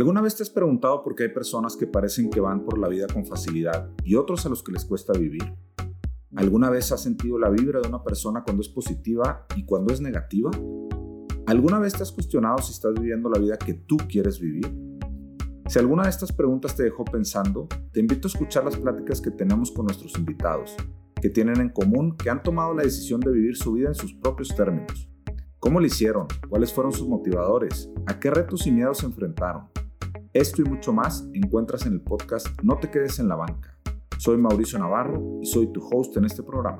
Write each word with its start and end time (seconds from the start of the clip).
¿Alguna 0.00 0.22
vez 0.22 0.34
te 0.34 0.42
has 0.42 0.48
preguntado 0.48 1.02
por 1.02 1.14
qué 1.14 1.24
hay 1.24 1.28
personas 1.28 1.76
que 1.76 1.86
parecen 1.86 2.30
que 2.30 2.40
van 2.40 2.64
por 2.64 2.78
la 2.78 2.88
vida 2.88 3.06
con 3.06 3.26
facilidad 3.26 3.90
y 4.02 4.14
otros 4.14 4.46
a 4.46 4.48
los 4.48 4.62
que 4.62 4.72
les 4.72 4.86
cuesta 4.86 5.12
vivir? 5.12 5.52
¿Alguna 6.36 6.70
vez 6.70 6.90
has 6.90 7.02
sentido 7.02 7.38
la 7.38 7.50
vibra 7.50 7.82
de 7.82 7.88
una 7.88 8.02
persona 8.02 8.42
cuando 8.42 8.62
es 8.62 8.70
positiva 8.70 9.44
y 9.56 9.66
cuando 9.66 9.92
es 9.92 10.00
negativa? 10.00 10.52
¿Alguna 11.44 11.78
vez 11.78 11.92
te 11.92 12.02
has 12.02 12.12
cuestionado 12.12 12.62
si 12.62 12.72
estás 12.72 12.94
viviendo 12.94 13.28
la 13.28 13.38
vida 13.38 13.58
que 13.58 13.74
tú 13.74 13.98
quieres 14.08 14.40
vivir? 14.40 14.74
Si 15.68 15.78
alguna 15.78 16.04
de 16.04 16.08
estas 16.08 16.32
preguntas 16.32 16.74
te 16.74 16.84
dejó 16.84 17.04
pensando, 17.04 17.68
te 17.92 18.00
invito 18.00 18.26
a 18.26 18.30
escuchar 18.30 18.64
las 18.64 18.78
pláticas 18.78 19.20
que 19.20 19.30
tenemos 19.30 19.70
con 19.70 19.84
nuestros 19.84 20.16
invitados, 20.16 20.76
que 21.20 21.28
tienen 21.28 21.60
en 21.60 21.68
común 21.68 22.16
que 22.16 22.30
han 22.30 22.42
tomado 22.42 22.72
la 22.72 22.84
decisión 22.84 23.20
de 23.20 23.32
vivir 23.32 23.54
su 23.54 23.74
vida 23.74 23.88
en 23.88 23.94
sus 23.94 24.14
propios 24.14 24.48
términos. 24.56 25.10
¿Cómo 25.58 25.78
lo 25.78 25.84
hicieron? 25.84 26.26
¿Cuáles 26.48 26.72
fueron 26.72 26.90
sus 26.90 27.06
motivadores? 27.06 27.90
¿A 28.06 28.18
qué 28.18 28.30
retos 28.30 28.66
y 28.66 28.72
miedos 28.72 28.96
se 28.96 29.04
enfrentaron? 29.04 29.68
Esto 30.32 30.62
y 30.62 30.64
mucho 30.64 30.92
más 30.92 31.24
encuentras 31.34 31.86
en 31.86 31.94
el 31.94 32.02
podcast 32.02 32.46
No 32.62 32.78
te 32.78 32.88
quedes 32.88 33.18
en 33.18 33.26
la 33.26 33.34
banca. 33.34 33.76
Soy 34.16 34.36
Mauricio 34.36 34.78
Navarro 34.78 35.40
y 35.42 35.46
soy 35.46 35.72
tu 35.72 35.84
host 35.84 36.16
en 36.18 36.24
este 36.24 36.44
programa. 36.44 36.78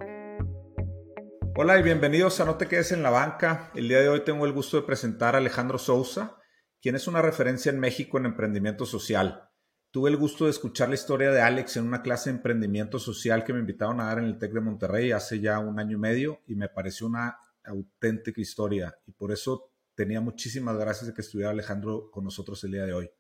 Hola 1.57 1.77
y 1.81 1.83
bienvenidos 1.83 2.39
a 2.39 2.45
No 2.45 2.55
te 2.55 2.69
quedes 2.69 2.93
en 2.93 3.03
la 3.03 3.11
banca. 3.11 3.73
El 3.75 3.89
día 3.89 3.99
de 3.99 4.09
hoy 4.09 4.21
tengo 4.25 4.47
el 4.47 4.53
gusto 4.53 4.77
de 4.77 4.85
presentar 4.85 5.35
a 5.35 5.39
Alejandro 5.39 5.79
Sousa, 5.79 6.37
quien 6.81 6.95
es 6.95 7.09
una 7.09 7.23
referencia 7.23 7.73
en 7.73 7.81
México 7.81 8.19
en 8.19 8.27
emprendimiento 8.27 8.87
social. 8.87 9.51
Tuve 9.91 10.11
el 10.11 10.17
gusto 10.17 10.45
de 10.45 10.51
escuchar 10.51 10.89
la 10.89 10.95
historia 10.95 11.33
de 11.33 11.41
Alex 11.41 11.77
en 11.77 11.89
una 11.89 12.03
clase 12.03 12.31
de 12.31 12.37
emprendimiento 12.37 13.01
social 13.01 13.43
que 13.43 13.53
me 13.53 13.59
invitaron 13.59 14.01
a 14.01 14.05
dar 14.05 14.21
en 14.21 14.27
el 14.27 14.39
TEC 14.39 14.53
de 14.53 14.61
Monterrey 14.61 15.11
hace 15.11 15.41
ya 15.41 15.59
un 15.59 15.81
año 15.81 15.97
y 15.97 16.01
medio 16.01 16.39
y 16.47 16.55
me 16.55 16.69
pareció 16.69 17.09
una 17.09 17.37
auténtica 17.65 18.41
historia 18.41 18.97
y 19.09 19.11
por 19.11 19.33
eso 19.33 19.73
tenía 19.97 20.21
muchísimas 20.21 20.79
gracias 20.79 21.09
de 21.09 21.15
que 21.15 21.23
estuviera 21.23 21.51
Alejandro 21.51 22.13
con 22.13 22.23
nosotros 22.23 22.63
el 22.63 22.71
día 22.71 22.85
de 22.85 22.93
hoy. 22.93 23.11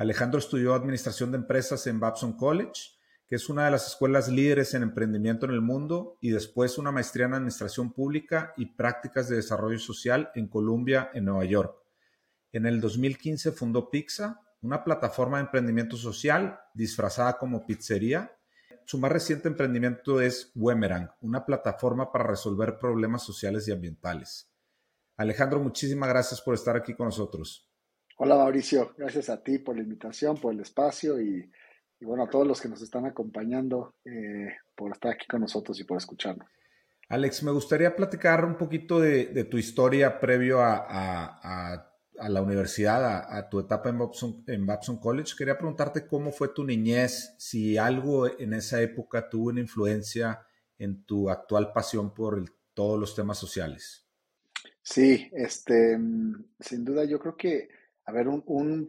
Alejandro 0.00 0.38
estudió 0.38 0.72
Administración 0.72 1.30
de 1.30 1.36
Empresas 1.36 1.86
en 1.86 2.00
Babson 2.00 2.32
College, 2.32 2.92
que 3.26 3.34
es 3.34 3.50
una 3.50 3.66
de 3.66 3.70
las 3.70 3.86
escuelas 3.86 4.30
líderes 4.30 4.72
en 4.72 4.82
emprendimiento 4.82 5.44
en 5.44 5.52
el 5.52 5.60
mundo, 5.60 6.16
y 6.22 6.30
después 6.30 6.78
una 6.78 6.90
maestría 6.90 7.26
en 7.26 7.34
Administración 7.34 7.92
Pública 7.92 8.54
y 8.56 8.64
Prácticas 8.64 9.28
de 9.28 9.36
Desarrollo 9.36 9.78
Social 9.78 10.30
en 10.34 10.48
Columbia, 10.48 11.10
en 11.12 11.26
Nueva 11.26 11.44
York. 11.44 11.76
En 12.50 12.64
el 12.64 12.80
2015 12.80 13.52
fundó 13.52 13.90
Pizza, 13.90 14.40
una 14.62 14.84
plataforma 14.84 15.36
de 15.36 15.44
emprendimiento 15.44 15.98
social 15.98 16.58
disfrazada 16.72 17.36
como 17.36 17.66
pizzería. 17.66 18.34
Su 18.86 18.96
más 18.98 19.12
reciente 19.12 19.48
emprendimiento 19.48 20.22
es 20.22 20.50
Wemerang, 20.54 21.10
una 21.20 21.44
plataforma 21.44 22.10
para 22.10 22.24
resolver 22.24 22.78
problemas 22.78 23.22
sociales 23.22 23.68
y 23.68 23.72
ambientales. 23.72 24.50
Alejandro, 25.18 25.60
muchísimas 25.60 26.08
gracias 26.08 26.40
por 26.40 26.54
estar 26.54 26.74
aquí 26.74 26.94
con 26.94 27.04
nosotros. 27.04 27.69
Hola 28.22 28.36
Mauricio, 28.36 28.92
gracias 28.98 29.30
a 29.30 29.42
ti 29.42 29.60
por 29.60 29.76
la 29.76 29.82
invitación, 29.82 30.36
por 30.36 30.52
el 30.52 30.60
espacio 30.60 31.18
y, 31.18 31.50
bueno, 32.02 32.24
a 32.24 32.28
todos 32.28 32.46
los 32.46 32.60
que 32.60 32.68
nos 32.68 32.82
están 32.82 33.06
acompañando 33.06 33.94
eh, 34.04 34.56
por 34.76 34.92
estar 34.92 35.12
aquí 35.12 35.26
con 35.26 35.40
nosotros 35.40 35.80
y 35.80 35.84
por 35.84 35.96
escucharnos. 35.96 36.46
Alex, 37.08 37.42
me 37.44 37.50
gustaría 37.50 37.96
platicar 37.96 38.44
un 38.44 38.58
poquito 38.58 39.00
de, 39.00 39.44
tu 39.44 39.56
historia 39.56 40.20
previo 40.20 40.58
a, 40.60 41.94
la 42.28 42.42
universidad, 42.42 43.24
a, 43.34 43.48
tu 43.48 43.60
etapa 43.60 43.88
en 43.88 43.98
Babson, 43.98 44.44
en 44.48 44.66
Babson 44.66 44.98
College. 44.98 45.32
Quería 45.34 45.56
preguntarte 45.56 46.06
cómo 46.06 46.30
fue 46.30 46.48
tu 46.48 46.62
niñez, 46.62 47.34
si 47.38 47.78
algo 47.78 48.28
en 48.38 48.52
esa 48.52 48.82
época 48.82 49.30
tuvo 49.30 49.48
una 49.48 49.60
influencia 49.60 50.42
en 50.76 51.04
tu 51.04 51.30
actual 51.30 51.72
pasión 51.72 52.12
por 52.12 52.44
todos 52.74 53.00
los 53.00 53.14
temas 53.16 53.38
sociales. 53.38 54.06
Sí, 54.82 55.30
este, 55.32 55.98
sin 56.60 56.84
duda 56.84 57.04
yo 57.04 57.18
creo 57.18 57.34
que 57.38 57.79
a 58.10 58.12
ver, 58.12 58.26
un, 58.26 58.42
un 58.46 58.88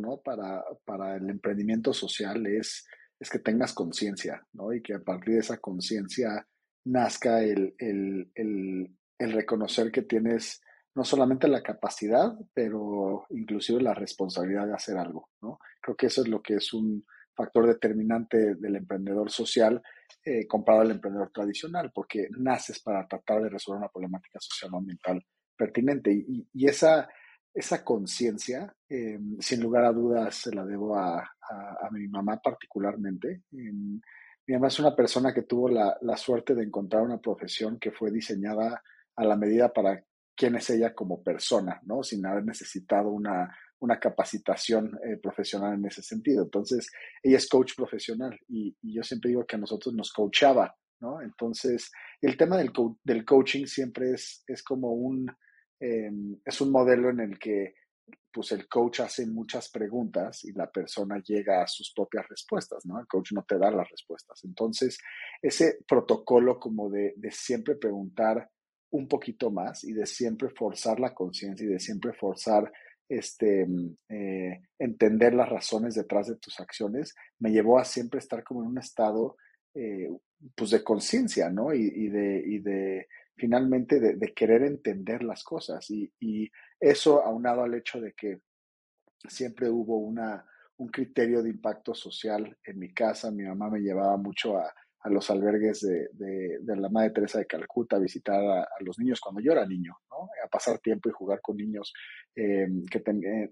¿no? 0.00 0.22
Para, 0.22 0.64
para 0.86 1.16
el 1.16 1.28
emprendimiento 1.28 1.92
social 1.92 2.46
es, 2.46 2.86
es 3.20 3.28
que 3.28 3.40
tengas 3.40 3.74
conciencia, 3.74 4.42
¿no? 4.54 4.72
Y 4.72 4.82
que 4.82 4.94
a 4.94 5.00
partir 5.00 5.34
de 5.34 5.40
esa 5.40 5.58
conciencia 5.58 6.46
nazca 6.86 7.42
el, 7.42 7.74
el, 7.76 8.30
el, 8.34 9.32
reconocer 9.32 9.92
que 9.92 10.00
tienes 10.00 10.62
no 10.94 11.04
solamente 11.04 11.46
la 11.46 11.62
capacidad, 11.62 12.32
pero 12.54 13.26
inclusive 13.28 13.82
la 13.82 13.92
responsabilidad 13.92 14.66
de 14.66 14.74
hacer 14.74 14.96
algo, 14.96 15.28
¿no? 15.42 15.58
Creo 15.82 15.94
que 15.94 16.06
eso 16.06 16.22
es 16.22 16.28
lo 16.28 16.40
que 16.40 16.54
es 16.54 16.72
un 16.72 17.04
factor 17.36 17.66
determinante 17.66 18.54
del 18.54 18.76
emprendedor 18.76 19.30
social 19.30 19.82
eh, 20.24 20.46
comparado 20.46 20.84
al 20.84 20.92
emprendedor 20.92 21.30
tradicional, 21.32 21.92
porque 21.94 22.28
naces 22.30 22.80
para 22.80 23.06
tratar 23.06 23.42
de 23.42 23.50
resolver 23.50 23.80
una 23.80 23.90
problemática 23.90 24.38
social 24.40 24.72
o 24.72 24.78
ambiental 24.78 25.22
pertinente. 25.54 26.10
Y 26.10 26.66
esa 26.66 27.08
esa 27.58 27.82
conciencia, 27.82 28.72
em, 28.88 29.36
sin 29.40 29.60
lugar 29.60 29.84
a 29.84 29.92
dudas, 29.92 30.32
se 30.36 30.54
la 30.54 30.64
debo 30.64 30.96
a, 30.96 31.28
mi 31.90 32.06
mamá 32.06 32.38
particularmente. 32.40 33.42
Em, 33.50 34.00
mi 34.46 34.54
mamá 34.54 34.68
es 34.68 34.78
una 34.78 34.94
persona 34.94 35.34
que 35.34 35.42
tuvo 35.42 35.68
la, 35.68 36.16
suerte 36.16 36.54
de 36.54 36.62
encontrar 36.62 37.02
una 37.02 37.18
profesión 37.18 37.78
que 37.80 37.90
fue 37.90 38.12
diseñada 38.12 38.80
a 39.16 39.24
la 39.24 39.36
medida 39.36 39.72
para 39.72 40.04
quién 40.36 40.54
es 40.54 40.70
ella 40.70 40.94
como 40.94 41.22
persona, 41.22 41.80
¿no? 41.84 42.04
Sin 42.04 42.24
haber 42.26 42.44
necesitado 42.44 43.10
una, 43.10 43.50
capacitación 44.00 44.96
eh, 45.04 45.16
profesional 45.16 45.74
en 45.74 45.86
ese 45.86 46.02
sentido. 46.02 46.44
Entonces, 46.44 46.88
ella 47.22 47.38
es 47.38 47.48
coach 47.48 47.74
profesional 47.76 48.38
y, 48.48 48.76
yo 48.82 49.02
siempre 49.02 49.30
digo 49.30 49.44
que 49.46 49.56
a 49.56 49.58
nosotros 49.58 49.94
nos 49.94 50.12
coachaba, 50.12 50.76
¿no? 51.00 51.20
Entonces, 51.22 51.90
el 52.20 52.36
tema 52.36 52.56
del, 52.56 52.70
del 53.02 53.24
coaching 53.24 53.66
siempre 53.66 54.12
es, 54.12 54.44
es 54.46 54.62
como 54.62 54.92
un 54.92 55.26
Em, 55.80 56.36
es 56.44 56.60
un 56.60 56.72
modelo 56.72 57.10
en 57.10 57.20
el 57.20 57.38
que 57.38 57.74
pues 58.32 58.52
el 58.52 58.68
coach 58.68 59.00
hace 59.00 59.26
muchas 59.26 59.68
preguntas 59.70 60.44
y 60.44 60.52
la 60.52 60.70
persona 60.70 61.20
llega 61.24 61.62
a 61.62 61.66
sus 61.66 61.92
propias 61.92 62.28
respuestas, 62.28 62.84
¿no? 62.86 63.00
El 63.00 63.06
coach 63.06 63.32
no 63.32 63.42
te 63.42 63.58
da 63.58 63.70
las 63.70 63.88
respuestas. 63.90 64.44
Entonces, 64.44 64.98
ese 65.42 65.78
protocolo 65.86 66.58
como 66.58 66.90
de, 66.90 67.14
siempre 67.30 67.76
preguntar 67.76 68.50
un 68.90 69.08
poquito 69.08 69.50
más 69.50 69.84
y 69.84 69.92
de 69.92 70.06
siempre 70.06 70.50
forzar 70.50 71.00
la 71.00 71.14
conciencia 71.14 71.66
y 71.66 71.70
de 71.70 71.80
siempre 71.80 72.12
forzar 72.12 72.70
este, 73.08 73.66
mm, 73.66 73.96
eh, 74.08 74.62
entender 74.78 75.34
las 75.34 75.48
razones 75.48 75.94
detrás 75.94 76.28
de 76.28 76.36
tus 76.36 76.60
acciones, 76.60 77.14
me 77.38 77.50
llevó 77.50 77.78
a 77.78 77.84
siempre 77.84 78.18
estar 78.20 78.44
como 78.44 78.62
en 78.62 78.68
un 78.68 78.78
estado 78.78 79.36
eh, 79.74 80.08
pues 80.54 80.70
de 80.70 80.84
conciencia, 80.84 81.50
¿no? 81.50 81.74
Y, 81.74 82.08
de, 82.08 82.42
y 82.46 82.58
de 82.60 83.08
finalmente 83.38 84.00
de, 84.00 84.34
querer 84.34 84.62
entender 84.62 85.22
las 85.22 85.44
cosas. 85.44 85.90
Y, 85.90 86.50
eso 86.80 87.24
aunado 87.24 87.64
al 87.64 87.74
hecho 87.74 88.00
de 88.00 88.12
que 88.12 88.40
siempre 89.28 89.68
hubo 89.68 89.98
una, 89.98 90.44
un 90.76 90.88
criterio 90.88 91.42
de 91.42 91.50
impacto 91.50 91.92
social 91.92 92.56
en 92.64 92.78
mi 92.78 92.92
casa. 92.92 93.32
Mi 93.32 93.44
mamá 93.44 93.68
me 93.68 93.80
llevaba 93.80 94.16
mucho 94.16 94.58
a, 94.58 94.72
los 95.04 95.30
albergues 95.30 95.80
de, 95.80 96.58
la 96.66 96.88
Madre 96.88 97.10
Teresa 97.10 97.38
de 97.38 97.46
Calcuta 97.46 97.96
a 97.96 98.00
visitar 98.00 98.44
a, 98.44 98.68
los 98.80 98.98
niños 98.98 99.20
cuando 99.20 99.40
yo 99.40 99.52
era 99.52 99.66
niño, 99.66 99.96
a 100.44 100.48
pasar 100.48 100.78
tiempo 100.78 101.08
y 101.08 101.12
jugar 101.12 101.40
con 101.40 101.56
niños 101.56 101.94
eh, 102.36 102.68
que, 102.90 103.02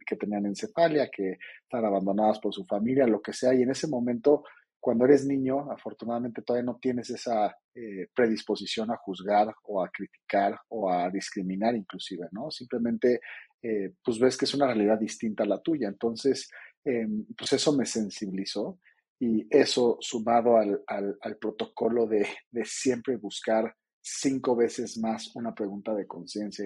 que 0.06 0.16
tenían 0.16 0.46
encefalia, 0.46 1.08
que 1.08 1.38
están 1.62 1.84
abandonados 1.84 2.38
por 2.40 2.52
su 2.52 2.64
familia, 2.66 3.06
lo 3.06 3.22
que 3.22 3.32
sea. 3.32 3.54
Y 3.54 3.62
en 3.62 3.70
ese 3.70 3.88
momento 3.88 4.44
cuando 4.86 5.04
eres 5.04 5.26
niño, 5.26 5.72
afortunadamente 5.72 6.42
todavía 6.42 6.64
no 6.64 6.78
tienes 6.80 7.10
esa 7.10 7.58
eh, 7.74 8.06
predisposición 8.14 8.92
a 8.92 8.96
juzgar 8.96 9.52
o 9.64 9.82
a 9.82 9.90
criticar 9.90 10.60
o 10.68 10.88
a 10.88 11.10
discriminar 11.10 11.74
inclusive, 11.74 12.28
¿no? 12.30 12.52
Simplemente, 12.52 13.20
eh, 13.60 13.94
pues 14.04 14.20
ves 14.20 14.36
que 14.36 14.44
es 14.44 14.54
una 14.54 14.68
realidad 14.68 14.96
distinta 14.96 15.42
a 15.42 15.48
la 15.48 15.60
tuya. 15.60 15.88
Entonces, 15.88 16.48
em, 16.84 17.26
pues 17.36 17.52
eso 17.54 17.76
me 17.76 17.84
sensibilizó 17.84 18.78
y 19.18 19.44
eso 19.50 19.98
sumado 19.98 20.56
al, 20.56 21.36
protocolo 21.40 22.06
de, 22.06 22.24
siempre 22.62 23.16
buscar 23.16 23.74
cinco 24.00 24.54
veces 24.54 24.98
más 24.98 25.34
una 25.34 25.52
pregunta 25.52 25.96
de 25.96 26.06
conciencia, 26.06 26.64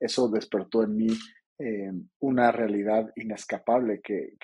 eso 0.00 0.30
despertó 0.30 0.84
en 0.84 0.96
mí 0.96 1.18
em, 1.58 2.08
una 2.20 2.50
realidad 2.50 3.12
inescapable 3.14 4.00
que 4.00 4.38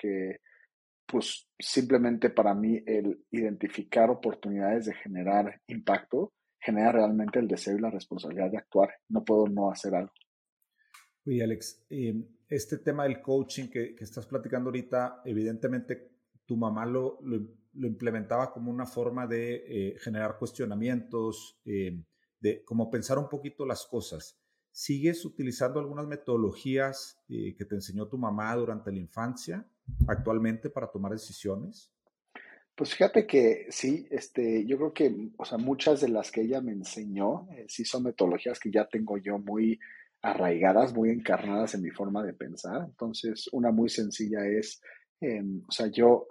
pues 1.07 1.47
simplemente 1.59 2.29
para 2.29 2.53
mí 2.53 2.81
el 2.85 3.25
identificar 3.31 4.09
oportunidades 4.09 4.85
de 4.85 4.93
generar 4.93 5.61
impacto 5.67 6.33
genera 6.59 6.91
realmente 6.91 7.39
el 7.39 7.47
deseo 7.47 7.77
y 7.77 7.81
la 7.81 7.91
responsabilidad 7.91 8.49
de 8.49 8.57
actuar. 8.57 8.89
No 9.09 9.23
puedo 9.23 9.47
no 9.47 9.71
hacer 9.71 9.93
algo. 9.93 10.11
Oye, 11.27 11.43
Alex, 11.43 11.85
em, 11.89 12.25
este 12.47 12.79
tema 12.79 13.03
del 13.03 13.21
coaching 13.21 13.67
que, 13.67 13.95
estás 13.99 14.25
platicando 14.25 14.69
ahorita, 14.69 15.21
evidentemente 15.25 16.11
tu 16.45 16.57
mamá 16.57 16.85
lo, 16.85 17.19
lo, 17.23 17.87
implementaba 17.87 18.51
como 18.51 18.71
una 18.71 18.85
forma 18.85 19.27
de 19.27 19.63
eh, 19.67 19.95
generar 19.99 20.37
cuestionamientos, 20.37 21.59
em, 21.65 22.03
de 22.39 22.63
como 22.63 22.89
pensar 22.89 23.17
un 23.17 23.27
poquito 23.27 23.65
las 23.65 23.85
cosas. 23.85 24.39
¿Sigues 24.75 25.23
utilizando 25.23 25.79
algunas 25.79 26.05
metodologías 26.05 27.17
eh, 27.29 27.55
que 27.57 27.63
te 27.63 27.75
enseñó 27.75 28.09
tu 28.09 28.17
mamá 28.17 28.53
durante 28.57 28.91
la 28.91 28.99
infancia 28.99 29.65
actualmente 30.05 30.69
para 30.69 30.91
tomar 30.91 31.13
decisiones? 31.13 31.93
Pues 32.75 32.93
fíjate 32.93 33.25
que 33.25 33.67
sí, 33.69 34.05
este, 34.11 34.65
yo 34.65 34.75
creo 34.75 34.93
que, 34.93 35.29
o 35.37 35.45
sea, 35.45 35.57
muchas 35.57 36.01
de 36.01 36.09
las 36.09 36.29
que 36.29 36.41
ella 36.41 36.59
me 36.59 36.73
enseñó, 36.73 37.47
eh, 37.53 37.63
sí 37.69 37.85
son 37.85 38.03
metodologías 38.03 38.59
que 38.59 38.69
ya 38.69 38.85
tengo 38.85 39.17
yo 39.17 39.39
muy 39.39 39.79
arraigadas, 40.21 40.93
muy 40.93 41.09
encarnadas 41.09 41.73
en 41.75 41.81
mi 41.81 41.91
forma 41.91 42.21
de 42.21 42.33
pensar. 42.33 42.83
Entonces, 42.83 43.47
una 43.53 43.71
muy 43.71 43.87
sencilla 43.87 44.45
es, 44.45 44.81
em, 45.21 45.61
o 45.65 45.71
sea, 45.71 45.87
yo, 45.87 46.27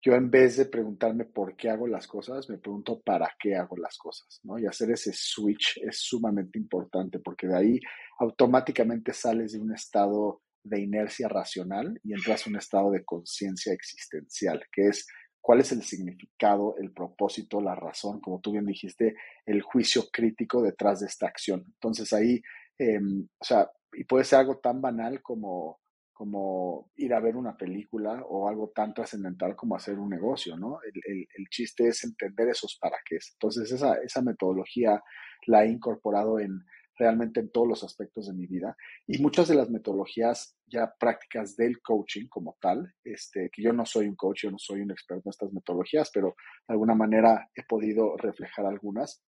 yo 0.00 0.14
en 0.14 0.30
vez 0.30 0.56
de 0.56 0.66
preguntarme 0.66 1.24
por 1.24 1.56
qué 1.56 1.70
hago 1.70 1.86
las 1.88 2.06
cosas, 2.06 2.48
me 2.48 2.58
pregunto 2.58 3.00
para 3.00 3.34
qué 3.38 3.56
hago 3.56 3.76
las 3.76 3.98
cosas, 3.98 4.40
¿no? 4.44 4.58
Y 4.58 4.66
hacer 4.66 4.90
ese 4.90 5.12
switch 5.12 5.80
es 5.82 5.98
sumamente 6.00 6.58
importante 6.58 7.18
porque 7.18 7.48
de 7.48 7.56
ahí 7.56 7.80
automáticamente 8.20 9.12
sales 9.12 9.52
de 9.52 9.60
un 9.60 9.74
estado 9.74 10.42
de 10.62 10.80
inercia 10.80 11.28
racional 11.28 11.98
y 12.04 12.12
entras 12.12 12.46
a 12.46 12.50
un 12.50 12.56
estado 12.56 12.90
de 12.90 13.04
conciencia 13.04 13.72
existencial, 13.72 14.62
que 14.72 14.88
es 14.88 15.06
cuál 15.40 15.60
es 15.60 15.72
el 15.72 15.82
significado, 15.82 16.76
el 16.78 16.92
propósito, 16.92 17.60
la 17.60 17.74
razón, 17.74 18.20
como 18.20 18.40
tú 18.40 18.52
bien 18.52 18.66
dijiste, 18.66 19.14
el 19.46 19.62
juicio 19.62 20.04
crítico 20.12 20.62
detrás 20.62 21.00
de 21.00 21.06
esta 21.06 21.26
acción. 21.26 21.64
Entonces 21.66 22.12
ahí, 22.12 22.40
em, 22.78 23.26
o 23.38 23.44
sea, 23.44 23.68
y 23.92 24.04
puede 24.04 24.24
ser 24.24 24.40
algo 24.40 24.58
tan 24.58 24.80
banal 24.80 25.22
como, 25.22 25.80
como 26.18 26.90
ir 26.96 27.14
a 27.14 27.20
ver 27.20 27.36
una 27.36 27.56
película 27.56 28.24
o 28.28 28.48
algo 28.48 28.72
tan 28.74 28.92
trascendental 28.92 29.54
como 29.54 29.76
hacer 29.76 30.00
un 30.00 30.10
negocio, 30.10 30.56
¿no? 30.56 30.80
El, 30.82 31.28
el, 31.32 31.48
chiste 31.48 31.86
es 31.86 32.02
entender 32.02 32.48
esos 32.48 32.76
para 32.80 32.96
qué. 33.08 33.18
Entonces 33.34 33.70
esa, 33.70 33.94
esa 34.02 34.20
metodología 34.20 35.00
la 35.46 35.62
he 35.62 35.70
incorporado 35.70 36.40
en 36.40 36.64
realmente 36.98 37.38
en 37.38 37.52
todos 37.52 37.68
los 37.68 37.84
aspectos 37.84 38.26
de 38.26 38.34
mi 38.34 38.48
vida. 38.48 38.76
Y 39.06 39.22
muchas 39.22 39.46
de 39.46 39.54
las 39.54 39.70
metodologías 39.70 40.58
ya 40.66 40.92
prácticas 40.98 41.54
del 41.54 41.80
coaching 41.80 42.26
como 42.26 42.58
tal, 42.60 42.92
este, 43.04 43.48
que 43.52 43.62
yo 43.62 43.72
no 43.72 43.86
soy 43.86 44.08
un 44.08 44.16
coach, 44.16 44.42
yo 44.42 44.50
no 44.50 44.58
soy 44.58 44.80
un 44.80 44.90
experto 44.90 45.28
en 45.28 45.30
estas 45.30 45.52
metodologías, 45.52 46.10
pero 46.12 46.34
de 46.66 46.72
alguna 46.72 46.96
manera 46.96 47.48
he 47.54 47.62
podido 47.62 48.16
reflejar 48.16 48.66
algunas. 48.66 49.22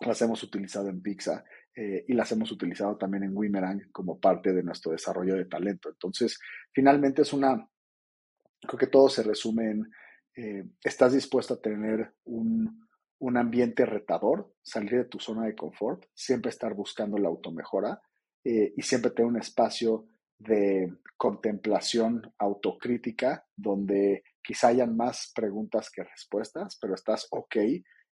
Las 0.00 0.20
hemos 0.20 0.42
utilizado 0.42 0.88
en 0.88 1.00
Pizza 1.00 1.44
eh, 1.74 2.04
y 2.06 2.12
las 2.12 2.30
hemos 2.32 2.52
utilizado 2.52 2.96
también 2.96 3.24
en 3.24 3.36
Wimerang 3.36 3.90
como 3.92 4.20
parte 4.20 4.52
de 4.52 4.62
nuestro 4.62 4.92
desarrollo 4.92 5.36
de 5.36 5.46
talento. 5.46 5.88
Entonces, 5.88 6.38
finalmente 6.72 7.22
es 7.22 7.32
una, 7.32 7.68
creo 8.60 8.78
que 8.78 8.86
todo 8.86 9.08
se 9.08 9.22
resume 9.22 9.70
en, 9.70 9.90
eh, 10.36 10.64
estás 10.82 11.12
dispuesto 11.12 11.54
a 11.54 11.60
tener 11.60 12.14
un, 12.24 12.88
un 13.18 13.36
ambiente 13.36 13.86
retador, 13.86 14.52
salir 14.62 14.96
de 14.96 15.04
tu 15.04 15.20
zona 15.20 15.46
de 15.46 15.54
confort, 15.54 16.04
siempre 16.12 16.50
estar 16.50 16.74
buscando 16.74 17.18
la 17.18 17.28
automejora 17.28 18.00
eh, 18.44 18.72
y 18.76 18.82
siempre 18.82 19.12
tener 19.12 19.30
un 19.30 19.38
espacio 19.38 20.08
de 20.38 20.92
contemplación 21.16 22.32
autocrítica 22.38 23.46
donde 23.54 24.24
quizá 24.42 24.68
hayan 24.68 24.96
más 24.96 25.30
preguntas 25.34 25.88
que 25.88 26.02
respuestas, 26.02 26.76
pero 26.80 26.94
estás 26.94 27.28
ok 27.30 27.56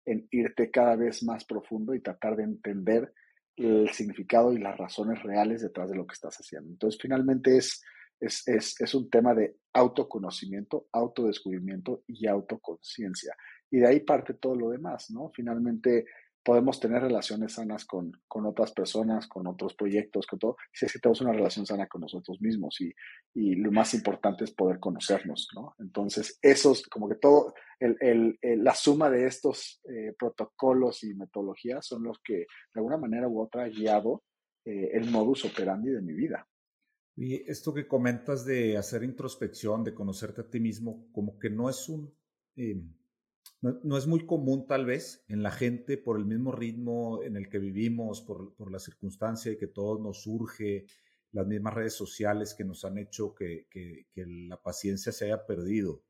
en 0.07 0.29
irte 0.31 0.71
cada 0.71 0.95
vez 0.95 1.25
más 1.25 1.45
profundo 1.45 1.93
y 1.93 2.01
tratar 2.01 2.37
de 2.37 2.45
entender 2.45 3.13
el 3.57 3.91
significado 3.91 4.53
y 4.53 4.59
las 4.59 4.77
razones 4.77 5.23
reales 5.23 5.63
detrás 5.63 5.91
de 5.91 5.97
lo 5.97 6.07
que 6.07 6.15
estás 6.15 6.37
haciendo. 6.37 6.71
Entonces, 6.71 7.01
finalmente 7.01 7.57
es, 7.57 7.83
es, 8.21 8.45
es 8.47 8.95
un 8.95 9.09
tema 9.11 9.35
de 9.35 9.57
autoconocimiento, 9.73 10.89
autodescubrimiento 10.93 12.03
y 12.07 12.27
autoconciencia 12.27 13.35
y 13.71 13.79
de 13.79 13.87
ahí 13.87 14.01
parte 14.01 14.35
todo 14.35 14.57
lo 14.57 14.71
demás, 14.71 15.11
¿no? 15.11 15.31
Finalmente 15.31 16.07
podemos 16.43 16.81
tener 16.81 17.03
relaciones 17.03 17.55
sanas 17.55 17.85
con, 17.85 18.13
con 18.27 18.47
otras 18.47 18.73
personas, 18.73 19.27
con 19.27 19.47
otros 19.47 19.75
proyectos, 19.75 20.27
con 20.27 20.39
todo, 20.39 20.57
si 20.73 20.87
es 20.87 20.93
que 20.93 20.99
tenemos 20.99 21.21
una 21.21 21.33
relación 21.33 21.67
sana 21.67 21.87
con 21.87 22.01
nosotros 22.01 22.41
mismos 22.41 22.81
y, 22.81 22.93
y 23.35 23.57
lo 23.57 23.71
más 23.73 23.95
importante 23.95 24.45
es 24.45 24.53
poder 24.53 24.81
conocernos, 24.81 25.49
¿no? 25.55 25.75
Entonces, 25.79 26.39
esos, 26.41 26.83
como 26.85 27.09
que 27.09 27.17
todo, 27.17 27.55
el, 27.79 27.97
el, 28.01 28.65
la 28.65 28.75
suma 28.75 29.11
de 29.11 29.27
estos 29.27 29.81
eh, 29.89 30.15
protocolos 30.19 31.03
y 31.05 31.15
metodologías 31.15 31.87
son 31.87 32.05
los 32.05 32.19
que 32.23 32.35
de 32.35 32.47
alguna 32.77 32.97
manera 32.97 33.29
u 33.29 33.41
otra 33.41 33.65
han 33.65 33.71
guiado 33.71 34.23
eh, 34.65 34.91
el 34.93 35.11
modus 35.11 35.45
operandi 35.45 35.91
de 35.91 36.03
mi 36.03 36.15
vida. 36.15 36.47
Y 37.17 37.35
esto 37.51 37.75
que 37.75 37.87
comentas 37.87 38.45
de 38.47 38.77
hacer 38.77 39.03
introspección, 39.03 39.85
de 39.85 39.95
conocerte 39.95 40.41
a 40.41 40.49
ti 40.49 40.61
mismo, 40.61 41.11
como 41.13 41.39
que 41.39 41.51
no 41.51 41.69
es 41.69 41.89
un... 41.89 42.15
Eh, 42.57 42.83
no, 43.63 43.99
es 43.99 44.07
muy 44.07 44.25
común 44.25 44.67
tal 44.67 44.87
vez 44.87 45.23
en 45.29 45.43
la 45.43 45.51
gente 45.51 45.99
por 45.99 46.19
el 46.19 46.25
mismo 46.25 46.51
ritmo 46.51 47.23
en 47.23 47.37
el 47.37 47.51
que 47.51 47.59
vivimos, 47.59 48.23
por, 48.23 48.71
la 48.71 48.79
circunstancia 48.79 49.51
de 49.51 49.59
que 49.59 49.67
todo 49.67 49.99
nos 49.99 50.23
surge, 50.23 50.87
las 51.33 51.47
mismas 51.47 51.75
redes 51.75 51.95
sociales 51.95 52.55
que 52.55 52.65
nos 52.65 52.85
han 52.85 52.99
hecho 52.99 53.35
que, 53.35 53.67
la 54.15 54.61
paciencia 54.63 55.13
se 55.13 55.27
haya 55.27 55.47
perdido. 55.47 56.03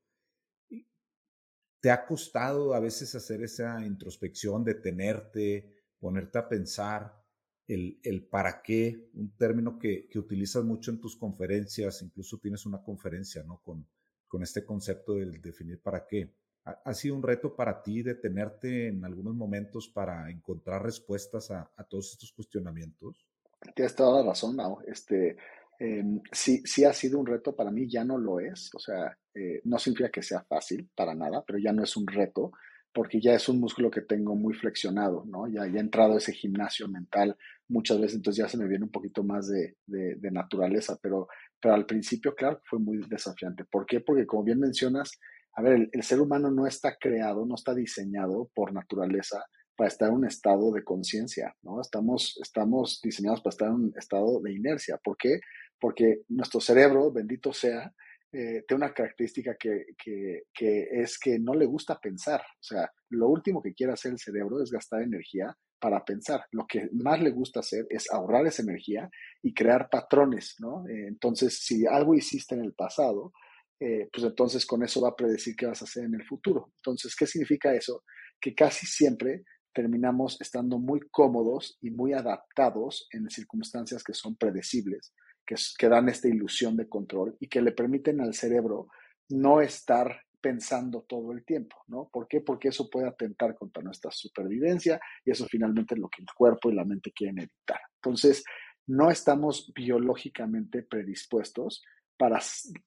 ¿Te 1.81 1.91
ha 1.91 2.07
costado 2.07 2.75
a 2.75 2.81
veces 2.81 3.15
hacer 3.15 3.43
esa 3.43 3.85
introspección, 3.85 4.63
detenerte, 4.65 5.75
ponerte 5.99 6.39
a 6.39 6.49
pensar 6.49 7.21
el, 7.67 7.99
el 8.03 8.27
para 8.27 8.63
qué, 8.63 9.11
un 9.15 9.37
término 9.37 9.79
que, 9.79 10.09
que, 10.09 10.19
utilizas 10.19 10.63
mucho 10.63 10.91
en 10.91 11.01
tus 11.01 11.17
conferencias, 11.17 12.03
incluso 12.03 12.39
tienes 12.39 12.67
una 12.67 12.83
conferencia 12.83 13.43
¿no? 13.43 13.61
con, 13.63 13.87
con 14.29 14.43
este 14.43 14.65
concepto 14.65 15.15
del 15.15 15.41
definir 15.41 15.81
para 15.81 16.07
qué. 16.07 16.33
¿Ha 16.65 16.95
sido 16.95 17.17
un 17.17 17.23
reto 17.23 17.57
para 17.57 17.83
ti 17.83 18.03
detenerte 18.03 18.89
en 18.89 19.05
algunos 19.05 19.35
momentos 19.35 19.89
para 19.89 20.31
encontrar 20.31 20.83
respuestas 20.83 21.51
a, 21.51 21.71
todos 21.89 22.13
estos 22.13 22.33
cuestionamientos? 22.33 23.27
Tienes 23.75 23.95
toda 23.95 24.21
la 24.21 24.31
razón, 24.31 24.57
Nao. 24.57 24.83
Este, 24.87 25.37
em, 25.79 26.21
sí, 26.31 26.63
sí 26.65 26.85
ha 26.85 26.93
sido 26.93 27.19
un 27.19 27.27
reto, 27.27 27.57
para 27.57 27.71
mí 27.71 27.89
ya 27.89 28.05
no 28.05 28.19
lo 28.19 28.41
es. 28.41 28.71
O 28.75 28.79
sea, 28.79 29.17
eh, 29.35 29.61
no 29.65 29.79
significa 29.79 30.11
que 30.11 30.23
sea 30.23 30.45
fácil 30.45 30.91
para 30.95 31.15
nada, 31.15 31.43
pero 31.47 31.59
ya 31.59 31.73
no 31.73 31.83
es 31.83 31.97
un 31.97 32.07
reto 32.07 32.53
porque 32.93 33.21
ya 33.21 33.35
es 33.35 33.49
un 33.49 33.61
músculo 33.61 33.91
que 33.91 34.03
tengo 34.03 34.35
muy 34.35 34.53
flexionado, 34.53 35.25
¿no? 35.25 35.47
Ya, 35.47 35.67
ya 35.67 35.79
he 35.79 35.81
entrado 35.81 36.15
a 36.15 36.19
ese 36.19 36.33
gimnasio 36.33 36.89
mental 36.89 37.37
muchas 37.69 38.01
veces, 38.01 38.17
entonces 38.17 38.43
ya 38.43 38.49
se 38.49 38.59
me 38.59 38.67
viene 38.67 38.85
un 38.85 38.91
poquito 38.91 39.23
más 39.23 39.47
de, 39.49 39.77
de 39.87 40.31
naturaleza, 40.33 40.99
pero, 41.01 41.29
pero 41.61 41.75
al 41.75 41.87
principio, 41.87 42.35
claro, 42.35 42.61
fue 42.65 42.81
muy 42.81 42.99
desafiante. 43.09 43.65
¿Por 43.65 43.87
qué? 43.87 44.01
Porque 44.01 44.27
como 44.27 44.43
bien 44.43 44.59
mencionas, 44.59 45.13
a 45.55 45.63
ver, 45.63 45.89
el, 45.93 46.03
ser 46.03 46.21
humano 46.21 46.51
no 46.51 46.67
está 46.67 46.97
creado, 46.97 47.45
no 47.45 47.55
está 47.55 47.75
diseñado 47.75 48.51
por 48.55 48.73
naturaleza 48.73 49.45
para 49.77 49.89
estar 49.89 50.09
en 50.09 50.17
un 50.17 50.27
estado 50.27 50.73
de 50.73 50.85
conciencia, 50.85 51.55
¿no? 51.63 51.81
Estamos, 51.81 52.39
estamos 52.43 53.01
diseñados 53.03 53.41
para 53.41 53.51
estar 53.51 53.69
en 53.69 53.75
un 53.75 53.93
estado 53.97 54.41
de 54.43 54.53
inercia. 54.53 54.99
¿Por 55.03 55.17
qué? 55.17 55.41
Porque 55.81 56.23
nuestro 56.29 56.61
cerebro, 56.61 57.11
bendito 57.11 57.53
sea, 57.53 57.93
eh, 58.33 58.63
tiene 58.69 58.85
una 58.85 58.95
característica 58.95 59.57
que, 59.59 59.87
que, 59.97 60.89
es 60.93 61.19
que 61.19 61.39
no 61.39 61.55
le 61.55 61.67
gusta 61.67 61.99
pensar. 61.99 62.41
O 62.41 62.63
sea, 62.63 62.91
lo 63.09 63.29
último 63.29 63.61
que 63.61 63.75
quiere 63.75 63.93
hacer 63.93 64.13
el 64.13 64.19
cerebro 64.19 64.63
es 64.63 64.71
gastar 64.71 65.03
energía 65.03 65.57
para 65.81 66.05
pensar. 66.05 66.45
Lo 66.53 66.67
que 66.67 66.89
más 66.93 67.21
le 67.21 67.31
gusta 67.31 67.61
hacer 67.61 67.87
es 67.89 68.09
ahorrar 68.13 68.47
esa 68.47 68.63
energía 68.63 69.11
y 69.43 69.53
crear 69.53 69.89
patrones, 69.91 70.57
¿no? 70.61 70.87
Eh, 70.89 71.09
entonces, 71.09 71.59
si 71.59 71.87
algo 71.87 72.15
hiciste 72.15 72.55
en 72.55 72.63
el 72.63 72.75
pasado, 72.75 73.33
eh, 73.81 74.09
pues 74.13 74.25
entonces 74.25 74.67
con 74.67 74.83
eso 74.83 75.01
va 75.01 75.09
a 75.09 75.17
predecir 75.17 75.57
qué 75.57 75.67
vas 75.67 75.81
a 75.81 75.87
hacer 75.87 76.05
en 76.05 76.15
el 76.15 76.25
futuro. 76.25 76.73
Entonces, 76.77 77.17
¿qué 77.17 77.27
significa 77.27 77.75
eso? 77.75 78.05
Que 78.39 78.55
casi 78.55 78.87
siempre 78.87 79.45
terminamos 79.73 80.39
estando 80.41 80.79
muy 80.79 81.01
cómodos 81.11 81.79
y 81.81 81.91
muy 81.91 82.13
adaptados 82.13 83.09
en 83.13 83.31
circunstancias 83.31 84.05
que 84.05 84.13
son 84.13 84.37
predecibles, 84.37 85.15
que, 85.47 85.55
que 85.79 85.89
dan 85.89 86.09
esta 86.09 86.29
ilusión 86.29 86.77
de 86.77 86.89
control 86.89 87.37
y 87.41 87.49
que 87.49 87.63
le 87.63 87.73
permiten 87.73 88.21
al 88.21 88.35
cerebro 88.35 88.89
no 89.31 89.61
estar 89.63 90.25
pensando 90.41 91.03
todo 91.09 91.33
el 91.33 91.45
tiempo, 91.45 91.77
¿no? 91.87 92.09
¿Por 92.13 92.27
qué? 92.27 92.41
Porque 92.41 92.69
eso 92.69 92.89
puede 92.91 93.07
atentar 93.07 93.55
contra 93.55 93.83
nuestra 93.83 94.11
supervivencia 94.11 95.01
y 95.25 95.31
eso 95.31 95.47
finalmente 95.47 95.95
es 95.95 96.01
lo 96.01 96.09
que 96.09 96.23
el 96.23 96.29
cuerpo 96.37 96.71
y 96.71 96.75
la 96.75 96.85
mente 96.85 97.13
quieren 97.13 97.39
evitar. 97.39 97.81
Entonces, 97.97 98.43
no 98.87 99.11
estamos 99.11 99.73
biológicamente 99.75 100.83
predispuestos 100.83 101.83
para 102.21 102.39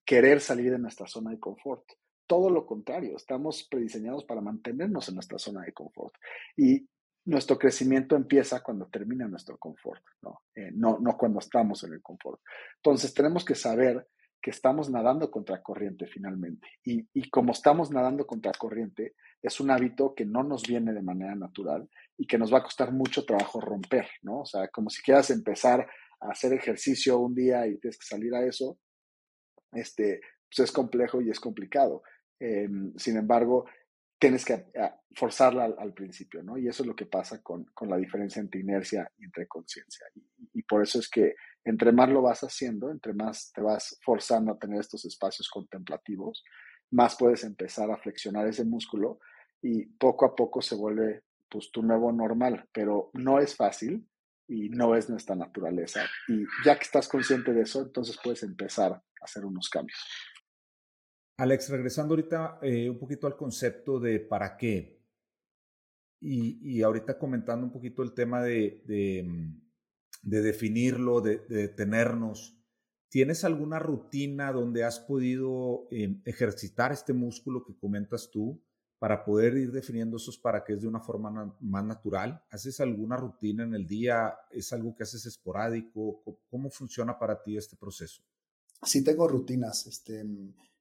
querer 0.05 0.39
salir 0.39 0.69
de 0.71 0.77
nuestra 0.77 1.07
zona 1.07 1.31
de 1.31 1.39
confort. 1.39 1.83
Todo 2.27 2.51
lo 2.51 2.67
contrario, 2.67 3.15
estamos 3.17 3.67
prediseñados 3.67 4.25
para 4.25 4.41
mantenernos 4.41 5.09
en 5.09 5.15
nuestra 5.15 5.39
zona 5.39 5.63
de 5.63 5.73
confort. 5.73 6.13
Y 6.55 6.87
nuestro 7.25 7.57
crecimiento 7.57 8.15
empieza 8.15 8.61
cuando 8.61 8.85
termina 8.89 9.27
nuestro 9.27 9.57
confort, 9.57 10.03
¿no? 10.21 10.43
Eh, 10.53 10.69
no, 10.75 10.99
no 10.99 11.17
cuando 11.17 11.39
estamos 11.39 11.83
en 11.83 11.93
el 11.93 12.03
confort. 12.03 12.41
Entonces 12.75 13.11
tenemos 13.11 13.43
que 13.43 13.55
saber 13.55 14.07
que 14.39 14.51
estamos 14.51 14.91
nadando 14.91 15.31
contra 15.31 15.63
corriente 15.63 16.05
finalmente. 16.05 16.67
Y, 16.85 17.03
y, 17.11 17.27
como 17.31 17.53
estamos 17.53 17.89
nadando 17.89 18.27
contra 18.27 18.51
corriente, 18.51 19.15
es 19.41 19.59
un 19.59 19.71
hábito 19.71 20.13
que 20.13 20.25
no 20.25 20.43
nos 20.43 20.61
viene 20.61 20.93
de 20.93 21.01
manera 21.01 21.33
natural 21.33 21.89
y 22.19 22.27
que 22.27 22.37
nos 22.37 22.53
va 22.53 22.59
a 22.59 22.63
costar 22.63 22.91
mucho 22.91 23.25
trabajo 23.25 23.59
romper, 23.59 24.07
¿no? 24.21 24.41
O 24.41 24.45
sea, 24.45 24.67
como 24.67 24.91
si 24.91 25.01
quieras 25.01 25.31
empezar 25.31 25.87
a 26.19 26.29
hacer 26.29 26.53
ejercicio 26.53 27.17
un 27.17 27.33
día 27.33 27.65
y 27.65 27.79
tienes 27.79 27.97
que 27.97 28.05
salir 28.05 28.35
a 28.35 28.45
eso, 28.45 28.77
este, 29.75 30.21
pues 30.49 30.69
es 30.69 30.71
complejo 30.71 31.21
y 31.21 31.29
es 31.29 31.39
complicado. 31.39 32.03
Em, 32.39 32.93
sin 32.97 33.17
embargo, 33.17 33.65
tienes 34.19 34.45
que 34.45 34.65
ah, 34.79 34.99
forzarla 35.15 35.65
al, 35.77 35.93
principio, 35.93 36.41
¿no? 36.43 36.57
Y 36.57 36.67
eso 36.67 36.83
es 36.83 36.87
lo 36.87 36.95
que 36.95 37.05
pasa 37.05 37.41
con, 37.41 37.65
con 37.73 37.89
la 37.89 37.97
diferencia 37.97 38.39
entre 38.39 38.61
inercia 38.61 39.09
y 39.17 39.25
entre 39.25 39.47
conciencia. 39.47 40.05
Y, 40.15 40.49
y, 40.53 40.63
por 40.63 40.81
eso 40.81 40.99
es 40.99 41.09
que 41.09 41.35
entre 41.65 41.91
más 41.91 42.09
lo 42.09 42.21
vas 42.21 42.41
haciendo, 42.41 42.91
entre 42.91 43.13
más 43.13 43.51
te 43.53 43.61
vas 43.61 43.97
forzando 44.01 44.53
a 44.53 44.57
tener 44.57 44.79
estos 44.79 45.05
espacios 45.05 45.49
contemplativos, 45.49 46.43
más 46.91 47.17
puedes 47.17 47.43
empezar 47.43 47.89
a 47.91 47.97
flexionar 47.97 48.47
ese 48.47 48.63
músculo 48.63 49.19
y 49.61 49.85
poco 49.85 50.25
a 50.25 50.35
poco 50.35 50.61
se 50.61 50.75
vuelve 50.75 51.23
pues 51.49 51.71
tu 51.71 51.81
nuevo 51.83 52.11
normal, 52.11 52.67
pero 52.71 53.09
no 53.13 53.39
es 53.39 53.55
fácil, 53.55 54.07
y 54.47 54.69
no 54.69 54.95
es 54.95 55.09
nuestra 55.09 55.35
naturaleza. 55.35 56.01
Y 56.27 56.45
ya 56.65 56.77
que 56.77 56.83
estás 56.83 57.07
consciente 57.07 57.53
de 57.53 57.61
eso, 57.61 57.81
entonces 57.81 58.17
puedes 58.23 58.43
empezar 58.43 58.91
a 58.91 59.03
hacer 59.21 59.45
unos 59.45 59.69
cambios. 59.69 59.99
Alex, 61.37 61.69
regresando 61.69 62.13
ahorita 62.13 62.59
eh, 62.61 62.89
un 62.89 62.99
poquito 62.99 63.27
al 63.27 63.35
concepto 63.35 63.99
de 63.99 64.19
para 64.19 64.55
qué. 64.57 65.01
Y, 66.25 66.81
ahorita 66.81 67.17
comentando 67.17 67.65
un 67.65 67.73
poquito 67.73 68.01
el 68.01 68.13
tema 68.13 68.41
de, 68.41 68.81
de, 68.85 69.23
mm, 69.23 69.61
definirlo, 70.21 71.19
de, 71.19 71.39
detenernos. 71.49 72.57
¿Tienes 73.09 73.43
alguna 73.43 73.77
rutina 73.77 74.53
donde 74.53 74.85
has 74.85 75.01
podido 75.01 75.85
eh, 75.91 76.21
ejercitar 76.23 76.93
este 76.93 77.11
músculo 77.11 77.65
que 77.65 77.77
comentas 77.77 78.31
tú? 78.31 78.63
Para 79.03 79.21
poder 79.21 79.57
ir 79.57 79.69
definiendo 79.69 80.15
esos 80.15 80.37
para 80.37 80.63
qué 80.63 80.75
es 80.75 80.81
de 80.81 80.87
una 80.87 81.01
forma 81.01 81.53
más 81.59 81.83
natural? 81.83 82.41
¿Haces 82.49 82.79
alguna 82.79 83.17
rutina 83.17 83.65
en 83.65 83.75
el 83.75 83.85
día? 83.85 84.33
¿Es 84.49 84.71
algo 84.71 84.95
que 84.95 85.03
haces 85.03 85.25
esporádico? 85.25 86.23
¿Cómo 86.49 86.69
funciona 86.69 87.19
para 87.19 87.43
ti 87.43 87.57
este 87.57 87.75
proceso? 87.75 88.23
Sí, 88.81 89.03
tengo 89.03 89.27
rutinas. 89.27 89.87
Este, 89.87 90.25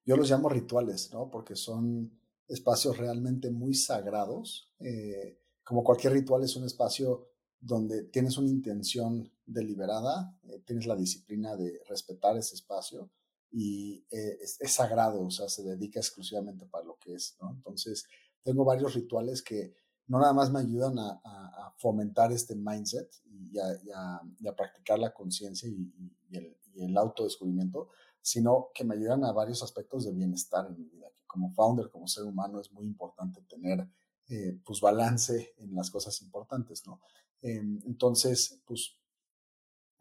yo 0.06 0.16
los 0.16 0.30
llamo 0.30 0.48
rituales, 0.48 1.10
¿no? 1.12 1.28
Porque 1.32 1.56
son 1.56 2.12
espacios 2.46 2.96
realmente 2.96 3.50
muy 3.50 3.74
sagrados. 3.74 4.72
Eh, 4.78 5.40
como 5.64 5.82
cualquier 5.82 6.12
ritual 6.12 6.44
es 6.44 6.54
un 6.54 6.62
espacio 6.62 7.26
donde 7.58 8.04
tienes 8.04 8.38
una 8.38 8.50
intención 8.50 9.32
deliberada, 9.44 10.38
eh, 10.44 10.62
tienes 10.64 10.86
la 10.86 10.94
disciplina 10.94 11.56
de 11.56 11.82
respetar 11.88 12.36
ese 12.36 12.54
espacio 12.54 13.10
y 13.52 14.04
eh, 14.10 14.38
es, 14.40 14.72
sagrado, 14.72 15.22
o 15.22 15.30
sea, 15.30 15.48
se 15.48 15.62
dedica 15.62 16.00
exclusivamente 16.00 16.66
para 16.66 16.84
lo 16.84 16.96
que 16.98 17.14
es, 17.14 17.36
¿no? 17.40 17.50
Entonces, 17.50 18.06
tengo 18.42 18.64
varios 18.64 18.94
rituales 18.94 19.42
que 19.42 19.74
no 20.08 20.18
nada 20.18 20.32
más 20.32 20.50
me 20.50 20.60
ayudan 20.60 20.98
a, 20.98 21.74
fomentar 21.78 22.30
este 22.30 22.54
mindset 22.54 23.10
y 23.50 23.58
a, 23.58 24.54
practicar 24.56 24.98
la 24.98 25.12
conciencia 25.12 25.68
y, 25.68 25.92
el, 26.30 26.56
el, 26.76 26.96
autodescubrimiento, 26.96 27.88
sino 28.20 28.68
que 28.74 28.84
me 28.84 28.94
ayudan 28.94 29.24
a 29.24 29.32
varios 29.32 29.62
aspectos 29.62 30.04
de 30.04 30.12
bienestar 30.12 30.66
en 30.66 30.78
mi 30.78 30.84
vida, 30.84 31.08
que 31.14 31.24
como 31.26 31.52
founder, 31.52 31.90
como 31.90 32.06
ser 32.06 32.24
humano, 32.24 32.60
es 32.60 32.72
muy 32.72 32.86
importante 32.86 33.42
tener 33.42 33.88
eh, 34.28 34.58
pues 34.64 34.80
balance 34.80 35.52
en 35.58 35.74
las 35.74 35.90
cosas 35.90 36.22
importantes, 36.22 36.86
¿no? 36.86 37.00
Em, 37.42 37.80
entonces, 37.84 38.62
pues 38.64 38.96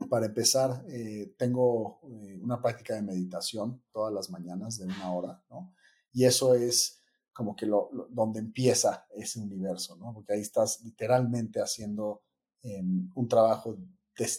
para 0.10 0.27
empezar, 0.27 0.84
eh, 0.88 1.34
tengo 1.38 2.00
eh, 2.03 2.39
una 2.41 2.62
práctica 2.62 2.96
de 2.96 3.01
meditación 3.01 3.84
todas 3.91 4.13
las 4.13 4.29
mañanas 4.29 4.77
de 4.77 4.86
una 4.86 5.12
hora, 5.13 5.43
¿no? 5.50 5.74
Y 6.13 6.25
eso 6.25 6.53
es 6.53 7.01
como 7.34 7.55
que 7.55 7.65
lo, 7.65 7.89
donde 8.10 8.39
empieza 8.39 9.05
ese 9.15 9.39
universo, 9.39 9.96
¿no? 9.96 10.13
Porque 10.13 10.34
ahí 10.34 10.41
estás 10.41 10.81
literalmente 10.84 11.62
haciendo 11.62 12.22
em, 12.62 13.10
un 13.15 13.27
trabajo 13.27 13.77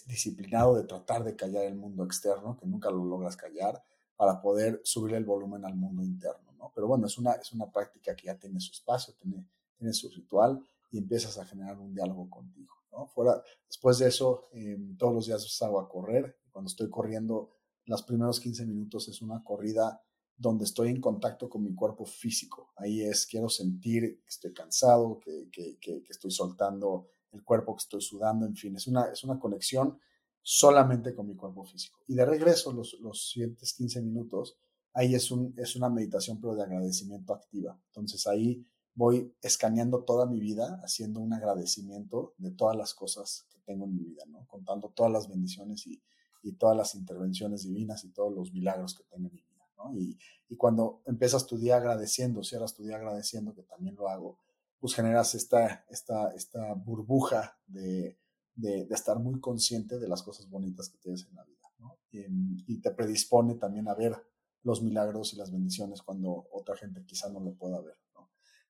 disciplinado 0.06 0.76
de 0.76 0.84
tratar 0.84 1.24
de 1.24 1.34
callar 1.34 1.64
el 1.64 1.74
mundo 1.74 2.04
externo, 2.04 2.56
que 2.56 2.66
nunca 2.66 2.90
lo 2.90 3.04
logras 3.04 3.36
callar, 3.36 3.82
para 4.16 4.40
poder 4.40 4.80
subir 4.84 5.14
el 5.14 5.24
volumen 5.24 5.64
al 5.64 5.74
mundo 5.74 6.02
interno, 6.02 6.52
¿no? 6.58 6.70
Pero 6.74 6.86
bueno, 6.86 7.06
es 7.06 7.18
una, 7.18 7.32
es 7.32 7.52
una 7.52 7.70
práctica 7.70 8.14
que 8.14 8.26
ya 8.26 8.38
tiene 8.38 8.60
su 8.60 8.72
espacio, 8.72 9.14
tiene, 9.14 9.44
tiene 9.76 9.92
su 9.92 10.08
ritual 10.10 10.62
y 10.90 10.98
empiezas 10.98 11.38
a 11.38 11.44
generar 11.44 11.78
un 11.78 11.94
diálogo 11.94 12.28
contigo. 12.30 12.81
Fuera, 13.14 13.42
después 13.66 13.98
de 13.98 14.08
eso, 14.08 14.48
em, 14.52 14.96
todos 14.96 15.14
los 15.14 15.26
días 15.26 15.56
salgo 15.56 15.80
a 15.80 15.88
correr. 15.88 16.38
Cuando 16.50 16.68
estoy 16.68 16.90
corriendo, 16.90 17.50
los 17.86 18.02
primeros 18.02 18.38
15 18.40 18.66
minutos 18.66 19.08
es 19.08 19.22
una 19.22 19.42
corrida 19.42 20.02
donde 20.36 20.64
estoy 20.64 20.90
en 20.90 21.00
contacto 21.00 21.48
con 21.48 21.62
mi 21.62 21.74
cuerpo 21.74 22.04
físico. 22.04 22.72
Ahí 22.76 23.02
es, 23.02 23.26
quiero 23.26 23.48
sentir 23.48 24.20
que 24.22 24.28
estoy 24.28 24.52
cansado, 24.52 25.20
que, 25.20 25.48
que, 25.50 25.78
que, 25.78 26.02
estoy 26.08 26.30
soltando 26.30 27.10
el 27.32 27.42
cuerpo, 27.44 27.74
que 27.76 27.82
estoy 27.82 28.00
sudando, 28.00 28.44
en 28.44 28.56
fin, 28.56 28.76
es 28.76 28.86
una, 28.86 29.04
es 29.04 29.24
una 29.24 29.38
conexión 29.38 29.98
solamente 30.42 31.14
con 31.14 31.28
mi 31.28 31.36
cuerpo 31.36 31.64
físico. 31.64 32.00
Y 32.08 32.14
de 32.14 32.24
regreso, 32.26 32.72
los, 32.72 32.94
los 33.00 33.30
siguientes 33.30 33.72
15 33.74 34.02
minutos, 34.02 34.58
ahí 34.92 35.14
es, 35.14 35.30
un, 35.30 35.54
es 35.56 35.76
una 35.76 35.88
meditación, 35.88 36.40
pero 36.40 36.54
de 36.54 36.64
agradecimiento 36.64 37.32
activa. 37.34 37.80
Entonces 37.86 38.26
ahí 38.26 38.66
voy 38.94 39.34
escaneando 39.42 40.04
toda 40.04 40.26
mi 40.26 40.40
vida, 40.40 40.80
haciendo 40.84 41.20
un 41.20 41.32
agradecimiento 41.32 42.34
de 42.38 42.50
todas 42.50 42.76
las 42.76 42.94
cosas 42.94 43.46
que 43.50 43.58
tengo 43.60 43.86
en 43.86 43.94
mi 43.94 44.04
vida, 44.04 44.24
¿no? 44.28 44.46
Contando 44.46 44.90
todas 44.90 45.10
las 45.12 45.28
bendiciones 45.28 45.86
y, 45.86 46.02
y 46.42 46.52
todas 46.52 46.76
las 46.76 46.94
intervenciones 46.94 47.62
divinas 47.62 48.04
y 48.04 48.10
todos 48.10 48.32
los 48.32 48.52
milagros 48.52 48.94
que 48.94 49.04
tengo 49.04 49.28
en 49.28 49.34
mi 49.34 49.42
vida, 49.42 49.66
¿no? 49.78 49.94
Y, 49.98 50.18
y 50.48 50.56
cuando 50.56 51.02
empiezas 51.06 51.46
tu 51.46 51.56
día 51.56 51.76
agradeciendo, 51.76 52.44
cierras 52.44 52.74
tu 52.74 52.82
día 52.84 52.96
agradeciendo, 52.96 53.54
que 53.54 53.62
también 53.62 53.94
lo 53.96 54.08
hago, 54.08 54.38
pues 54.78 54.94
generas 54.94 55.34
esta, 55.34 55.86
esta, 55.88 56.32
esta 56.34 56.74
burbuja 56.74 57.56
de, 57.66 58.18
de, 58.54 58.84
de 58.84 58.94
estar 58.94 59.18
muy 59.18 59.40
consciente 59.40 59.98
de 59.98 60.08
las 60.08 60.22
cosas 60.22 60.50
bonitas 60.50 60.88
que 60.90 60.98
tienes 60.98 61.26
en 61.28 61.36
la 61.36 61.44
vida, 61.44 61.68
¿no? 61.78 61.98
Y, 62.10 62.26
y 62.66 62.80
te 62.80 62.90
predispone 62.90 63.54
también 63.54 63.88
a 63.88 63.94
ver 63.94 64.16
los 64.64 64.82
milagros 64.82 65.32
y 65.32 65.36
las 65.36 65.50
bendiciones 65.50 66.02
cuando 66.02 66.46
otra 66.52 66.76
gente 66.76 67.04
quizá 67.04 67.28
no 67.30 67.40
lo 67.40 67.54
pueda 67.54 67.80
ver. 67.80 67.96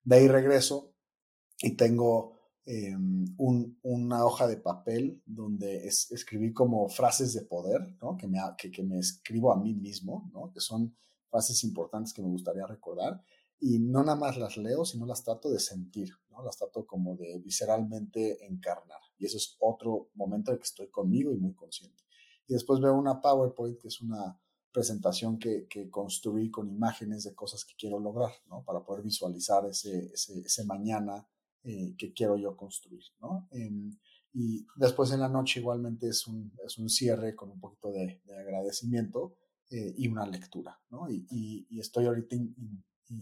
De 0.05 0.17
ahí 0.17 0.29
regreso 0.29 0.95
y 1.61 1.77
tengo 1.77 2.39
em, 2.65 3.25
una 3.83 4.25
hoja 4.25 4.47
de 4.47 4.57
papel 4.57 5.23
donde 5.25 5.87
escribí 5.87 6.53
como 6.53 6.89
frases 6.89 7.33
de 7.35 7.43
poder, 7.43 7.97
que, 8.19 8.27
me, 8.83 8.99
escribo 8.99 9.53
a 9.53 9.61
mí 9.61 9.75
mismo, 9.75 10.31
que 10.53 10.61
son 10.61 10.97
frases 11.31 11.65
importantes 11.65 12.13
que 12.13 12.23
me 12.23 12.29
gustaría 12.29 12.67
recordar. 12.67 13.23
Y 13.61 13.79
no 13.79 14.03
nada 14.03 14.19
más 14.19 14.37
las 14.37 14.57
leo, 14.57 14.85
sino 14.85 15.07
las 15.07 15.23
trato 15.23 15.49
de 15.49 15.61
sentir, 15.61 16.11
las 16.45 16.57
trato 16.57 16.85
como 16.85 17.15
de 17.17 17.39
visceralmente 17.39 18.45
encarnar. 18.45 18.99
Y 19.19 19.27
eso 19.27 19.37
es 19.37 19.57
otro 19.61 20.11
momento 20.15 20.51
en 20.51 20.59
que 20.59 20.65
estoy 20.65 20.89
conmigo 20.89 21.33
y 21.33 21.37
muy 21.37 21.55
consciente. 21.55 22.03
Y 22.49 22.55
después 22.55 22.81
veo 22.81 22.95
una 22.95 23.21
PowerPoint, 23.21 23.79
que 23.79 23.87
es 23.87 24.01
una 24.01 24.42
presentación 24.73 25.39
que, 25.39 25.67
que, 25.69 25.91
construí 25.91 26.51
con 26.51 26.69
imágenes 26.69 27.25
de 27.25 27.35
cosas 27.35 27.65
que 27.65 27.75
quiero 27.77 28.01
lograr, 28.01 28.33
¿no? 28.49 28.65
Para 28.65 28.81
poder 28.81 29.03
visualizar 29.03 29.65
ese, 29.67 30.11
ese, 30.13 30.41
ese 30.41 30.65
mañana 30.65 31.27
eh, 31.65 31.95
que 31.97 32.13
quiero 32.13 32.37
yo 32.37 32.57
construir, 32.57 33.05
¿no? 33.21 33.47
Em, 33.53 33.97
y 34.35 34.67
después 34.77 35.13
en 35.13 35.21
la 35.21 35.29
noche 35.29 35.61
igualmente 35.61 36.09
es 36.09 36.27
un, 36.27 36.53
es 36.67 36.79
un 36.79 36.89
cierre 36.89 37.37
con 37.37 37.51
un 37.51 37.61
poquito 37.61 37.93
de, 37.93 38.21
agradecimiento 38.37 39.37
eh, 39.71 39.95
y 39.97 40.09
una 40.09 40.27
lectura, 40.27 40.81
¿no? 40.91 41.09
Y, 41.11 41.27
y, 41.69 41.79
estoy 41.79 42.07
ahorita 42.07 42.37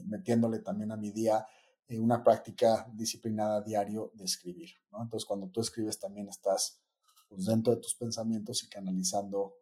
metiéndole 0.07 0.61
también 0.61 0.92
a 0.92 0.97
mi 0.97 1.11
día 1.11 1.45
eh, 1.88 1.99
una 1.99 2.23
práctica 2.23 2.88
disciplinada 2.95 3.61
diario 3.61 4.12
de 4.14 4.25
escribir, 4.25 4.71
¿no? 4.92 5.02
Entonces 5.02 5.26
cuando 5.26 5.49
tú 5.49 5.61
escribes 5.61 5.99
también 5.99 6.28
estás 6.28 6.80
pues, 7.28 7.45
dentro 7.47 7.75
de 7.75 7.80
tus 7.80 7.95
pensamientos 7.95 8.62
y 8.62 8.69
canalizando 8.69 9.57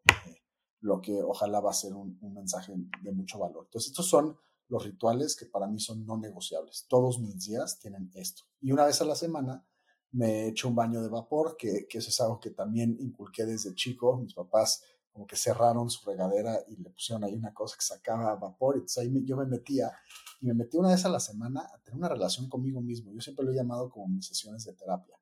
lo 0.80 1.00
que 1.00 1.22
ojalá 1.22 1.60
va 1.60 1.70
a 1.70 1.74
ser 1.74 1.94
un, 1.94 2.18
mensaje 2.32 2.72
de 3.02 3.12
mucho 3.12 3.38
valor. 3.38 3.64
Entonces, 3.66 3.90
estos 3.90 4.08
son 4.08 4.36
los 4.68 4.84
rituales 4.84 5.34
que 5.34 5.46
para 5.46 5.66
mí 5.66 5.80
son 5.80 6.04
no 6.04 6.18
negociables. 6.18 6.86
Todos 6.88 7.18
mis 7.20 7.38
días 7.44 7.78
tienen 7.78 8.10
esto. 8.14 8.44
Y 8.60 8.72
una 8.72 8.84
vez 8.84 9.00
a 9.00 9.04
la 9.04 9.14
semana 9.14 9.66
me 10.12 10.48
echo 10.48 10.68
un 10.68 10.74
baño 10.74 11.02
de 11.02 11.08
vapor, 11.08 11.56
que, 11.58 11.86
que 11.88 11.98
eso 11.98 12.10
es 12.10 12.20
algo 12.20 12.38
que 12.38 12.50
también 12.50 12.96
inculqué 13.00 13.44
desde 13.44 13.74
chico. 13.74 14.18
Mis 14.18 14.34
papás 14.34 14.82
como 15.18 15.26
que 15.26 15.36
cerraron 15.36 15.90
su 15.90 16.08
regadera 16.08 16.60
y 16.68 16.76
le 16.76 16.90
pusieron 16.90 17.24
ahí 17.24 17.34
una 17.34 17.52
cosa 17.52 17.76
que 17.76 17.84
sacaba 17.84 18.36
vapor. 18.36 18.76
Entonces 18.76 18.98
ahí 18.98 19.24
yo 19.24 19.36
me 19.36 19.46
metía 19.46 19.90
y 20.40 20.46
me 20.46 20.54
metí 20.54 20.76
una 20.76 20.90
vez 20.90 21.04
a 21.04 21.08
la 21.08 21.18
semana 21.18 21.60
a 21.60 21.78
tener 21.80 21.98
una 21.98 22.08
relación 22.08 22.48
conmigo 22.48 22.80
mismo. 22.80 23.12
Yo 23.12 23.20
siempre 23.20 23.44
lo 23.44 23.50
he 23.50 23.56
llamado 23.56 23.90
como 23.90 24.06
mis 24.06 24.26
sesiones 24.26 24.64
de 24.64 24.74
terapia. 24.74 25.17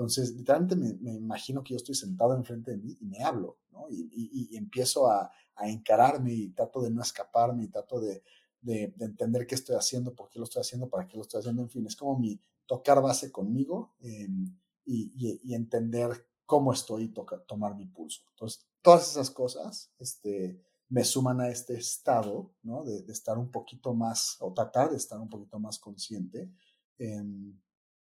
Entonces, 0.00 0.34
literalmente 0.34 0.76
me, 0.76 1.12
imagino 1.12 1.62
que 1.62 1.74
yo 1.74 1.76
estoy 1.76 1.94
sentado 1.94 2.34
enfrente 2.34 2.70
de 2.70 2.78
mí 2.78 2.96
y 3.02 3.04
me 3.04 3.22
hablo, 3.22 3.58
¿no? 3.70 3.84
Y, 3.90 4.56
empiezo 4.56 5.10
a, 5.10 5.30
encararme 5.62 6.32
y 6.32 6.48
trato 6.52 6.80
de 6.80 6.88
no 6.88 7.02
escaparme 7.02 7.64
y 7.64 7.68
trato 7.68 8.00
de, 8.00 8.22
entender 8.64 9.46
qué 9.46 9.56
estoy 9.56 9.76
haciendo, 9.76 10.14
por 10.14 10.30
qué 10.30 10.38
lo 10.38 10.46
estoy 10.46 10.60
haciendo, 10.60 10.88
para 10.88 11.06
qué 11.06 11.18
lo 11.18 11.22
estoy 11.22 11.40
haciendo, 11.40 11.60
en 11.60 11.68
fin, 11.68 11.86
es 11.86 11.96
como 11.96 12.18
mi 12.18 12.40
tocar 12.64 13.02
base 13.02 13.30
conmigo 13.30 13.92
em, 14.00 14.46
y, 14.86 15.52
entender 15.54 16.26
cómo 16.46 16.72
estoy 16.72 17.04
y 17.04 17.14
tomar 17.46 17.76
mi 17.76 17.84
pulso. 17.84 18.22
Entonces, 18.30 18.66
todas 18.80 19.10
esas 19.10 19.30
cosas 19.30 19.92
este, 19.98 20.62
me 20.88 21.04
suman 21.04 21.42
a 21.42 21.50
este 21.50 21.74
estado, 21.74 22.54
¿no? 22.62 22.84
De, 22.84 23.04
estar 23.12 23.36
un 23.36 23.50
poquito 23.50 23.92
más, 23.92 24.38
o 24.40 24.50
tratar 24.54 24.88
de 24.88 24.96
estar 24.96 25.20
un 25.20 25.28
poquito 25.28 25.58
más 25.58 25.78
consciente 25.78 26.50
em, 26.96 27.54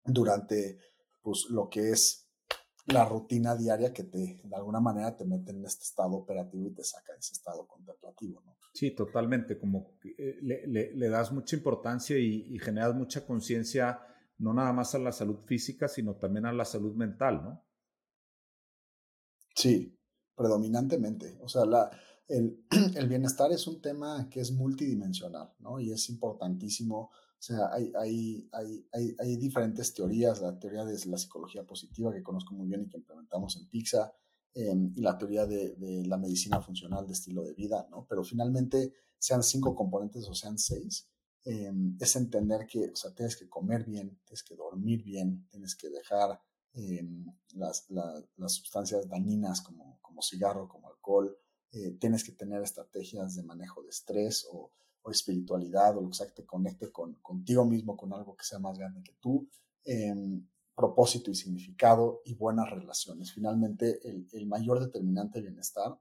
durante 0.04 0.78
pues 1.26 1.48
lo 1.50 1.68
que 1.70 1.90
es 1.90 2.30
la 2.86 3.04
rutina 3.04 3.56
diaria 3.56 3.92
que 3.92 4.04
te, 4.04 4.42
de 4.44 4.56
alguna 4.56 4.80
manera 4.80 5.18
te 5.18 5.26
mete 5.26 5.50
en 5.52 5.66
este 5.66 5.84
estado 5.84 6.14
operativo 6.14 6.68
y 6.68 6.74
te 6.76 6.84
saca 6.84 7.14
de 7.14 7.20
ese 7.20 7.34
estado 7.34 7.66
contemplativo, 7.66 8.44
¿no? 8.46 8.56
Sí, 8.74 8.92
totalmente, 8.92 9.58
como 9.58 9.98
eh, 10.04 10.38
le, 10.42 11.10
das 11.10 11.32
mucha 11.32 11.56
importancia 11.56 12.18
y, 12.20 12.60
generas 12.60 12.94
mucha 12.94 13.26
conciencia, 13.26 14.00
no 14.38 14.54
nada 14.54 14.72
más 14.72 14.94
a 14.94 15.00
la 15.00 15.12
salud 15.12 15.40
física, 15.46 15.88
sino 15.88 16.16
también 16.16 16.46
a 16.46 16.54
la 16.54 16.66
salud 16.66 16.94
mental, 16.94 17.42
¿no? 17.42 17.66
Sí, 19.56 19.98
predominantemente. 20.36 21.40
O 21.42 21.48
sea, 21.48 21.66
la, 21.66 21.90
el, 22.28 22.66
el, 22.96 23.08
bienestar 23.08 23.52
es 23.52 23.66
un 23.66 23.82
tema 23.82 24.28
que 24.30 24.42
es 24.42 24.52
multidimensional, 24.52 25.54
¿no? 25.60 25.80
Y 25.80 25.92
es 25.92 26.10
importantísimo 26.10 27.12
O 27.38 27.44
sea, 27.46 27.70
hay, 27.72 27.92
hay, 28.00 28.50
hay, 28.52 29.16
hay, 29.20 29.36
diferentes 29.38 29.94
teorías, 29.94 30.42
la 30.42 30.58
teoría 30.58 30.84
de 30.84 30.98
la 31.06 31.18
psicología 31.18 31.64
positiva 31.64 32.14
que 32.14 32.24
conozco 32.24 32.56
muy 32.56 32.68
bien 32.68 32.84
y 32.84 32.90
que 32.90 32.98
implementamos 32.98 33.58
en 33.58 33.70
Pixa, 33.70 34.12
em, 34.54 34.92
y 34.96 35.02
la 35.02 35.18
teoría 35.18 35.46
de, 35.46 35.76
de, 35.76 36.06
la 36.08 36.18
medicina 36.18 36.62
funcional 36.62 37.06
de 37.06 37.14
estilo 37.14 37.44
de 37.44 37.54
vida, 37.54 37.88
¿no? 37.92 38.06
Pero 38.10 38.24
finalmente, 38.24 38.94
sean 39.20 39.44
cinco 39.44 39.76
componentes 39.76 40.28
o 40.28 40.34
sean 40.34 40.58
seis, 40.58 41.08
em, 41.44 41.98
es 42.00 42.16
entender 42.16 42.66
que, 42.68 42.90
o 42.92 42.96
sea, 42.96 43.14
tienes 43.14 43.36
que 43.36 43.50
comer 43.50 43.84
bien, 43.86 44.20
tienes 44.26 44.44
que 44.44 44.56
dormir 44.56 45.04
bien, 45.04 45.48
tienes 45.50 45.76
que 45.76 45.90
dejar 45.90 46.40
em, 46.74 47.26
las, 47.54 47.90
las, 47.90 48.54
sustancias 48.54 49.08
dañinas 49.08 49.62
como, 49.62 50.00
como 50.02 50.22
cigarro, 50.22 50.68
como 50.68 50.90
alcohol, 50.90 51.38
eh, 51.72 51.92
tienes 52.00 52.24
que 52.24 52.34
tener 52.34 52.62
estrategias 52.62 53.36
de 53.36 53.44
manejo 53.44 53.82
de 53.84 53.90
estrés 53.90 54.48
o, 54.52 54.72
o 55.06 55.12
espiritualidad 55.12 55.96
o 55.98 56.02
lo 56.02 56.10
que 56.10 56.16
sea 56.16 56.28
que 56.28 56.42
te 56.42 56.46
conecte 56.46 56.92
con, 56.92 57.14
contigo 57.22 57.64
mismo, 57.64 57.96
con 57.96 58.12
algo 58.12 58.36
que 58.36 58.44
sea 58.44 58.58
más 58.58 58.78
grande 58.78 59.04
que 59.04 59.14
tú, 59.22 59.48
em, 59.84 60.48
propósito 60.76 61.30
y 61.30 61.36
significado 61.36 62.22
y 62.26 62.34
buenas 62.34 62.70
relaciones. 62.72 63.32
Finalmente, 63.32 64.00
el, 64.10 64.28
el 64.34 64.48
mayor 64.48 64.80
determinante 64.80 65.40
de 65.40 65.48
bienestar 65.48 65.98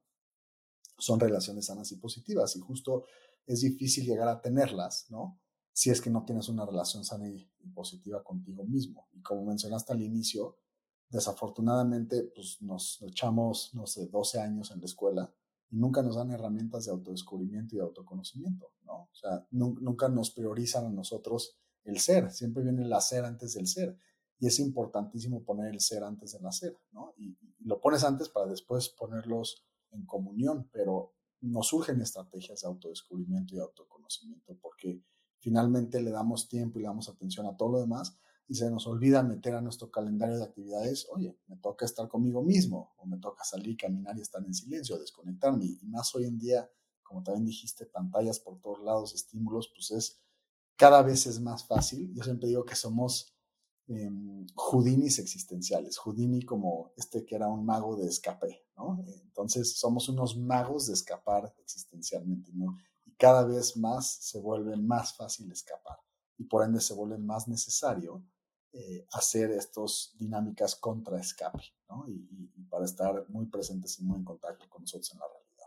son 0.97 1.21
relaciones 1.21 1.67
sanas 1.67 1.93
y 1.93 1.97
positivas 1.97 2.57
y 2.57 2.61
justo 2.61 3.05
es 3.47 3.61
difícil 3.61 4.07
llegar 4.07 4.29
a 4.29 4.41
tenerlas, 4.41 5.07
¿no? 5.11 5.39
Si 5.71 5.91
es 5.91 6.01
que 6.01 6.09
no 6.09 6.25
tienes 6.25 6.49
una 6.49 6.65
relación 6.65 7.05
sana 7.05 7.29
y, 7.29 7.47
y 7.61 7.69
positiva 7.69 8.25
contigo 8.25 8.65
mismo. 8.65 9.09
Y 9.13 9.21
como 9.21 9.45
mencionaste 9.45 9.93
al 9.93 10.01
inicio, 10.01 10.57
desafortunadamente, 11.11 12.33
pues 12.35 12.63
nos 12.63 13.03
echamos, 13.03 13.75
no 13.75 13.87
sé, 13.87 14.07
12 14.07 14.41
años 14.41 14.71
en 14.71 14.81
la 14.81 14.87
escuela 14.87 15.35
y 15.71 15.77
nunca 15.77 16.03
nos 16.03 16.17
dan 16.17 16.31
herramientas 16.31 16.85
de 16.85 16.93
autodescubrimiento 16.93 17.75
y 17.75 17.79
de 17.79 17.85
autoconocimiento, 17.85 18.73
¿no? 18.85 19.03
O 19.05 19.15
sea, 19.15 19.47
nunca 19.51 20.09
nos 20.09 20.31
priorizan 20.31 20.87
a 20.87 20.91
nosotros 20.91 21.57
el 21.85 21.99
ser, 21.99 22.31
siempre 22.31 22.63
viene 22.63 22.83
el 22.83 22.93
hacer 22.93 23.25
antes 23.25 23.55
del 23.55 23.67
ser. 23.67 23.99
Y 24.39 24.47
es 24.47 24.59
importantísimo 24.59 25.45
poner 25.45 25.73
el 25.73 25.81
ser 25.81 26.03
antes 26.03 26.33
del 26.33 26.45
hacer, 26.47 26.77
¿no? 26.93 27.15
Y, 27.17 27.37
lo 27.61 27.81
pones 27.81 28.05
antes 28.05 28.29
para 28.29 28.47
después 28.47 28.91
ponerlos 28.91 29.65
en 29.91 30.05
comunión, 30.05 30.69
pero 30.71 31.15
nos 31.41 31.69
surgen 31.69 32.03
estrategias 32.03 32.61
de 32.61 32.69
autodescubrimiento 32.69 33.55
y 33.55 33.59
autoconocimiento 33.59 34.59
porque 34.61 35.03
finalmente 35.39 36.03
le 36.03 36.11
damos 36.11 36.47
tiempo 36.49 36.79
y 36.79 36.83
damos 36.83 37.09
atención 37.09 37.47
a 37.47 37.57
todo 37.57 37.71
lo 37.71 37.81
demás 37.81 38.19
y 38.47 38.55
se 38.55 38.71
nos 38.71 38.87
olvida 38.87 39.23
meter 39.23 39.55
a 39.55 39.61
nuestro 39.61 39.91
calendario 39.91 40.37
de 40.37 40.45
actividades, 40.45 41.07
oye, 41.11 41.39
me 41.47 41.57
toca 41.57 41.85
estar 41.85 42.09
conmigo 42.09 42.43
mismo, 42.43 42.95
o 42.99 43.07
me 43.07 43.19
toca 43.19 43.43
salir, 43.45 43.77
caminar 43.77 44.19
y 44.19 44.21
estar 44.21 44.45
en 44.45 44.53
silencio, 44.53 44.99
desconectarme. 44.99 45.65
Y 45.65 45.87
más 45.87 46.15
hoy 46.15 46.27
en 46.27 46.39
día, 46.39 46.71
como 47.03 47.23
también 47.23 47.47
dijiste, 47.47 47.87
pantallas 47.87 48.41
por 48.41 48.61
todos 48.61 48.83
lados, 48.83 49.15
estímulos, 49.15 49.71
pues 49.75 49.91
es 49.93 50.21
cada 50.77 51.03
vez 51.03 51.27
es 51.27 51.41
más 51.41 51.67
fácil. 51.67 52.13
Yo 52.13 52.23
siempre 52.23 52.49
digo 52.49 52.65
que 52.65 52.75
somos 52.75 53.35
eh, 53.89 54.11
Houdinis 54.55 55.19
existenciales. 55.19 55.97
Houdini 55.99 56.43
como 56.43 56.93
este 56.97 57.25
que 57.25 57.37
era 57.37 57.49
un 57.49 57.65
mago 57.65 57.97
de 57.97 58.09
escape, 58.09 58.67
¿no? 58.77 59.03
Entonces 59.23 59.79
somos 59.79 60.09
unos 60.09 60.37
magos 60.37 60.87
de 60.89 60.95
escapar 60.95 61.55
existencialmente, 61.59 62.51
¿no? 62.53 62.77
Y 63.07 63.13
cada 63.13 63.45
vez 63.45 63.77
más 63.77 64.07
se 64.07 64.41
vuelve 64.41 64.77
más 64.77 65.17
fácil 65.17 65.51
escapar 65.51 66.04
y 66.39 66.45
por 66.45 66.65
ende 66.65 66.81
se 66.81 66.95
vuelve 66.95 67.19
más 67.19 67.49
necesario 67.49 68.25
eh, 68.77 69.07
hacer 69.13 69.53
estas 69.53 70.17
dinámicas 70.19 70.75
contra 70.75 71.21
escape, 71.21 71.63
¿no? 71.89 72.07
Y, 72.09 72.51
para 72.69 72.87
estar 72.87 73.25
muy 73.29 73.47
presentes 73.47 74.01
y 74.01 74.05
muy 74.05 74.19
en 74.19 74.25
contacto 74.25 74.69
con 74.69 74.83
nosotros 74.83 75.13
en 75.13 75.21
la 75.21 75.27
realidad. 75.29 75.67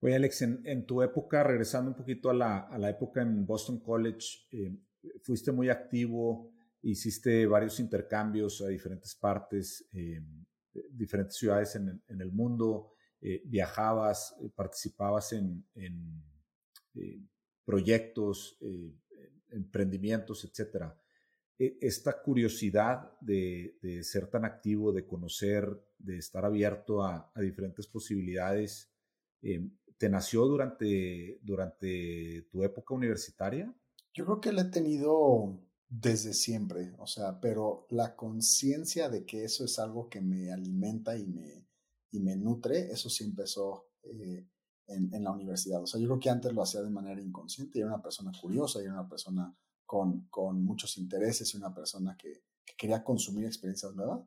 Oye, 0.00 0.16
Alex, 0.16 0.42
en, 0.42 0.86
tu 0.86 1.02
época, 1.02 1.44
regresando 1.44 1.92
un 1.92 1.96
poquito 1.96 2.30
a 2.30 2.34
la, 2.34 2.58
a 2.62 2.78
la 2.78 2.90
época 2.90 3.22
en 3.22 3.46
Boston 3.46 3.78
College, 3.78 4.48
eh, 4.50 4.76
fuiste 5.22 5.52
muy 5.52 5.68
activo, 5.68 6.50
hiciste 6.82 7.46
varios 7.46 7.78
intercambios 7.78 8.60
a 8.60 8.66
diferentes 8.66 9.14
partes, 9.14 9.86
eh, 9.92 10.20
diferentes 10.90 11.36
ciudades 11.36 11.76
en, 11.76 12.02
en 12.08 12.20
el 12.20 12.32
mundo, 12.32 12.90
viajabas, 13.44 14.34
participabas 14.56 15.32
en, 15.32 15.64
en 15.76 16.24
proyectos, 17.64 18.58
emprendimientos, 19.54 20.44
etcétera. 20.44 20.96
E, 21.58 21.78
esta 21.80 22.20
curiosidad 22.20 23.12
de, 23.20 23.78
ser 24.02 24.26
tan 24.26 24.44
activo, 24.44 24.92
de 24.92 25.06
conocer, 25.06 25.68
de 25.98 26.18
estar 26.18 26.44
abierto 26.44 27.02
a, 27.02 27.32
diferentes 27.36 27.86
posibilidades, 27.86 28.90
eh, 29.42 29.68
¿te 29.96 30.08
nació 30.08 30.46
durante, 30.46 31.38
durante 31.42 32.42
tu 32.50 32.62
época 32.62 32.94
universitaria? 32.94 33.72
Yo 34.12 34.24
creo 34.24 34.40
que 34.40 34.52
la 34.52 34.62
he 34.62 34.70
tenido 34.70 35.60
desde 35.88 36.34
siempre, 36.34 36.92
o 36.98 37.06
sea, 37.06 37.40
pero 37.40 37.86
la 37.90 38.16
conciencia 38.16 39.08
de 39.08 39.24
que 39.24 39.44
eso 39.44 39.64
es 39.64 39.78
algo 39.78 40.08
que 40.08 40.20
me 40.20 40.52
alimenta 40.52 41.16
y 41.16 41.26
me, 41.26 41.68
y 42.10 42.20
me 42.20 42.36
nutre, 42.36 42.90
eso 42.90 43.08
sí 43.08 43.24
empezó 43.24 43.90
eh, 44.02 44.46
en, 44.86 45.24
la 45.24 45.30
universidad. 45.30 45.82
O 45.82 45.86
sea, 45.86 46.00
yo 46.00 46.06
creo 46.08 46.20
que 46.20 46.30
antes 46.30 46.52
lo 46.52 46.62
hacía 46.62 46.82
de 46.82 46.90
manera 46.90 47.20
inconsciente 47.20 47.78
era 47.78 47.88
una 47.88 48.02
persona 48.02 48.32
curiosa 48.40 48.80
era 48.80 48.92
una 48.92 49.08
persona 49.08 49.54
con, 49.84 50.26
con 50.28 50.64
muchos 50.64 50.96
intereses 50.98 51.52
y 51.54 51.56
una 51.56 51.72
persona 51.74 52.16
que, 52.16 52.42
quería 52.76 53.04
consumir 53.04 53.44
experiencias 53.44 53.94
nuevas. 53.94 54.20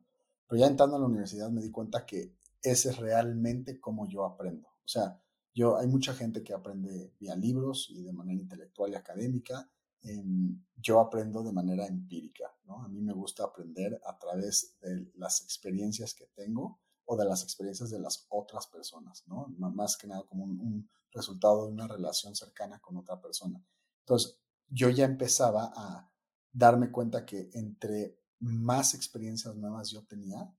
Pero 0.46 0.60
ya 0.60 0.66
entrando 0.68 0.96
a 0.96 1.00
la 1.00 1.06
universidad 1.06 1.50
me 1.50 1.60
di 1.60 1.70
cuenta 1.70 2.06
que 2.06 2.36
ese 2.62 2.90
es 2.90 2.96
realmente 2.96 3.78
como 3.78 4.08
yo 4.08 4.24
aprendo. 4.24 4.68
O 4.68 4.88
sea, 4.88 5.20
yo, 5.54 5.76
hay 5.76 5.86
mucha 5.86 6.14
gente 6.14 6.42
que 6.42 6.54
aprende 6.54 7.12
vía 7.18 7.36
libros 7.36 7.88
y 7.90 8.02
de 8.02 8.12
manera 8.12 8.40
intelectual 8.40 8.92
y 8.92 8.94
académica. 8.94 9.70
Em, 10.00 10.64
yo 10.76 11.00
aprendo 11.00 11.42
de 11.42 11.52
manera 11.52 11.86
empírica, 11.86 12.54
¿no? 12.64 12.82
A 12.82 12.88
mí 12.88 13.02
me 13.02 13.12
gusta 13.12 13.44
aprender 13.44 14.00
a 14.06 14.16
través 14.16 14.78
de 14.80 15.10
las 15.16 15.42
experiencias 15.42 16.14
que 16.14 16.26
tengo 16.34 16.80
o 17.10 17.16
de 17.16 17.24
las 17.24 17.42
experiencias 17.42 17.90
de 17.90 17.98
las 17.98 18.26
otras 18.28 18.66
personas, 18.66 19.24
¿no? 19.26 19.46
Más 19.56 19.96
que 19.96 20.06
nada 20.06 20.24
como 20.24 20.44
un, 20.44 20.88
resultado 21.10 21.64
de 21.64 21.72
una 21.72 21.88
relación 21.88 22.36
cercana 22.36 22.78
con 22.80 22.98
otra 22.98 23.18
persona. 23.18 23.64
Entonces, 24.00 24.38
yo 24.68 24.90
ya 24.90 25.06
empezaba 25.06 25.72
a 25.74 26.12
darme 26.52 26.92
cuenta 26.92 27.24
que 27.24 27.48
entre 27.54 28.20
más 28.40 28.92
experiencias 28.92 29.56
nuevas 29.56 29.90
yo 29.90 30.04
tenía, 30.04 30.54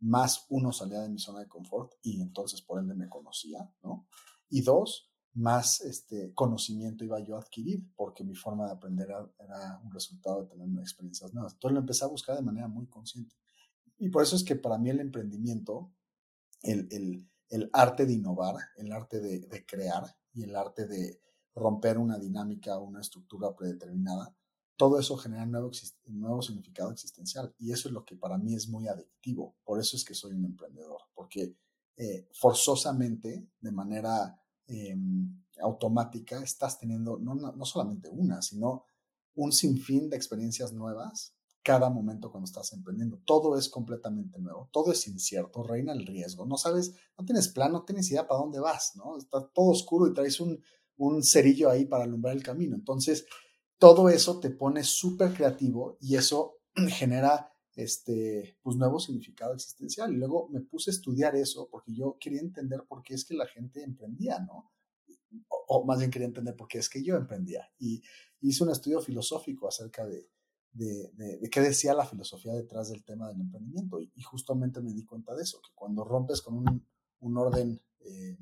más 0.00 0.46
uno 0.48 0.72
salía 0.72 1.00
de 1.00 1.08
mi 1.08 1.20
zona 1.20 1.40
de 1.40 1.48
confort 1.48 1.92
y 2.02 2.20
entonces 2.20 2.60
por 2.60 2.80
ende 2.80 2.96
me 2.96 3.08
conocía, 3.08 3.72
¿no? 3.84 4.08
Y 4.50 4.62
dos, 4.62 5.14
más 5.34 5.80
este 5.80 6.34
conocimiento 6.34 7.04
iba 7.04 7.20
yo 7.20 7.36
a 7.36 7.40
adquirir 7.40 7.88
porque 7.94 8.24
mi 8.24 8.34
forma 8.34 8.66
de 8.66 8.72
aprender 8.72 9.08
era, 9.38 9.80
un 9.84 9.92
resultado 9.92 10.42
de 10.42 10.48
tener 10.48 10.68
experiencias 10.80 11.32
nuevas. 11.32 11.52
Entonces 11.54 11.74
lo 11.74 11.80
empecé 11.80 12.04
a 12.04 12.08
buscar 12.08 12.36
de 12.36 12.42
manera 12.42 12.66
muy 12.66 12.88
consciente. 12.88 13.36
Y 13.98 14.08
por 14.08 14.22
eso 14.22 14.36
es 14.36 14.44
que 14.44 14.56
para 14.56 14.78
mí 14.78 14.90
el 14.90 15.00
emprendimiento, 15.00 15.92
el, 16.62 16.88
el, 16.90 17.28
el 17.54 17.70
arte 17.72 18.06
de 18.06 18.14
innovar, 18.14 18.56
el 18.76 18.92
arte 18.92 19.20
de, 19.20 19.64
crear 19.66 20.16
y 20.32 20.42
el 20.42 20.56
arte 20.56 20.86
de 20.86 21.20
romper 21.54 21.98
una 21.98 22.18
dinámica 22.18 22.76
o 22.78 22.84
una 22.84 23.00
estructura 23.00 23.54
predeterminada, 23.54 24.36
todo 24.76 24.98
eso 24.98 25.16
genera 25.16 25.46
nuevo, 25.46 25.70
nuevo 26.06 26.42
significado 26.42 26.90
existencial. 26.90 27.54
Y 27.58 27.70
eso 27.70 27.88
es 27.88 27.94
lo 27.94 28.04
que 28.04 28.16
para 28.16 28.38
mí 28.38 28.54
es 28.54 28.68
muy 28.68 28.88
adictivo. 28.88 29.56
Por 29.64 29.78
eso 29.78 29.96
es 29.96 30.04
que 30.04 30.14
soy 30.14 30.32
un 30.32 30.46
emprendedor, 30.46 31.00
porque 31.14 31.56
eh, 31.96 32.28
forzosamente, 32.32 33.46
de 33.60 33.70
manera 33.70 34.36
eh, 34.66 34.96
automática, 35.60 36.42
estás 36.42 36.78
teniendo 36.80 37.18
no, 37.18 37.36
no 37.36 37.64
solamente 37.64 38.08
una, 38.08 38.42
sino 38.42 38.84
un 39.36 39.52
sinfín 39.52 40.10
de 40.10 40.16
experiencias 40.16 40.72
nuevas 40.72 41.36
cada 41.64 41.88
momento 41.88 42.30
cuando 42.30 42.44
estás 42.44 42.72
emprendiendo. 42.74 43.18
Todo 43.24 43.58
es 43.58 43.68
completamente 43.68 44.38
nuevo, 44.38 44.68
todo 44.70 44.92
es 44.92 45.08
incierto, 45.08 45.62
reina 45.62 45.92
el 45.92 46.06
riesgo. 46.06 46.44
No 46.44 46.58
sabes, 46.58 46.94
no 47.18 47.24
tienes 47.24 47.48
plan, 47.48 47.72
no 47.72 47.84
tienes 47.84 48.10
idea 48.10 48.28
para 48.28 48.40
dónde 48.40 48.60
vas, 48.60 48.92
¿no? 48.96 49.16
Está 49.16 49.48
todo 49.48 49.70
oscuro 49.70 50.06
y 50.06 50.12
traes 50.14 50.38
un, 50.40 50.62
un 50.98 51.22
cerillo 51.24 51.70
ahí 51.70 51.86
para 51.86 52.04
alumbrar 52.04 52.36
el 52.36 52.42
camino. 52.42 52.76
Entonces, 52.76 53.26
todo 53.78 54.10
eso 54.10 54.40
te 54.40 54.50
pone 54.50 54.84
súper 54.84 55.32
creativo 55.32 55.96
y 56.00 56.16
eso 56.16 56.58
genera 56.88 57.50
este, 57.74 58.58
pues, 58.62 58.76
nuevo 58.76 59.00
significado 59.00 59.54
existencial. 59.54 60.12
Y 60.12 60.16
luego 60.16 60.48
me 60.50 60.60
puse 60.60 60.90
a 60.90 60.94
estudiar 60.94 61.34
eso 61.34 61.68
porque 61.70 61.94
yo 61.94 62.18
quería 62.20 62.40
entender 62.40 62.84
por 62.86 63.02
qué 63.02 63.14
es 63.14 63.24
que 63.24 63.34
la 63.34 63.46
gente 63.46 63.82
emprendía, 63.82 64.38
¿no? 64.40 64.70
O, 65.48 65.84
más 65.84 65.98
bien 65.98 66.10
quería 66.10 66.28
entender 66.28 66.54
por 66.54 66.68
qué 66.68 66.78
es 66.78 66.88
que 66.88 67.02
yo 67.02 67.16
emprendía. 67.16 67.68
Y 67.78 68.02
hice 68.40 68.62
un 68.62 68.70
estudio 68.70 69.00
filosófico 69.00 69.66
acerca 69.66 70.06
de, 70.06 70.30
de, 70.74 71.48
qué 71.50 71.60
decía 71.60 71.94
la 71.94 72.04
filosofía 72.04 72.52
detrás 72.52 72.88
del 72.88 73.04
tema 73.04 73.28
del 73.28 73.40
emprendimiento. 73.40 74.00
Y, 74.00 74.22
justamente 74.22 74.80
me 74.80 74.92
di 74.92 75.04
cuenta 75.04 75.34
de 75.34 75.42
eso, 75.42 75.60
que 75.60 75.70
cuando 75.74 76.04
rompes 76.04 76.42
con 76.42 76.54
un, 76.54 76.86
un 77.20 77.38
orden 77.38 77.80
eh, 78.00 78.36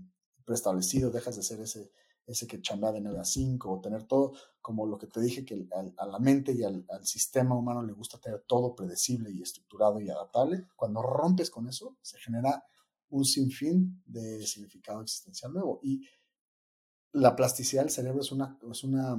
preestablecido, 0.44 1.10
dejas 1.10 1.36
de 1.36 1.42
ser 1.42 1.60
ese, 1.60 1.92
ese 2.26 2.46
que 2.46 2.60
chambea 2.60 2.92
de 2.92 3.00
9 3.00 3.20
a 3.20 3.24
5, 3.24 3.70
o 3.70 3.80
tener 3.80 4.04
todo, 4.04 4.32
como 4.60 4.86
lo 4.86 4.98
que 4.98 5.06
te 5.06 5.20
dije, 5.20 5.44
que 5.44 5.68
a, 5.96 6.06
la 6.06 6.18
mente 6.18 6.52
y 6.52 6.62
al, 6.62 6.84
al, 6.88 7.06
sistema 7.06 7.54
humano 7.54 7.82
le 7.82 7.92
gusta 7.92 8.18
tener 8.18 8.42
todo 8.46 8.74
predecible 8.74 9.30
y 9.30 9.42
estructurado 9.42 10.00
y 10.00 10.08
adaptable. 10.08 10.66
Cuando 10.74 11.02
rompes 11.02 11.50
con 11.50 11.68
eso, 11.68 11.98
se 12.00 12.18
genera 12.18 12.64
un 13.10 13.24
sinfín 13.24 14.02
de 14.06 14.44
significado 14.46 15.02
existencial 15.02 15.52
nuevo. 15.52 15.80
Y 15.82 16.02
la 17.12 17.36
plasticidad 17.36 17.82
del 17.82 17.90
cerebro 17.90 18.22
es 18.22 18.32
una, 18.32 18.58
es 18.70 18.84
una 18.84 19.18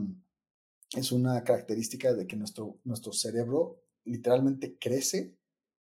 es 0.93 1.11
una 1.11 1.43
característica 1.43 2.13
de 2.13 2.27
que 2.27 2.35
nuestro, 2.35 2.79
nuestro 2.83 3.13
cerebro 3.13 3.79
literalmente 4.05 4.77
crece 4.77 5.37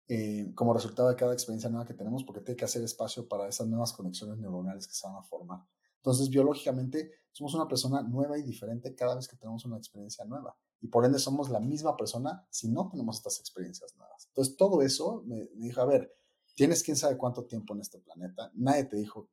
eh, 0.08 0.52
como 0.56 0.74
resultado 0.74 1.10
de 1.10 1.16
cada 1.16 1.34
experiencia 1.34 1.70
nueva 1.70 1.86
que 1.86 1.94
tenemos 1.94 2.24
porque 2.24 2.42
tiene 2.42 2.58
que 2.58 2.66
hacer 2.66 2.84
espacio 2.84 3.28
para 3.28 3.48
esas 3.48 3.68
nuevas 3.68 3.94
conexiones 3.94 4.38
neuronales 4.38 4.88
que 4.88 4.94
se 4.94 5.08
van 5.08 5.18
a 5.18 5.24
formar. 5.24 5.62
Entonces, 5.98 6.30
biológicamente, 6.30 7.12
somos 7.32 7.54
una 7.54 7.68
persona 7.68 8.02
nueva 8.02 8.38
y 8.38 8.44
diferente 8.44 8.96
cada 8.96 9.16
vez 9.16 9.28
que 9.28 9.36
tenemos 9.36 9.66
una 9.66 9.78
experiencia 9.78 10.24
nueva. 10.26 10.56
Y 10.80 10.88
por 10.88 11.06
ende, 11.06 11.20
somos 11.20 11.50
la 11.50 11.60
misma 11.60 11.98
persona 11.98 12.48
si 12.50 12.70
no 12.70 12.88
tenemos 12.88 13.18
estas 13.18 13.40
experiencias 13.40 13.96
nuevas. 13.96 14.28
Entonces, 14.28 14.56
todo 14.56 14.82
eso 14.82 15.24
me, 15.26 15.50
me 15.56 15.68
dijo, 15.68 15.82
a 15.82 15.86
ver, 15.86 16.16
tienes 16.56 16.84
quién 16.84 16.96
sabe 16.96 17.18
cuánto 17.18 17.46
tiempo 17.46 17.74
en 17.74 17.82
este 17.82 18.00
planeta. 18.00 18.52
Nadie 18.56 18.86
te 18.86 18.98
dijo 18.98 19.30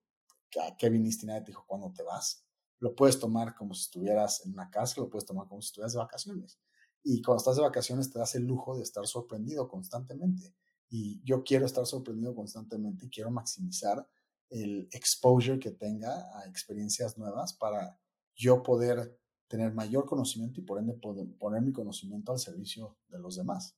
a 0.60 0.76
qué 0.76 0.88
viniste 0.88 1.26
nadie 1.26 1.42
te 1.42 1.46
dijo 1.48 1.64
cuándo 1.66 1.92
te 1.92 2.02
vas. 2.02 2.44
Lo 2.80 2.94
puedes 2.94 3.18
tomar 3.18 3.54
como 3.54 3.74
si 3.74 3.82
estuvieras 3.82 4.44
en 4.44 4.52
una 4.52 4.70
casa, 4.70 5.00
lo 5.00 5.08
puedes 5.08 5.26
tomar 5.26 5.48
como 5.48 5.62
si 5.62 5.66
estuvieras 5.66 5.92
de 5.92 5.98
vacaciones. 5.98 6.58
Y 7.02 7.20
cuando 7.22 7.38
estás 7.38 7.56
de 7.56 7.62
vacaciones 7.62 8.10
te 8.10 8.18
das 8.18 8.34
el 8.34 8.44
lujo 8.44 8.76
de 8.76 8.82
estar 8.82 9.06
sorprendido 9.06 9.68
constantemente. 9.68 10.54
Y 10.88 11.22
yo 11.24 11.44
quiero 11.44 11.66
estar 11.66 11.86
sorprendido 11.86 12.34
constantemente 12.34 13.06
y 13.06 13.10
quiero 13.10 13.30
maximizar 13.30 14.08
el 14.50 14.88
exposure 14.92 15.58
que 15.58 15.72
tenga 15.72 16.38
a 16.38 16.46
experiencias 16.46 17.18
nuevas 17.18 17.52
para 17.54 17.98
yo 18.34 18.62
poder 18.62 19.18
tener 19.48 19.72
mayor 19.74 20.06
conocimiento 20.06 20.60
y 20.60 20.64
por 20.64 20.78
ende 20.78 20.94
poner 20.94 21.62
mi 21.62 21.72
conocimiento 21.72 22.32
al 22.32 22.38
servicio 22.38 22.96
de 23.08 23.18
los 23.18 23.36
demás. 23.36 23.76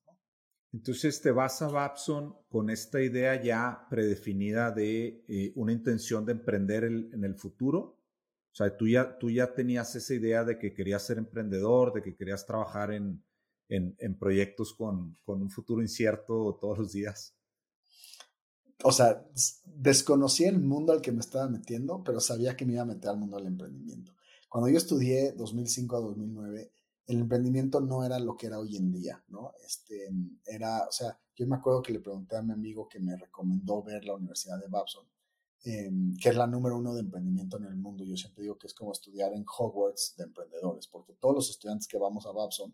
Entonces 0.72 1.20
te 1.20 1.30
vas 1.30 1.62
a 1.62 1.68
Babson 1.68 2.36
con 2.48 2.70
esta 2.70 3.00
idea 3.00 3.42
ya 3.42 3.86
predefinida 3.88 4.70
de 4.70 5.24
eh, 5.28 5.52
una 5.56 5.72
intención 5.72 6.26
de 6.26 6.32
emprender 6.32 6.84
en 6.84 7.24
el 7.24 7.34
futuro. 7.34 7.95
O 8.56 8.64
sea, 8.64 8.74
tú 8.74 8.88
ya, 8.88 9.18
tú 9.18 9.28
ya 9.28 9.52
tenías 9.52 9.94
esa 9.96 10.14
idea 10.14 10.42
de 10.42 10.58
que 10.58 10.72
querías 10.72 11.04
ser 11.04 11.18
emprendedor, 11.18 11.92
de 11.92 12.00
que 12.00 12.16
querías 12.16 12.46
trabajar 12.46 12.90
en, 12.90 13.22
en, 13.68 14.18
proyectos 14.18 14.72
con, 14.72 15.18
con, 15.26 15.42
un 15.42 15.50
futuro 15.50 15.82
incierto 15.82 16.56
todos 16.58 16.78
los 16.78 16.90
días. 16.90 17.36
O 18.82 18.92
sea, 18.92 19.22
desconocía 19.66 20.48
el 20.48 20.58
mundo 20.58 20.94
al 20.94 21.02
que 21.02 21.12
me 21.12 21.20
estaba 21.20 21.50
metiendo, 21.50 22.02
pero 22.02 22.18
sabía 22.18 22.56
que 22.56 22.64
me 22.64 22.72
iba 22.72 22.80
a 22.80 22.86
meter 22.86 23.10
al 23.10 23.18
mundo 23.18 23.36
del 23.36 23.48
emprendimiento. 23.48 24.14
Cuando 24.48 24.70
yo 24.70 24.78
estudié 24.78 25.32
2005 25.32 25.94
a 25.94 26.00
2009, 26.00 26.72
el 27.08 27.20
emprendimiento 27.20 27.82
no 27.82 28.04
era 28.04 28.18
lo 28.18 28.38
que 28.38 28.46
era 28.46 28.58
hoy 28.58 28.78
en 28.78 28.90
día, 28.90 29.22
¿no? 29.28 29.52
Este, 29.66 30.08
era, 30.46 30.86
o 30.88 30.92
sea, 30.92 31.20
yo 31.34 31.46
me 31.46 31.56
acuerdo 31.56 31.82
que 31.82 31.92
le 31.92 32.00
pregunté 32.00 32.36
a 32.36 32.42
mi 32.42 32.54
amigo 32.54 32.88
que 32.88 33.00
me 33.00 33.18
recomendó 33.18 33.82
ver 33.82 34.06
la 34.06 34.14
Universidad 34.14 34.58
de 34.58 34.68
Babson, 34.68 35.06
em, 35.66 36.14
que 36.16 36.28
es 36.28 36.36
la 36.36 36.46
número 36.46 36.76
uno 36.76 36.94
de 36.94 37.00
emprendimiento 37.00 37.56
en 37.56 37.64
el 37.64 37.74
mundo. 37.74 38.04
Yo 38.04 38.16
siempre 38.16 38.42
digo 38.44 38.56
que 38.56 38.68
es 38.68 38.74
como 38.74 38.92
estudiar 38.92 39.32
en 39.32 39.44
Hogwarts 39.44 40.14
de 40.16 40.22
emprendedores, 40.22 40.86
porque 40.86 41.14
todos 41.14 41.34
los 41.34 41.50
estudiantes 41.50 41.88
que 41.88 41.98
vamos 41.98 42.24
a 42.24 42.30
Babson 42.30 42.72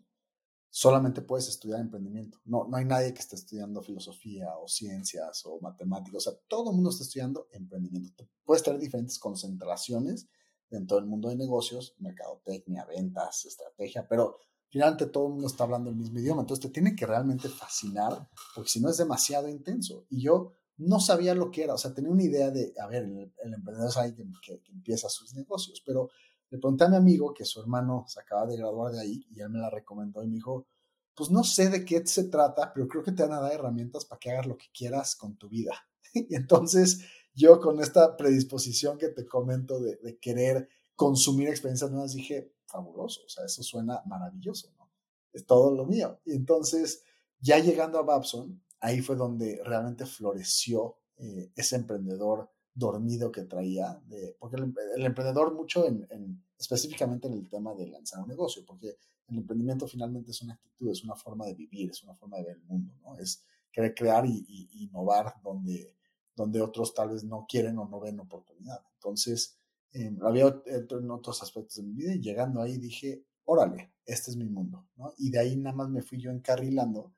solamente 0.69 1.23
puedes 1.23 1.47
estudiar 1.47 1.79
emprendimiento. 1.79 2.39
No, 2.45 2.67
no 2.67 2.77
hay 2.77 2.85
nadie 2.85 3.11
que 3.11 3.21
esté 3.21 3.35
estudiando 3.35 3.81
filosofía 3.81 4.55
o 4.57 4.67
ciencias 4.67 5.43
o 5.45 5.59
matemáticas. 5.59 6.27
O 6.27 6.31
sea, 6.31 6.39
todo 6.47 6.69
el 6.69 6.75
mundo 6.75 6.91
está 6.91 7.03
estudiando 7.03 7.47
emprendimiento. 7.51 8.29
Puedes 8.43 8.61
tener 8.61 8.79
diferentes 8.79 9.17
concentraciones 9.17 10.27
dentro 10.69 10.97
del 10.97 11.07
mundo 11.07 11.29
de 11.29 11.35
negocios, 11.35 11.95
mercadotecnia, 11.97 12.85
ventas, 12.85 13.45
estrategia, 13.45 14.07
pero 14.07 14.37
finalmente 14.69 15.07
todo 15.07 15.27
el 15.27 15.33
mundo 15.33 15.47
está 15.47 15.63
hablando 15.63 15.89
el 15.89 15.95
mismo 15.95 16.19
idioma, 16.19 16.41
entonces 16.41 16.63
te 16.63 16.69
tiene 16.69 16.95
que 16.95 17.07
realmente 17.07 17.49
fascinar, 17.49 18.29
porque 18.53 18.69
si 18.69 18.79
no 18.79 18.89
es 18.89 18.97
demasiado 18.97 19.47
intenso. 19.47 20.05
Y 20.09 20.21
yo 20.21 20.53
no 20.77 20.99
sabía 20.99 21.35
lo 21.35 21.51
que 21.51 21.63
era, 21.63 21.75
o 21.75 21.77
sea, 21.77 21.93
tenía 21.93 22.11
una 22.11 22.23
idea 22.23 22.49
de, 22.49 22.73
a 22.79 22.87
ver, 22.87 23.03
el, 23.03 23.53
emprendedor 23.53 23.89
es 23.89 23.97
alguien 23.97 24.33
que, 24.41 24.61
empieza 24.71 25.09
sus 25.09 25.33
negocios, 25.33 25.81
pero 25.85 26.09
le 26.49 26.57
pregunté 26.57 26.85
a 26.85 26.89
mi 26.89 26.95
amigo 26.95 27.33
que 27.33 27.45
su 27.45 27.59
hermano 27.61 28.05
se 28.07 28.19
acaba 28.19 28.45
de 28.45 28.57
graduar 28.57 28.91
de 28.91 29.01
ahí 29.01 29.25
y 29.31 29.41
él 29.41 29.49
me 29.49 29.59
la 29.59 29.69
recomendó 29.69 30.23
y 30.23 30.27
me 30.27 30.35
dijo, 30.35 30.67
pues 31.15 31.29
no 31.29 31.43
sé 31.43 31.69
de 31.69 31.85
qué 31.85 32.05
se 32.05 32.25
trata, 32.25 32.73
pero 32.73 32.87
creo 32.87 33.03
que 33.03 33.11
te 33.11 33.23
van 33.23 33.33
a 33.33 33.39
dar 33.39 33.53
herramientas 33.53 34.05
para 34.05 34.19
que 34.19 34.31
hagas 34.31 34.47
lo 34.47 34.57
que 34.57 34.67
quieras 34.73 35.15
con 35.15 35.37
tu 35.37 35.47
vida. 35.47 35.73
y 36.13 36.35
entonces 36.35 37.01
yo 37.35 37.59
con 37.59 37.79
esta 37.81 38.15
predisposición 38.15 38.97
que 38.97 39.09
te 39.09 39.25
comento 39.25 39.79
de, 39.79 40.17
querer 40.19 40.69
consumir 40.95 41.49
experiencias 41.49 41.91
nuevas, 41.91 42.13
dije, 42.13 42.53
fabuloso, 42.65 43.21
o 43.25 43.29
sea, 43.29 43.45
eso 43.45 43.63
suena 43.63 44.01
maravilloso, 44.05 44.71
¿no? 44.77 44.91
Es 45.31 45.45
todo 45.45 45.71
lo 45.71 45.85
mío. 45.85 46.19
Y 46.25 46.33
entonces, 46.33 47.03
ya 47.39 47.57
llegando 47.57 47.97
a 47.97 48.03
Babson, 48.03 48.63
ahí 48.83 49.01
fue 49.01 49.15
donde 49.15 49.61
realmente 49.63 50.05
floreció 50.05 50.97
eh, 51.17 51.51
ese 51.55 51.77
emprendedor 51.77 52.51
dormido 52.73 53.31
que 53.31 53.43
traía, 53.43 54.01
porque 54.39 54.57
el, 54.57 55.05
emprendedor 55.05 55.53
mucho 55.53 55.87
en, 55.87 56.43
específicamente 56.57 57.27
en 57.27 57.33
el 57.33 57.47
tema 57.47 57.73
de 57.75 57.87
lanzar 57.87 58.21
un 58.21 58.27
negocio, 58.27 58.63
porque 58.65 58.97
el 59.27 59.37
emprendimiento 59.37 59.87
finalmente 59.87 60.31
es 60.31 60.41
una 60.41 60.55
actitud, 60.55 60.89
es 60.89 61.03
una 61.03 61.15
forma 61.15 61.45
de 61.45 61.53
vivir, 61.53 61.91
es 61.91 62.03
una 62.03 62.15
forma 62.15 62.37
de 62.37 62.43
ver 62.43 62.55
el 62.57 62.63
mundo, 62.63 62.93
¿no? 63.01 63.17
Es 63.17 63.45
crear 63.71 64.25
y, 64.25 64.69
innovar 64.73 65.35
donde 65.43 65.95
donde 66.35 66.61
otros 66.61 66.93
tal 66.93 67.09
vez 67.09 67.23
no 67.23 67.45
quieren 67.47 67.77
o 67.77 67.87
no 67.87 67.99
ven 67.99 68.19
oportunidad. 68.19 68.83
Entonces, 68.95 69.57
eh, 69.91 70.17
había 70.23 70.61
en 70.65 71.11
otros 71.11 71.43
aspectos 71.43 71.75
de 71.75 71.83
mi 71.83 71.93
vida 71.93 72.13
y 72.15 72.21
llegando 72.21 72.61
ahí 72.61 72.77
dije, 72.77 73.23
órale, 73.45 73.93
este 74.05 74.31
es 74.31 74.37
mi 74.37 74.45
mundo, 74.45 74.87
¿no? 74.95 75.13
Y 75.17 75.29
de 75.29 75.39
ahí 75.39 75.55
nada 75.55 75.75
más 75.75 75.89
me 75.89 76.01
fui 76.01 76.19
yo 76.19 76.31
encarrilando 76.31 77.13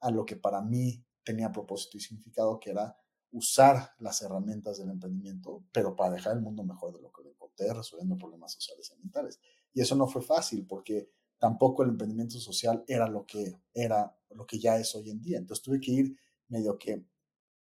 a 0.00 0.10
lo 0.10 0.26
que 0.26 0.36
para 0.36 0.60
mí 0.60 1.05
tenía 1.26 1.50
propósito 1.50 1.98
y 1.98 2.00
significado, 2.00 2.60
que 2.60 2.70
era 2.70 2.96
usar 3.32 3.94
las 3.98 4.22
herramientas 4.22 4.78
del 4.78 4.90
emprendimiento, 4.90 5.64
pero 5.72 5.96
para 5.96 6.14
dejar 6.14 6.36
el 6.36 6.40
mundo 6.40 6.62
mejor 6.62 6.94
de 6.94 7.02
lo 7.02 7.12
que 7.12 7.24
lo 7.24 7.30
encontré, 7.30 7.74
resolviendo 7.74 8.16
problemas 8.16 8.52
sociales 8.52 8.88
y 8.88 8.94
ambientales. 8.94 9.40
Y 9.74 9.80
eso 9.80 9.96
no 9.96 10.06
fue 10.06 10.22
fácil 10.22 10.64
porque 10.66 11.10
tampoco 11.38 11.82
el 11.82 11.90
emprendimiento 11.90 12.38
social 12.38 12.84
era 12.86 13.08
lo 13.08 13.26
que 13.26 13.60
era, 13.74 14.16
lo 14.30 14.46
que 14.46 14.60
ya 14.60 14.78
es 14.78 14.94
hoy 14.94 15.10
en 15.10 15.20
día. 15.20 15.38
Entonces 15.38 15.62
tuve 15.62 15.80
que 15.80 15.90
ir 15.90 16.16
medio 16.48 16.78
que 16.78 17.04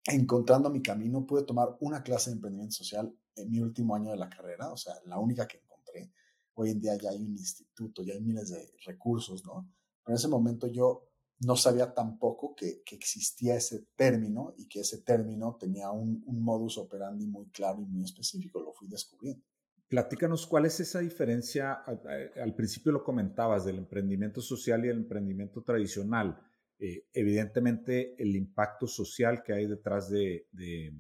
encontrando 0.06 0.69
mi 0.69 0.82
camino, 0.82 1.28
pude 1.28 1.43
tomar 1.43 1.76
una 1.82 2.02
clase 2.02 2.30
de 2.30 2.36
emprendimiento 2.36 2.78
social 2.78 3.13
en 3.36 3.52
mi 3.52 3.60
último 3.60 3.93
año 3.93 4.12
de 4.12 4.17
la 4.17 4.30
carrera, 4.30 4.72
o 4.72 4.78
sea, 4.78 4.95
la 5.06 5.19
única 5.19 5.48
que 5.48 5.58
encontré. 5.58 6.12
Hoy 6.56 6.72
en 6.72 6.80
día 6.80 6.95
ya 6.95 7.10
hay 7.10 7.22
un 7.22 7.38
instituto, 7.38 8.02
ya 8.04 8.13
hay 8.13 8.22
miles 8.22 8.50
de 8.50 8.72
recursos, 8.86 9.45
¿no? 9.45 9.69
Pero 10.04 10.13
en 10.13 10.15
ese 10.15 10.30
momento 10.30 10.67
yo 10.67 11.09
no 11.41 11.56
sabía 11.56 11.93
tampoco 11.93 12.56
que, 12.56 12.84
existía 12.91 13.56
ese 13.56 13.88
término 13.95 14.54
y 14.58 14.67
que 14.67 14.82
ese 14.82 15.02
término 15.02 15.58
tenía 15.60 15.91
un, 15.91 16.23
un 16.25 16.43
modus 16.43 16.78
operandi 16.78 17.28
muy 17.28 17.49
claro 17.49 17.82
y 17.82 17.86
muy 17.86 18.04
específico, 18.04 18.62
lo 18.62 18.73
fui 18.73 18.88
descubriendo. 18.88 19.43
Platícanos 19.89 20.45
cuál 20.45 20.67
es 20.67 20.80
esa 20.80 20.99
diferencia, 20.99 21.73
al 21.73 22.54
principio 22.54 22.91
lo 22.91 23.04
comentabas, 23.04 23.65
del 23.65 23.80
emprendimiento 23.80 24.39
social 24.39 24.86
y 24.86 24.89
el 24.89 24.97
emprendimiento 24.97 25.63
tradicional. 25.63 26.39
Eh, 26.78 27.08
evidentemente 27.12 28.13
el 28.21 28.36
impacto 28.36 28.86
social 28.86 29.41
que 29.43 29.52
hay 29.52 29.65
detrás 29.65 30.08
de, 30.12 30.47
de, 30.52 30.93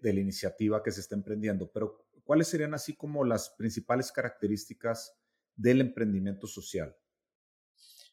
la 0.00 0.20
iniciativa 0.20 0.80
que 0.80 0.92
se 0.92 1.00
está 1.00 1.16
emprendiendo, 1.16 1.72
pero 1.72 2.06
¿cuáles 2.22 2.46
serían 2.46 2.72
así 2.72 2.94
como 2.94 3.24
las 3.24 3.50
principales 3.58 4.12
características 4.12 5.12
del 5.56 5.80
emprendimiento 5.80 6.46
social? 6.46 6.96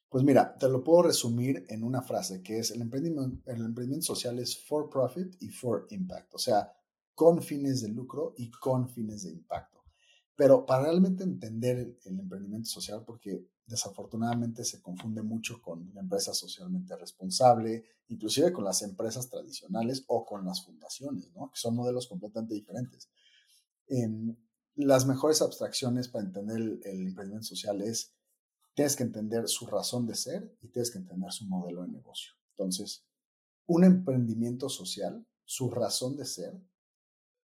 Pues 0.09 0.23
mira, 0.23 0.57
te 0.57 0.69
lo 0.69 0.83
puedo 0.83 1.03
resumir 1.03 1.65
en 1.69 1.83
una 1.83 2.01
frase 2.01 2.41
que 2.41 2.59
es 2.59 2.71
el 2.71 2.81
emprendimiento, 2.81 3.41
el 3.51 3.65
emprendimiento 3.65 4.05
social 4.05 4.39
es 4.39 4.57
for 4.57 4.89
profit 4.89 5.35
y 5.41 5.49
for 5.49 5.87
impact, 5.89 6.33
o 6.33 6.37
sea, 6.37 6.71
con 7.13 7.41
fines 7.41 7.81
de 7.81 7.89
lucro 7.89 8.33
y 8.37 8.51
con 8.51 8.89
fines 8.89 9.23
de 9.23 9.31
impacto. 9.31 9.83
Pero 10.35 10.65
para 10.65 10.83
realmente 10.83 11.23
entender 11.23 11.97
el 12.03 12.19
emprendimiento 12.19 12.69
social, 12.69 13.03
porque 13.05 13.47
desafortunadamente 13.65 14.63
se 14.63 14.81
confunde 14.81 15.21
mucho 15.23 15.61
con 15.61 15.91
la 15.93 16.01
empresa 16.01 16.33
socialmente 16.33 16.95
responsable, 16.95 17.83
inclusive 18.09 18.51
con 18.51 18.63
las 18.63 18.81
empresas 18.83 19.29
tradicionales 19.29 20.03
o 20.07 20.25
con 20.25 20.45
las 20.45 20.63
fundaciones, 20.63 21.31
¿no? 21.33 21.49
que 21.49 21.57
son 21.57 21.75
modelos 21.75 22.07
completamente 22.07 22.53
diferentes. 22.53 23.09
Em, 23.87 24.35
las 24.75 25.05
mejores 25.05 25.41
abstracciones 25.41 26.09
para 26.09 26.25
entender 26.25 26.57
el, 26.57 27.07
emprendimiento 27.07 27.47
social 27.47 27.81
es, 27.81 28.13
tienes 28.75 28.95
que 28.95 29.03
entender 29.03 29.47
su 29.47 29.65
razón 29.65 30.05
de 30.05 30.13
ser 30.13 30.55
y 30.61 30.67
tienes 30.67 30.91
que 30.91 30.99
entender 30.99 31.31
su 31.31 31.45
modelo 31.45 31.81
de 31.81 31.87
negocio. 31.87 32.33
Entonces, 32.51 33.03
un 33.65 33.83
emprendimiento 33.83 34.69
social, 34.69 35.25
su 35.43 35.71
razón 35.71 36.15
de 36.15 36.25
ser, 36.25 36.61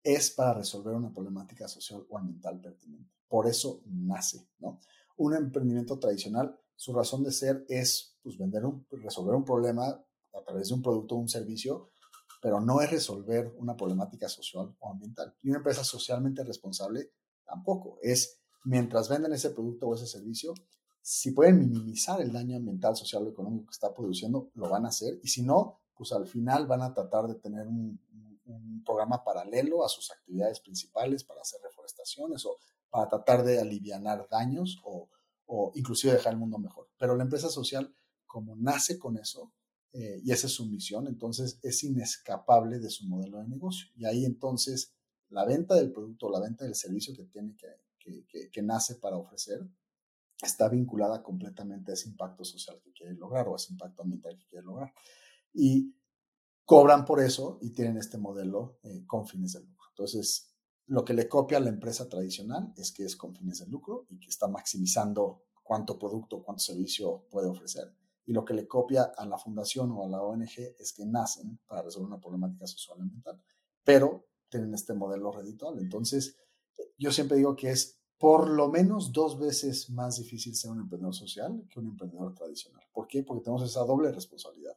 es 0.05 0.31
para 0.31 0.55
resolver 0.55 0.95
una 0.95 1.13
problemática 1.13 1.67
social 1.67 2.07
o 2.09 2.17
ambiental 2.17 2.61
pertinente. 2.61 3.11
Por 3.27 3.49
eso 3.49 3.83
nace, 3.87 4.49
¿no? 4.61 4.79
un 5.17 5.35
emprendimiento 5.35 5.99
tradicional, 5.99 6.59
su 6.75 6.93
razón 6.93 7.25
de 7.25 7.33
ser 7.33 7.65
es 7.69 8.17
pues, 8.23 8.37
vender 8.37 8.65
un, 8.65 8.87
resolver 8.91 9.35
un 9.35 9.45
problema 9.45 9.87
a 9.87 10.45
través 10.45 10.69
de 10.69 10.75
un 10.75 10.83
producto 10.83 11.15
o 11.15 11.19
un 11.19 11.29
servicio, 11.29 11.91
pero 12.43 12.61
no 12.61 12.81
es 12.81 12.91
resolver 12.91 13.55
una 13.59 13.77
problemática 13.77 14.29
social 14.29 14.77
o 14.79 14.91
ambiental. 14.91 15.35
Y 15.43 15.49
una 15.49 15.59
empresa 15.59 15.83
socialmente 15.83 16.45
responsable 16.45 17.13
tampoco. 17.45 17.99
Es 18.03 18.41
mientras 18.65 19.09
venden 19.09 19.33
ese 19.33 19.51
producto 19.51 19.87
o 19.87 19.95
ese 19.95 20.07
servicio, 20.07 20.53
si 21.09 21.31
pueden 21.31 21.61
minimizar 21.61 22.21
el 22.21 22.33
daño 22.33 22.57
ambiental, 22.57 22.97
social 22.97 23.25
o 23.25 23.29
económico 23.29 23.67
que 23.67 23.75
está 23.75 23.95
produciendo, 23.95 24.51
lo 24.55 24.69
van 24.69 24.87
a 24.87 24.89
hacer. 24.89 25.21
Y 25.23 25.29
si 25.29 25.41
no, 25.41 25.79
pues 25.95 26.11
al 26.11 26.27
final 26.27 26.67
van 26.67 26.83
a 26.83 26.93
tratar 26.93 27.29
de 27.29 27.37
tener 27.37 27.69
un, 27.69 28.05
programa 28.85 29.25
paralelo 29.25 29.85
a 29.85 29.89
sus 29.89 30.13
actividades 30.13 30.61
principales 30.61 31.25
para 31.25 31.41
hacer 31.41 31.61
reforestaciones 31.63 32.45
o 32.47 32.57
para 32.89 33.09
tratar 33.09 33.45
de 33.45 33.61
aliviar 33.61 34.29
daños 34.31 34.81
o, 34.85 35.09
o 35.47 35.73
inclusive 35.75 36.13
dejar 36.13 36.35
el 36.35 36.39
mundo 36.39 36.59
mejor. 36.59 36.89
Pero 36.97 37.17
la 37.17 37.25
empresa 37.25 37.49
social, 37.49 37.93
como 38.27 38.55
nace 38.55 38.99
con 38.99 39.17
eso, 39.17 39.53
eh, 39.93 40.21
y 40.25 40.31
esa 40.31 40.47
es 40.47 40.53
su 40.53 40.67
misión, 40.67 41.07
entonces 41.09 41.59
es 41.63 41.83
inescapable 41.83 42.79
de 42.79 42.91
su 42.91 43.07
modelo 43.07 43.39
de 43.39 43.49
negocio. 43.49 43.89
Y 43.97 44.07
ahí 44.07 44.25
entonces 44.25 44.93
la 45.29 45.45
venta 45.45 45.75
del 45.75 45.93
producto 45.93 46.27
o 46.27 46.31
la 46.31 46.41
venta 46.41 46.65
del 46.65 46.75
servicio 46.75 47.15
que 47.15 47.25
tiene 47.25 47.57
que, 47.57 48.25
que, 48.29 48.51
que, 48.51 48.63
nace 48.63 48.97
para 48.97 49.17
ofrecer 49.17 49.67
está 50.41 50.69
vinculada 50.69 51.23
completamente 51.23 51.91
a 51.91 51.95
ese 51.95 52.09
impacto 52.09 52.45
social 52.45 52.81
que 52.83 52.93
quiere 52.93 53.15
lograr 53.15 53.49
o 53.49 53.55
a 53.55 53.57
ese 53.57 53.73
impacto 53.73 54.03
ambiental 54.03 54.37
que 54.37 54.47
quiere 54.47 54.65
lograr. 54.65 54.93
Y 55.53 55.95
cobran 56.65 57.05
por 57.05 57.21
eso 57.21 57.59
y 57.63 57.71
tienen 57.71 57.97
este 57.97 58.19
modelo 58.19 58.79
eh, 58.83 59.05
con 59.07 59.27
fines 59.27 59.55
de 59.55 59.61
lucro. 59.61 59.87
Entonces, 59.91 60.53
lo 60.87 61.05
que 61.05 61.15
le 61.15 61.29
copia 61.29 61.59
a 61.59 61.61
la 61.61 61.71
empresa 61.71 62.09
tradicional 62.09 62.73
es 62.77 62.93
que 62.93 63.05
es 63.05 63.17
con 63.17 63.35
fines 63.35 63.61
de 63.61 63.67
lucro 63.67 64.07
y 64.11 64.19
que 64.19 64.29
está 64.29 64.47
maximizando 64.47 65.45
cuánto 65.63 65.99
producto, 65.99 66.43
cuánto 66.43 66.63
servicio 66.63 67.27
puede 67.31 67.49
ofrecer. 67.49 67.93
Y 68.25 68.33
lo 68.33 68.45
que 68.45 68.55
le 68.55 68.67
copia 68.67 69.13
a 69.17 69.25
la 69.27 69.39
fundación 69.39 69.93
o 69.93 70.05
a 70.05 70.09
la 70.09 70.23
ONG 70.23 70.75
es 70.79 70.93
que 70.93 71.07
nacen 71.07 71.61
para 71.67 71.83
resolver 71.83 72.09
una 72.09 72.21
problemática 72.21 72.67
social 72.67 73.01
ambiental, 73.01 73.41
pero 73.85 74.27
tienen 74.49 74.75
este 74.75 74.95
modelo 74.95 75.31
redituable. 75.31 75.83
Entonces, 75.83 76.37
yo 76.99 77.13
siempre 77.13 77.37
digo 77.37 77.55
que 77.57 77.71
es 77.71 78.01
por 78.19 78.49
lo 78.49 78.69
menos 78.69 79.13
dos 79.13 79.39
veces 79.39 79.91
más 79.91 80.17
difícil 80.17 80.55
ser 80.55 80.71
un 80.71 80.81
emprendedor 80.81 81.15
social 81.15 81.67
que 81.69 81.81
un 81.81 81.89
emprendedor 81.89 82.35
tradicional. 82.35 82.83
¿Por 82.93 83.07
qué? 83.07 83.23
Porque 83.23 83.45
tenemos 83.45 83.63
esa 83.63 83.85
doble 83.85 84.11
responsabilidad. 84.11 84.77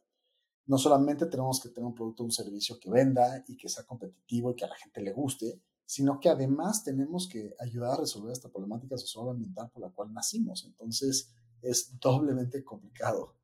No 0.66 0.76
solamente 0.78 1.26
tenemos 1.26 1.60
que 1.60 1.70
tener 1.70 1.86
un 1.86 1.94
producto 1.94 2.22
o 2.22 2.26
un 2.26 2.32
servicio 2.32 2.78
que 2.78 2.90
venda 2.90 3.42
y 3.48 3.56
que 3.56 3.68
sea 3.68 3.84
competitivo 3.84 4.50
y 4.50 4.56
que 4.56 4.64
a 4.64 4.68
la 4.68 4.76
gente 4.76 5.00
le 5.00 5.12
guste, 5.12 5.60
sino 5.86 6.20
que 6.20 6.28
además 6.28 6.84
tenemos 6.84 7.28
que 7.28 7.54
ayudar 7.58 7.94
a 7.94 8.00
resolver 8.00 8.30
esta 8.30 8.50
problemática 8.50 8.96
social 8.96 9.30
ambiental 9.30 9.70
por 9.70 9.82
la 9.82 9.90
cual 9.90 10.12
nacimos. 10.12 10.64
Entonces 10.64 11.32
es 11.62 11.98
doblemente 11.98 12.62
complicado. 12.62 13.36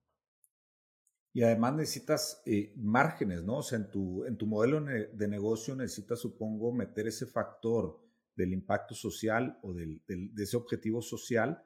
Y 1.33 1.43
además 1.43 1.75
necesitas 1.75 2.43
eh, 2.47 2.73
márgenes, 2.77 3.43
¿no? 3.43 3.59
O 3.59 3.63
sea, 3.63 3.79
en 3.79 3.91
tu, 3.91 4.25
en 4.25 4.37
tu 4.39 4.47
modelo 4.47 4.81
de 4.81 5.29
negocio 5.29 5.75
necesitas, 5.75 6.21
supongo, 6.21 6.73
meter 6.73 7.09
ese 7.09 7.27
factor 7.27 8.06
del 8.37 8.53
impacto 8.53 8.95
social 8.95 9.59
o 9.63 9.73
del, 9.73 10.03
de 10.07 10.43
ese 10.43 10.57
objetivo 10.57 11.03
social 11.03 11.63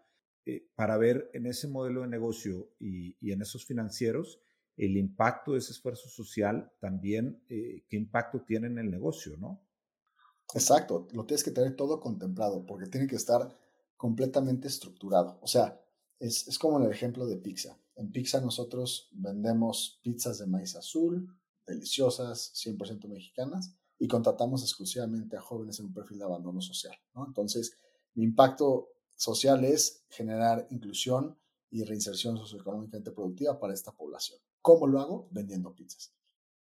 eh, 0.47 0.69
para 0.75 0.97
ver 0.97 1.31
en 1.35 1.47
ese 1.47 1.69
modelo 1.69 2.03
de 2.03 2.09
negocio 2.09 2.71
y, 2.79 3.17
y, 3.21 3.33
en 3.33 3.43
esos 3.43 3.67
financieros 3.67 4.41
el 4.77 4.97
impacto 4.97 5.53
de 5.53 5.59
ese 5.59 5.73
esfuerzo 5.73 6.09
social 6.09 6.73
también, 6.81 7.45
eh, 7.49 7.85
qué 7.89 7.97
impacto 7.97 8.43
tiene 8.43 8.69
en 8.69 8.79
el 8.79 8.91
negocio, 8.91 9.37
¿no? 9.37 9.61
Exacto, 10.55 11.07
lo 11.13 11.27
tienes 11.27 11.45
que 11.45 11.51
tener 11.51 11.77
todo 11.77 12.01
contemplado 12.01 12.65
porque 12.65 12.87
tiene 12.89 13.07
que 13.07 13.17
estar 13.17 13.55
completamente 13.97 14.69
estructurado. 14.69 15.39
O 15.43 15.47
sea, 15.47 15.79
es, 16.19 16.49
es 16.49 16.59
como 16.59 16.79
en 16.79 16.87
el 16.87 16.93
ejemplo 16.93 17.27
de 17.27 17.37
pizza. 17.37 17.79
En 17.95 18.11
pizza 18.11 18.41
nosotros 18.41 19.11
vendemos 19.13 20.01
pizzas 20.03 20.39
de 20.39 20.47
maíz 20.47 20.75
azul, 20.75 21.29
deliciosas, 21.67 22.53
100% 22.55 23.07
mexicanas, 23.07 23.77
y 24.01 24.09
contratamos 24.09 24.63
exclusivamente 24.63 25.37
a 25.37 25.43
jóvenes 25.43 25.79
en 25.79 25.87
un 25.87 25.93
perfil 25.93 26.19
de 26.19 26.25
abandono 26.25 26.63
social. 26.63 26.97
Entonces, 27.15 27.77
mi 28.15 28.25
impacto 28.25 28.89
social 29.15 29.63
es 29.63 30.05
generar 30.09 30.67
inclusión 30.71 31.39
y 31.71 31.85
reinserción 31.85 32.39
socioeconómicamente 32.39 33.13
productiva 33.13 33.61
para 33.61 33.75
esta 33.75 33.93
población. 33.93 34.41
¿Cómo 34.63 34.87
lo 34.87 35.01
hago? 35.01 35.29
Vendiendo 35.31 35.75
pizzas. 35.75 36.15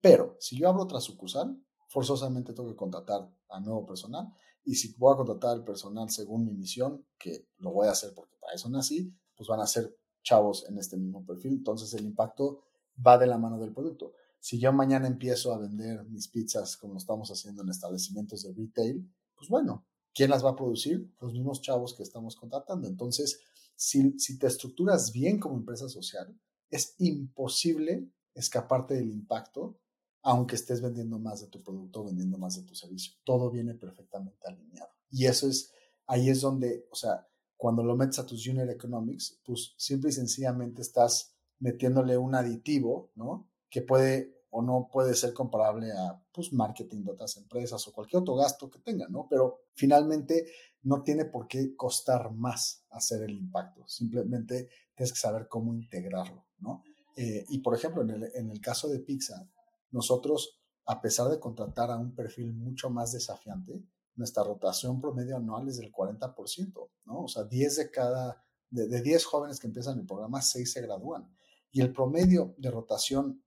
Pero 0.02 0.36
si 0.40 0.58
yo 0.58 0.68
abro 0.68 0.84
otra 0.84 1.00
sucursal, 1.00 1.64
forzosamente 1.88 2.54
tengo 2.54 2.70
que 2.70 2.76
contratar 2.76 3.32
a 3.50 3.60
nuevo 3.60 3.86
personal. 3.86 4.34
Y 4.66 4.74
si 4.74 4.96
voy 4.98 5.14
a 5.14 5.18
contratar 5.18 5.52
al 5.52 5.64
personal 5.64 6.10
según 6.10 6.44
mi 6.44 6.56
misión, 6.56 7.06
que 7.20 7.48
lo 7.60 7.72
voy 7.72 7.88
a 7.88 7.92
hacer 7.92 8.16
porque 8.16 8.36
para 8.42 8.56
eso 8.56 8.68
nací, 8.68 9.14
pues 9.36 9.48
van 9.48 9.60
a 9.60 9.68
ser 9.68 9.96
chavos 10.24 10.68
en 10.68 10.80
este 10.80 10.98
mismo 10.98 11.24
perfil. 11.24 11.54
Entonces 11.54 11.94
el 11.94 12.04
impacto 12.04 12.64
va 13.06 13.20
de 13.20 13.28
la 13.28 13.38
mano 13.38 13.60
del 13.60 13.74
producto. 13.74 14.14
Si 14.40 14.60
yo 14.60 14.72
mañana 14.72 15.08
empiezo 15.08 15.54
a 15.54 15.58
vender 15.58 16.06
mis 16.06 16.28
pizzas 16.28 16.78
como 16.78 16.98
estamos 16.98 17.30
haciendo 17.30 17.64
en 17.64 17.70
establecimientos 17.70 18.44
de 18.44 18.54
retail, 18.54 19.10
pues 19.36 19.50
bueno, 19.50 19.86
¿quién 20.14 20.30
las 20.30 20.44
va 20.44 20.52
a 20.52 20.56
producir? 20.56 21.12
Los 21.20 21.34
mismos 21.34 21.62
chavos 21.62 21.94
que 21.94 22.04
estamos 22.04 22.36
contratando. 22.36 22.88
Entonces, 22.88 23.42
si, 23.76 24.38
te 24.38 24.48
estructuras 24.48 25.12
bien 25.12 25.40
como 25.40 25.56
empresa 25.56 25.88
social, 25.88 26.36
es 26.70 26.96
imposible 27.00 28.10
escaparte 28.34 28.96
del 28.96 29.12
impacto 29.12 29.80
aunque 30.24 30.56
estés 30.56 30.82
vendiendo 30.82 31.20
más 31.20 31.40
de 31.40 31.48
tu 31.48 31.64
producto, 31.64 32.04
vendiendo 32.04 32.38
más 32.38 32.58
de 32.58 32.64
tu 32.64 32.76
servicio. 32.76 33.14
Todo 33.24 33.50
viene 33.50 33.76
perfectamente 33.76 34.46
alineado. 34.46 34.92
Y 35.10 35.26
eso 35.26 35.48
es, 35.48 35.72
ahí 36.06 36.30
es 36.30 36.42
donde, 36.42 36.86
o 36.92 36.96
sea, 36.96 37.26
cuando 37.56 37.82
lo 37.82 37.96
metes 37.96 38.20
a 38.20 38.26
tus 38.26 38.46
unit 38.46 38.70
economics, 38.70 39.40
pues 39.46 39.74
simple 39.78 40.10
y 40.10 40.14
sencillamente 40.14 40.82
estás 40.82 41.34
metiéndole 41.60 42.18
un 42.18 42.36
aditivo, 42.36 43.10
¿no? 43.16 43.50
Que 43.70 43.82
puede 43.82 44.38
o 44.50 44.62
no 44.62 44.90
puede 44.92 45.14
ser 45.14 45.34
comparable 45.34 45.92
a, 45.92 46.22
pues, 46.32 46.54
marketing 46.54 47.04
de 47.04 47.12
otras 47.12 47.38
empresas 47.38 47.86
o 47.88 47.94
cualquier 47.94 48.22
otro 48.22 48.36
gasto 48.36 48.70
que 48.70 48.80
tengan, 48.80 49.12
¿no? 49.12 49.28
Pero 49.30 49.62
finalmente 49.74 50.48
no 50.84 51.04
tiene 51.04 51.26
por 51.26 51.48
qué 51.48 51.76
costar 51.76 52.32
más 52.32 52.86
hacer 52.90 53.24
el 53.24 53.36
impacto. 53.36 53.88
Simplemente 53.88 54.70
tienes 54.96 55.12
que 55.12 55.20
saber 55.20 55.48
cómo 55.48 55.74
integrarlo, 55.74 56.46
¿no? 56.60 56.84
Eh, 57.16 57.46
y 57.50 57.60
por 57.60 57.76
ejemplo, 57.76 58.04
en 58.04 58.12
el, 58.12 58.32
en 58.36 58.50
el 58.50 58.62
caso 58.62 58.88
de 58.88 59.00
Pixar, 59.00 59.48
nosotros, 59.92 60.60
a 60.86 61.02
pesar 61.02 61.28
de 61.30 61.40
contratar 61.40 61.92
a 61.92 61.98
un 61.98 62.16
perfil 62.16 62.54
mucho 62.54 62.90
más 62.90 63.12
desafiante, 63.12 63.84
nuestra 64.18 64.44
rotación 64.44 65.00
promedio 65.00 65.38
anual 65.38 65.68
es 65.68 65.78
del 65.78 65.92
40%, 65.92 66.90
¿no? 67.06 67.24
O 67.24 67.28
sea, 67.28 67.44
10 67.44 67.76
de 67.76 67.92
cada, 67.92 68.44
de, 68.70 69.02
10 69.02 69.26
jóvenes 69.26 69.60
que 69.60 69.68
empiezan 69.68 70.00
el 70.00 70.06
programa, 70.06 70.42
6 70.42 70.72
se 70.72 70.82
gradúan. 70.82 71.32
Y 71.72 71.82
el 71.82 71.94
promedio 71.94 72.56
de 72.58 72.72
rotación 72.72 73.44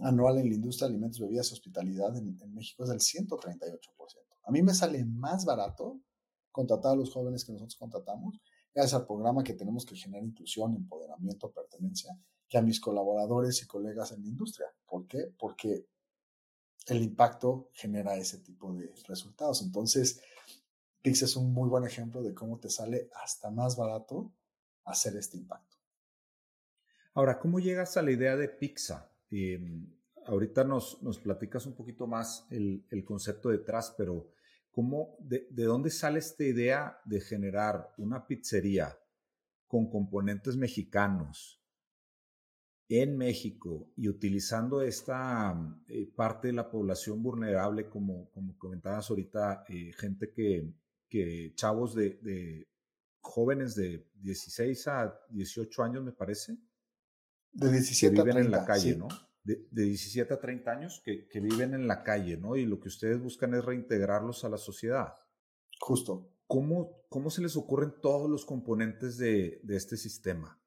anual 0.00 0.38
en 0.38 0.48
la 0.48 0.54
industria 0.54 0.88
de 0.88 0.94
alimentos, 0.94 1.20
bebidas 1.20 1.50
y 1.50 1.54
hospitalidad 1.54 2.16
en, 2.16 2.36
México 2.54 2.84
es 2.84 2.90
del 2.90 3.00
138%. 3.00 3.78
A 4.44 4.50
mí 4.50 4.62
me 4.62 4.74
sale 4.74 5.04
más 5.04 5.44
barato 5.44 6.00
contratar 6.50 6.92
a 6.92 6.96
los 6.96 7.12
jóvenes 7.12 7.44
que 7.44 7.52
nosotros 7.52 7.76
contratamos, 7.76 8.40
gracias 8.74 8.94
al 8.94 9.06
programa 9.06 9.42
que 9.42 9.54
tenemos 9.54 9.84
que 9.84 9.96
generar 9.96 10.24
inclusión, 10.24 10.74
empoderamiento, 10.74 11.50
pertenencia, 11.50 12.16
que 12.48 12.58
a 12.58 12.62
mis 12.62 12.80
colaboradores 12.80 13.62
y 13.62 13.66
colegas 13.66 14.12
en 14.12 14.22
la 14.22 14.28
industria. 14.28 14.66
¿Por 14.86 15.06
qué? 15.06 15.32
Porque 15.38 15.86
el 16.86 17.02
impacto 17.02 17.70
genera 17.72 18.16
ese 18.16 18.38
tipo 18.38 18.72
de 18.74 18.92
resultados. 19.08 19.62
Entonces, 19.62 20.20
Pix 21.02 21.22
es 21.22 21.36
un 21.36 21.52
muy 21.52 21.68
buen 21.68 21.84
ejemplo 21.84 22.22
de 22.22 22.34
cómo 22.34 22.58
te 22.58 22.70
sale 22.70 23.08
hasta 23.22 23.50
más 23.50 23.76
barato 23.76 24.32
hacer 24.84 25.16
este 25.16 25.36
impacto. 25.36 25.76
Ahora, 27.14 27.38
¿cómo 27.38 27.60
llegas 27.60 27.96
a 27.96 28.02
la 28.02 28.10
idea 28.10 28.36
de 28.36 28.48
Pixa? 28.48 29.13
Em, 29.36 29.86
ahorita 30.26 30.64
nos, 30.64 30.98
platicas 31.22 31.66
un 31.66 31.74
poquito 31.74 32.06
más 32.06 32.46
el, 32.50 33.04
concepto 33.04 33.48
detrás, 33.50 33.94
pero 33.96 34.30
¿cómo, 34.70 35.16
de, 35.20 35.48
¿de 35.50 35.64
dónde 35.64 35.90
sale 35.90 36.20
esta 36.20 36.44
idea 36.44 37.00
de 37.04 37.20
generar 37.20 37.92
una 37.98 38.26
pizzería 38.26 38.96
con 39.66 39.90
componentes 39.90 40.56
mexicanos, 40.56 41.64
en 42.88 43.16
México 43.16 43.90
y 43.96 44.08
utilizando 44.08 44.82
esta 44.82 45.54
eh, 45.88 46.06
parte 46.14 46.48
de 46.48 46.54
la 46.54 46.70
población 46.70 47.22
vulnerable, 47.22 47.88
como, 47.88 48.30
comentabas 48.58 49.08
ahorita, 49.10 49.64
eh, 49.68 49.92
gente 49.92 50.30
que, 50.30 50.72
que 51.08 51.52
chavos 51.54 51.94
de, 51.94 52.68
jóvenes 53.20 53.74
de 53.74 54.06
16 54.16 54.88
a 54.88 55.18
18 55.30 55.82
años, 55.82 56.04
me 56.04 56.12
parece. 56.12 56.58
De 57.54 57.70
17 57.70 58.22
viven 58.22 58.38
en 58.38 58.50
la 58.50 58.64
calle, 58.64 58.96
¿no? 58.96 59.08
De, 59.42 59.66
de, 59.70 59.82
17 59.84 60.34
a 60.34 60.40
30 60.40 60.70
años 60.70 61.02
que, 61.04 61.28
que, 61.28 61.40
viven 61.40 61.74
en 61.74 61.86
la 61.86 62.02
calle, 62.02 62.36
¿no? 62.36 62.56
Y 62.56 62.64
lo 62.64 62.80
que 62.80 62.88
ustedes 62.88 63.20
buscan 63.20 63.54
es 63.54 63.64
reintegrarlos 63.64 64.44
a 64.44 64.48
la 64.48 64.58
sociedad. 64.58 65.14
Justo. 65.78 66.30
¿Cómo, 66.46 67.04
cómo 67.08 67.30
se 67.30 67.40
les 67.40 67.56
ocurren 67.56 67.94
todos 68.02 68.28
los 68.28 68.44
componentes 68.44 69.16
de, 69.16 69.60
de 69.62 69.76
este 69.76 69.96
sistema? 69.96 70.60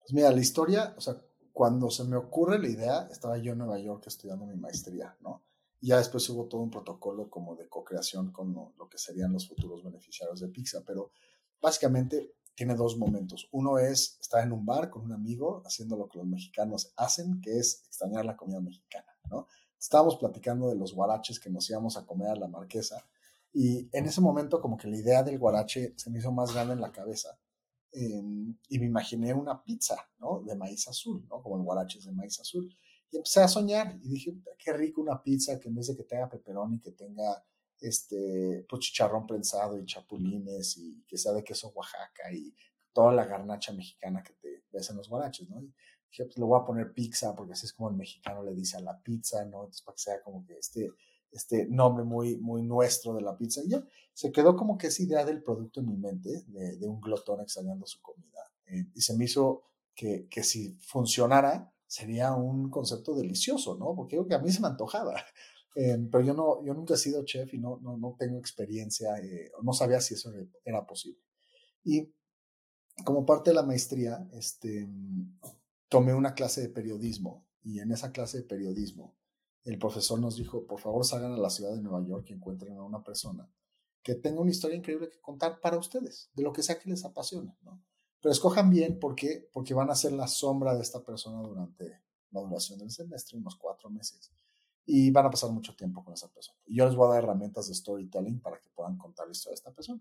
Pues 0.00 0.12
mira, 0.12 0.30
la 0.32 0.40
historia, 0.40 0.94
o 0.96 1.00
sea, 1.00 1.22
cuando 1.54 1.88
se 1.88 2.04
me 2.04 2.16
ocurre 2.16 2.58
la 2.58 2.68
idea, 2.68 3.08
estaba 3.10 3.38
yo 3.38 3.52
en 3.52 3.58
Nueva 3.58 3.78
York 3.78 4.04
estudiando 4.08 4.44
mi 4.44 4.56
maestría, 4.56 5.16
¿no? 5.20 5.44
Y 5.80 5.88
ya 5.88 5.98
después 5.98 6.28
hubo 6.30 6.46
todo 6.48 6.62
un 6.62 6.70
protocolo 6.70 7.30
como 7.30 7.54
de 7.54 7.68
co-creación 7.68 8.32
con 8.32 8.52
lo, 8.52 8.88
que 8.88 8.98
serían 8.98 9.32
los 9.32 9.46
futuros 9.46 9.84
beneficiarios 9.84 10.40
de 10.40 10.48
Pizza, 10.48 10.82
pero 10.84 11.12
básicamente 11.60 12.34
tiene 12.54 12.74
dos 12.74 12.96
momentos. 12.96 13.48
Uno 13.52 13.78
es 13.78 14.18
estar 14.20 14.44
en 14.44 14.52
un 14.52 14.64
bar 14.64 14.90
con 14.90 15.02
un 15.02 15.12
amigo 15.12 15.62
haciendo 15.64 15.96
lo 15.96 16.08
que 16.08 16.18
los 16.18 16.26
mexicanos 16.26 16.92
hacen, 16.96 17.40
que 17.40 17.58
es 17.58 17.84
extrañar 17.86 18.24
la 18.24 18.36
comida 18.36 18.60
mexicana, 18.60 19.12
¿no? 19.30 19.48
Estábamos 19.78 20.16
platicando 20.16 20.68
de 20.68 20.76
los 20.76 20.94
guaraches 20.94 21.38
que 21.38 21.50
nos 21.50 21.68
íbamos 21.68 21.96
a 21.96 22.06
comer 22.06 22.28
a 22.28 22.36
la 22.36 22.48
marquesa 22.48 23.06
y 23.52 23.88
en 23.92 24.06
ese 24.06 24.20
momento 24.20 24.60
como 24.60 24.76
que 24.76 24.88
la 24.88 24.96
idea 24.96 25.22
del 25.22 25.38
guarache 25.38 25.94
se 25.96 26.10
me 26.10 26.18
hizo 26.18 26.32
más 26.32 26.52
grande 26.52 26.74
en 26.74 26.80
la 26.80 26.90
cabeza 26.90 27.38
Em, 27.96 28.56
y 28.68 28.78
me 28.80 28.86
imaginé 28.86 29.32
una 29.32 29.62
pizza, 29.62 29.96
¿no? 30.18 30.42
De 30.44 30.56
maíz 30.56 30.88
azul, 30.88 31.24
¿no? 31.30 31.40
Como 31.40 31.56
el 31.56 31.62
guaraches 31.62 32.04
de 32.04 32.10
maíz 32.10 32.40
azul. 32.40 32.68
Y 33.08 33.16
empecé 33.16 33.40
a 33.40 33.46
soñar 33.46 33.96
y 34.02 34.08
dije, 34.08 34.34
qué 34.58 34.72
rico 34.72 35.00
una 35.00 35.22
pizza 35.22 35.60
que 35.60 35.68
en 35.68 35.76
vez 35.76 35.86
de 35.86 35.96
que 35.96 36.02
tenga 36.02 36.28
pepperoni, 36.28 36.80
que 36.80 36.90
tenga 36.90 37.44
este, 37.84 38.64
pues 38.68 38.80
chicharrón 38.80 39.26
prensado 39.26 39.78
y 39.78 39.84
chapulines 39.84 40.78
y 40.78 41.04
que 41.06 41.18
sea 41.18 41.32
de 41.32 41.44
queso 41.44 41.68
Oaxaca 41.74 42.32
y 42.32 42.54
toda 42.92 43.12
la 43.12 43.26
garnacha 43.26 43.72
mexicana 43.72 44.22
que 44.22 44.32
te 44.34 44.64
ves 44.72 44.88
en 44.90 44.96
los 44.96 45.08
guaraches, 45.08 45.48
¿no? 45.50 45.60
Y 45.60 45.74
dije, 46.10 46.24
pues 46.24 46.38
le 46.38 46.44
voy 46.44 46.60
a 46.60 46.64
poner 46.64 46.94
pizza, 46.94 47.34
porque 47.34 47.52
así 47.52 47.66
es 47.66 47.72
como 47.72 47.90
el 47.90 47.96
mexicano 47.96 48.42
le 48.42 48.54
dice 48.54 48.76
a 48.78 48.80
la 48.80 48.98
pizza, 49.02 49.44
¿no? 49.44 49.64
Entonces, 49.64 49.82
para 49.82 49.96
que 49.96 50.02
sea 50.02 50.22
como 50.22 50.44
que 50.46 50.54
este, 50.54 50.92
este 51.30 51.66
nombre 51.66 52.04
muy, 52.04 52.36
muy 52.38 52.62
nuestro 52.62 53.14
de 53.14 53.22
la 53.22 53.36
pizza. 53.36 53.60
Y 53.64 53.70
ya, 53.70 53.84
se 54.12 54.32
quedó 54.32 54.56
como 54.56 54.78
que 54.78 54.86
esa 54.86 55.02
idea 55.02 55.24
del 55.24 55.42
producto 55.42 55.80
en 55.80 55.88
mi 55.88 55.96
mente, 55.96 56.44
de, 56.46 56.88
un 56.88 57.00
glotón 57.00 57.40
extrañando 57.40 57.86
su 57.86 58.00
comida. 58.00 58.50
Eh, 58.66 58.86
y 58.94 59.00
se 59.02 59.16
me 59.16 59.24
hizo 59.24 59.64
que, 59.94 60.28
que 60.30 60.42
si 60.42 60.78
funcionara, 60.80 61.72
sería 61.86 62.32
un 62.32 62.70
concepto 62.70 63.14
delicioso, 63.14 63.76
¿no? 63.76 63.94
Porque 63.94 64.16
creo 64.16 64.26
que 64.26 64.34
a 64.34 64.38
mí 64.38 64.50
se 64.50 64.60
me 64.60 64.68
antojaba. 64.68 65.14
Pero 65.74 66.20
yo, 66.20 66.34
no, 66.34 66.64
yo 66.64 66.72
nunca 66.72 66.94
he 66.94 66.96
sido 66.96 67.24
chef 67.24 67.52
y 67.52 67.58
no, 67.58 67.80
no, 67.82 67.96
no 67.96 68.14
tengo 68.16 68.38
experiencia, 68.38 69.18
eh, 69.18 69.50
no 69.60 69.72
sabía 69.72 70.00
si 70.00 70.14
eso 70.14 70.32
era 70.64 70.86
posible. 70.86 71.20
Y 71.82 72.14
como 73.04 73.26
parte 73.26 73.50
de 73.50 73.56
la 73.56 73.64
maestría, 73.64 74.28
este, 74.32 74.88
tomé 75.88 76.14
una 76.14 76.34
clase 76.34 76.60
de 76.60 76.68
periodismo 76.68 77.48
y 77.62 77.80
en 77.80 77.90
esa 77.90 78.12
clase 78.12 78.38
de 78.38 78.44
periodismo 78.44 79.16
el 79.64 79.78
profesor 79.78 80.20
nos 80.20 80.36
dijo, 80.36 80.64
por 80.66 80.78
favor 80.78 81.04
salgan 81.04 81.32
a 81.32 81.38
la 81.38 81.50
ciudad 81.50 81.74
de 81.74 81.82
Nueva 81.82 82.06
York 82.06 82.26
y 82.28 82.34
encuentren 82.34 82.76
a 82.76 82.84
una 82.84 83.02
persona 83.02 83.50
que 84.02 84.14
tenga 84.14 84.42
una 84.42 84.50
historia 84.50 84.76
increíble 84.76 85.08
que 85.08 85.20
contar 85.20 85.60
para 85.60 85.78
ustedes, 85.78 86.30
de 86.34 86.42
lo 86.42 86.52
que 86.52 86.62
sea 86.62 86.78
que 86.78 86.90
les 86.90 87.04
apasione, 87.04 87.56
¿no? 87.62 87.82
Pero 88.20 88.32
escojan 88.32 88.70
bien 88.70 88.98
porque, 89.00 89.48
porque 89.52 89.74
van 89.74 89.90
a 89.90 89.94
ser 89.94 90.12
la 90.12 90.28
sombra 90.28 90.74
de 90.74 90.82
esta 90.82 91.02
persona 91.02 91.40
durante 91.40 92.02
la 92.30 92.42
duración 92.42 92.78
del 92.78 92.90
semestre, 92.90 93.38
unos 93.38 93.56
cuatro 93.56 93.90
meses 93.90 94.30
y 94.86 95.10
van 95.10 95.26
a 95.26 95.30
pasar 95.30 95.50
mucho 95.50 95.74
tiempo 95.74 96.04
con 96.04 96.12
esa 96.12 96.28
persona. 96.28 96.58
Y 96.66 96.76
yo 96.76 96.86
les 96.86 96.94
voy 96.94 97.06
a 97.06 97.14
dar 97.14 97.24
herramientas 97.24 97.68
de 97.68 97.74
storytelling 97.74 98.40
para 98.40 98.60
que 98.60 98.68
puedan 98.70 98.98
contar 98.98 99.26
la 99.26 99.32
de 99.32 99.54
esta 99.54 99.72
persona. 99.72 100.00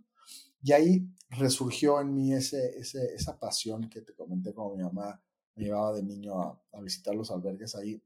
Y 0.62 0.72
ahí 0.74 1.08
resurgió 1.30 2.02
en 2.02 2.14
mí 2.14 2.34
ese, 2.34 2.78
ese, 2.78 3.14
esa 3.14 3.40
pasión 3.40 3.90
que 3.90 4.02
te 4.02 4.14
comenté 4.14 4.54
como 4.54 4.76
mi 4.76 4.84
mamá 4.84 5.22
me 5.56 5.64
llevaba 5.66 5.94
de 5.94 6.04
niño 6.04 6.42
a, 6.42 6.82
visitar 6.82 7.16
los 7.16 7.32
albergues 7.32 7.76
ahí. 7.76 8.02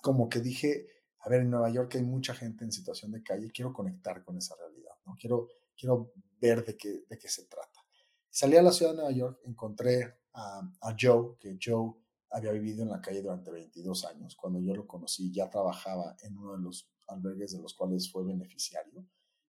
Como 0.00 0.28
que 0.28 0.40
dije, 0.40 0.86
a 1.20 1.28
ver, 1.28 1.42
en 1.42 1.50
Nueva 1.50 1.68
York 1.70 1.94
hay 1.96 2.02
mucha 2.02 2.34
gente 2.34 2.64
en 2.64 2.72
situación 2.72 3.12
de 3.12 3.22
calle, 3.22 3.50
quiero 3.50 3.72
conectar 3.72 4.22
con 4.22 4.36
esa 4.38 4.54
realidad, 4.56 4.94
¿no? 5.04 5.16
Quiero, 5.18 5.48
quiero 5.76 6.12
ver 6.40 6.64
de 6.64 6.76
qué, 6.76 7.04
de 7.08 7.18
qué 7.18 7.28
se 7.28 7.46
trata. 7.46 7.84
Salí 8.30 8.56
a 8.56 8.62
la 8.62 8.72
ciudad 8.72 8.92
de 8.92 8.98
Nueva 8.98 9.12
York, 9.12 9.40
encontré 9.44 10.20
a 10.32 10.94
Joe, 11.00 11.36
que 11.40 11.58
Joe 11.60 11.94
había 12.30 12.52
vivido 12.52 12.82
en 12.82 12.90
la 12.90 13.00
calle 13.00 13.22
durante 13.22 13.50
22 13.50 14.04
años. 14.06 14.36
Cuando 14.36 14.60
yo 14.60 14.74
lo 14.74 14.86
conocí, 14.86 15.32
ya 15.32 15.48
trabajaba 15.48 16.16
en 16.22 16.36
uno 16.36 16.56
de 16.56 16.62
los 16.62 16.90
albergues 17.06 17.52
de 17.52 17.60
los 17.60 17.74
cuales 17.74 18.10
fue 18.10 18.24
beneficiario. 18.24 19.06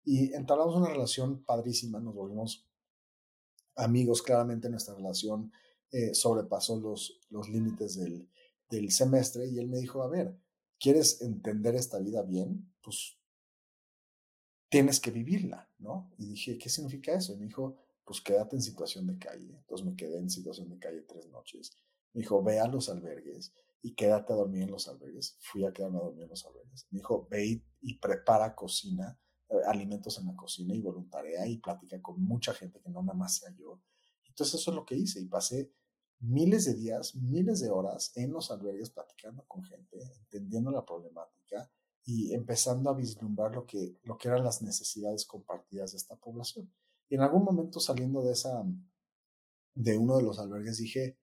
Y 0.05 0.33
entablamos 0.35 0.77
una 0.77 0.89
relación 0.89 1.45
padrísima, 1.45 2.01
nos 2.01 2.15
volvimos 2.15 2.67
amigos. 3.77 4.23
Claramente 4.23 4.71
nuestra 4.71 4.95
relación 4.95 5.53
eh, 5.91 6.15
sobrepasó 6.15 6.79
los, 6.81 7.21
los 7.29 7.49
límites 7.49 7.99
del, 7.99 8.29
del 8.71 8.91
semestre 8.91 9.47
y 9.47 9.59
él 9.59 9.69
me 9.69 9.79
dijo, 9.79 10.03
a 10.03 10.09
ver, 10.09 10.39
¿quieres 10.79 11.21
entender 11.21 11.75
esta 11.75 11.99
vida 11.99 12.23
bien? 12.23 12.73
Pues 12.83 13.19
tienes 14.69 15.01
que 15.01 15.11
vivirla, 15.11 15.69
¿no? 15.79 16.11
Y 16.17 16.27
dije, 16.27 16.57
¿qué 16.57 16.69
significa 16.69 17.13
eso? 17.13 17.35
Y 17.35 17.37
me 17.37 17.47
dijo, 17.47 17.77
pues 18.05 18.21
quédate 18.21 18.57
en 18.57 18.63
situación 18.63 19.07
de 19.07 19.19
calle. 19.19 19.57
Entonces 19.59 19.87
me 19.87 19.97
quedé 19.97 20.19
en 20.19 20.31
situación 20.31 20.71
de 20.71 20.79
calle 20.79 21.03
tres 21.03 21.29
noches 21.29 21.77
me 22.13 22.21
dijo, 22.21 22.43
ve 22.43 22.61
a 22.61 22.67
los 22.67 22.89
albergues 22.89 23.53
y 23.83 23.95
quédate 23.95 24.33
a 24.33 24.37
dormir 24.37 24.63
en 24.63 24.71
los 24.71 24.89
albergues. 24.89 25.37
Fui 25.41 25.65
a 25.65 25.73
quedarme 25.73 25.99
a 25.99 26.03
dormir 26.03 26.25
en 26.25 26.31
los 26.31 26.45
albergues. 26.45 26.87
Me 26.91 26.99
dijo, 26.99 27.27
ve 27.31 27.63
y, 27.81 27.99
prepara 27.99 28.55
cocina, 28.55 29.19
eh, 29.49 29.55
alimentos 29.67 30.19
en 30.19 30.27
la 30.27 30.37
cocina 30.37 30.75
y 30.75 30.81
voluntarea 30.81 31.47
y 31.47 31.59
platica 31.59 32.01
con 32.03 32.23
mucha 32.23 32.53
gente 32.53 32.81
que 32.81 32.91
no 32.91 33.03
nada 33.03 33.17
más 33.17 33.37
sea 33.37 33.51
yo. 33.57 33.81
Entonces 34.29 34.61
eso 34.61 34.71
es 34.71 34.75
lo 34.75 34.85
que 34.85 34.97
hice 34.97 35.21
y 35.21 35.27
pasé 35.27 35.73
miles 36.21 36.67
de 36.67 36.75
días, 36.75 37.15
miles 37.15 37.61
de 37.61 37.71
horas 37.71 38.13
en 38.17 38.33
los 38.33 38.51
albergues 38.51 38.91
platicando 38.91 39.45
con 39.47 39.65
gente, 39.65 39.99
entendiendo 40.19 40.71
la 40.71 40.85
problemática 40.85 41.71
y 42.05 42.35
empezando 42.35 42.91
a 42.91 42.95
vislumbrar 42.95 43.55
lo 43.55 43.67
que, 43.67 43.99
lo 44.03 44.19
que 44.19 44.29
eran 44.29 44.45
las 44.45 44.63
necesidades 44.63 45.25
compartidas 45.25 45.93
de 45.93 45.99
esta 45.99 46.17
población. 46.17 46.73
Y 47.09 47.15
en 47.15 47.23
algún 47.23 47.45
momento 47.45 47.81
saliendo 47.81 48.23
de 48.23 48.33
esa, 48.33 48.65
de 49.75 49.99
uno 49.99 50.17
de 50.17 50.23
los 50.23 50.39
albergues 50.39 50.79
dije, 50.79 51.19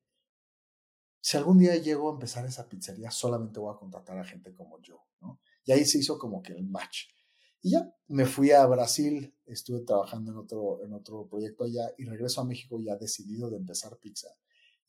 si 1.28 1.36
algún 1.36 1.58
día 1.58 1.76
llego 1.76 2.10
a 2.10 2.14
empezar 2.14 2.46
esa 2.46 2.70
pizzería, 2.70 3.12
solamente 3.12 3.60
voy 3.60 3.76
a 3.76 3.78
contratar 3.78 4.18
a 4.18 4.24
gente 4.24 4.54
como 4.54 4.80
yo. 4.82 5.04
Y 5.66 5.74
ahí 5.74 5.84
se 5.84 5.98
hizo 5.98 6.18
como 6.18 6.42
que 6.42 6.54
el 6.54 6.66
match. 6.66 7.10
Y 7.62 7.72
ya, 7.72 7.94
me 8.08 8.26
fui 8.26 8.52
a 8.52 8.66
Brasil, 8.66 9.36
estuve 9.46 9.82
trabajando 9.82 10.32
en 10.32 10.38
otro, 10.38 10.82
en 10.86 10.94
otro 10.94 11.28
proyecto 11.28 11.66
allá 11.66 11.92
y 11.98 12.06
regreso 12.06 12.40
a 12.40 12.46
México 12.46 12.80
ya 12.80 12.96
decidido 12.96 13.50
de 13.50 13.58
empezar 13.58 13.98
pizza. 13.98 14.30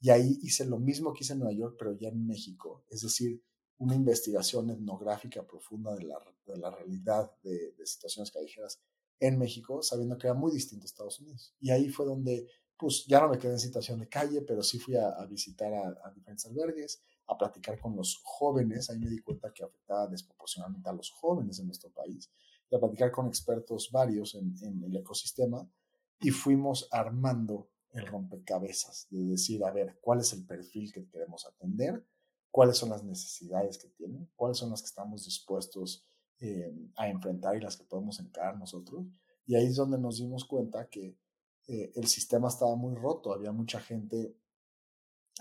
Y 0.01 0.11
ahí 0.11 0.39
hice 0.43 0.65
lo 0.65 0.79
mismo 0.79 1.13
que 1.13 1.25
hice 1.25 1.33
en 1.33 1.41
Nueva 1.41 1.55
York, 1.55 1.75
pero 1.77 1.99
ya 1.99 2.09
en 2.09 2.25
México. 2.25 2.85
Es 2.89 3.01
decir, 3.01 3.43
una 3.79 3.97
investigación 3.97 4.71
etnográfica 4.71 5.45
profunda 5.45 5.93
de 5.97 6.05
la, 6.05 6.25
de 6.47 6.57
la 6.57 6.71
realidad 6.71 7.33
de, 7.43 7.73
de 7.73 7.85
situaciones 7.85 8.31
callejeras 8.31 8.81
en 9.19 9.41
México, 9.41 9.83
sabiendo 9.83 10.17
que 10.17 10.29
era 10.29 10.35
muy 10.35 10.53
distinto 10.53 10.85
a 10.85 10.87
Estados 10.87 11.19
Unidos. 11.19 11.57
Y 11.59 11.71
ahí 11.71 11.89
fue 11.89 12.07
donde 12.07 12.47
pues 12.79 13.05
ya 13.07 13.21
no 13.21 13.29
me 13.29 13.39
quedé 13.39 13.53
en 13.53 13.59
situación 13.59 13.99
de 13.99 14.09
calle, 14.09 14.43
pero 14.43 14.63
sí 14.63 14.79
fui 14.79 14.95
a, 14.97 15.25
visitar 15.27 15.73
a, 15.73 16.11
diferentes 16.15 16.47
albergues, 16.47 17.03
a 17.27 17.37
platicar 17.37 17.79
con 17.81 17.97
los 17.97 18.21
jóvenes, 18.23 18.89
ahí 18.89 18.99
me 18.99 19.09
di 19.09 19.19
cuenta 19.19 19.53
que 19.53 19.65
afectaba 19.65 20.07
desproporcionalmente 20.07 20.89
a 20.89 20.93
los 20.93 21.11
jóvenes 21.11 21.59
en 21.59 21.67
nuestro 21.67 21.91
país, 21.91 22.31
y 22.71 22.77
a 22.77 22.79
platicar 22.79 23.11
con 23.11 23.27
expertos 23.27 23.91
varios 23.91 24.35
en, 24.35 24.55
en 24.63 24.85
el 24.85 24.97
ecosistema, 24.97 25.69
y 26.21 26.31
fuimos 26.31 26.89
armando 26.91 27.69
el 27.91 28.07
rompecabezas, 28.07 29.09
de 29.11 29.25
decir, 29.25 29.65
a 29.65 29.73
ver, 29.73 29.99
¿cuál 30.01 30.21
es 30.21 30.33
el 30.33 30.47
perfil 30.47 30.93
que 30.93 31.07
queremos 31.09 31.47
atender? 31.47 32.05
¿Cuáles 32.51 32.77
son 32.77 32.91
las 32.91 33.03
necesidades 33.03 33.79
que 33.79 33.89
tienen? 33.89 34.29
¿Cuáles 34.37 34.59
son 34.59 34.71
las 34.71 34.83
que 34.83 34.87
estamos 34.87 35.25
dispuestos 35.25 36.07
eh, 36.41 36.73
a 36.97 37.09
enfrentar 37.09 37.57
y 37.57 37.61
las 37.61 37.77
que 37.77 37.85
podemos 37.85 38.21
encarar 38.21 38.59
nosotros? 38.59 39.07
Y 39.47 39.55
ahí 39.57 39.67
es 39.67 39.77
donde 39.77 39.99
nos 39.99 40.19
dimos 40.19 40.45
cuenta 40.45 40.89
que 40.89 41.17
eh, 41.69 41.93
el 41.95 42.09
sistema 42.09 42.49
estaba 42.49 42.75
muy 42.77 42.95
roto, 42.95 43.33
había 43.33 43.53
mucha 43.53 43.79
gente 43.79 44.35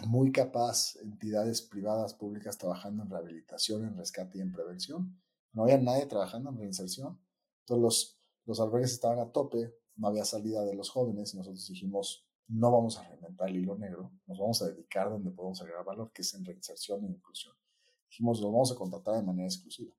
muy 0.06 0.32
capaz, 0.32 0.98
entidades 0.98 1.62
privadas, 1.62 2.14
públicas 2.14 2.58
trabajando 2.58 3.04
en 3.04 3.10
rehabilitación, 3.10 3.86
en 3.86 3.98
rescate 3.98 4.38
y 4.38 4.42
en 4.42 4.52
prevención. 4.52 5.20
No 5.54 5.64
había 5.64 5.78
nadie 5.78 6.06
trabajando 6.06 6.50
en 6.50 6.58
reinserción. 6.58 7.20
Entonces 7.62 7.82
los, 7.82 8.20
los 8.46 8.60
albergues 8.60 8.92
estaban 8.92 9.20
a 9.20 9.32
tope, 9.32 9.74
no 9.96 10.10
había 10.10 10.26
salida 10.26 10.64
de 10.66 10.76
los 10.76 10.90
jóvenes 10.90 11.34
y 11.34 11.38
nosotros 11.38 11.66
dijimos, 11.68 12.28
no 12.50 12.72
vamos 12.72 12.98
a 12.98 13.08
reinventar 13.08 13.50
el 13.50 13.58
hilo 13.58 13.78
negro, 13.78 14.12
nos 14.26 14.38
vamos 14.38 14.62
a 14.62 14.68
dedicar 14.68 15.10
donde 15.10 15.32
podemos 15.32 15.62
agregar 15.62 15.86
valor, 15.86 16.12
que 16.12 16.22
es 16.22 16.34
en 16.34 16.46
reinserción 16.46 17.06
e 17.06 17.08
inclusión. 17.08 17.56
Dijimos, 18.10 18.42
lo 18.42 18.52
vamos 18.52 18.72
a 18.72 18.76
contratar 18.76 19.16
de 19.16 19.24
manera 19.24 19.48
exclusiva. 19.48 19.94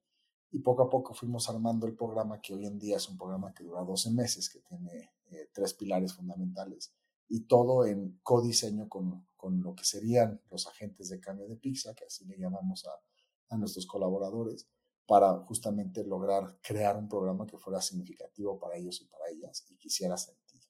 Y 0.51 0.61
poco 0.61 0.83
a 0.83 0.91
poco 0.91 1.15
fuimos 1.15 1.49
armando 1.51 1.87
el 1.87 1.95
programa 1.95 2.41
que 2.41 2.55
hoy 2.55 2.67
en 2.67 2.79
día 2.79 2.97
es 2.97 3.09
un 3.09 3.19
programa 3.19 3.53
que 3.53 3.65
dura 3.65 3.83
12 3.83 4.11
meses, 4.13 4.49
que 4.49 4.61
tiene 4.61 5.13
eh, 5.31 5.51
tres 5.53 5.75
pilares 5.75 6.15
fundamentales 6.15 6.95
y 7.29 7.41
todo 7.41 7.85
en 7.85 8.19
codiseño 8.23 8.89
con, 8.89 9.27
con, 9.37 9.61
lo 9.63 9.75
que 9.75 9.85
serían 9.85 10.41
los 10.51 10.67
agentes 10.67 11.11
de 11.11 11.21
cambio 11.21 11.47
de 11.47 11.57
pizza, 11.57 11.95
que 11.95 12.07
así 12.07 12.25
le 12.25 12.39
llamamos 12.39 12.87
a, 12.87 13.55
a 13.55 13.59
nuestros 13.59 13.87
colaboradores, 13.87 14.67
para 15.07 15.39
justamente 15.41 16.05
lograr 16.05 16.59
crear 16.63 16.97
un 16.97 17.09
programa 17.09 17.47
que 17.47 17.59
fuera 17.59 17.81
significativo 17.81 18.59
para 18.59 18.77
ellos 18.77 19.01
y 19.01 19.07
para 19.07 19.29
ellas 19.29 19.65
y 19.69 19.77
que 19.77 19.89
hiciera 19.89 20.17
sentido. 20.17 20.67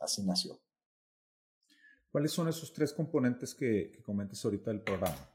Así 0.00 0.22
nació. 0.22 0.60
¿Cuáles 2.10 2.32
son 2.32 2.48
esos 2.48 2.72
tres 2.72 2.92
componentes 2.92 3.54
que, 3.54 3.90
que 3.92 4.02
comentas 4.02 4.44
ahorita 4.44 4.70
del 4.70 4.82
programa? 4.82 5.28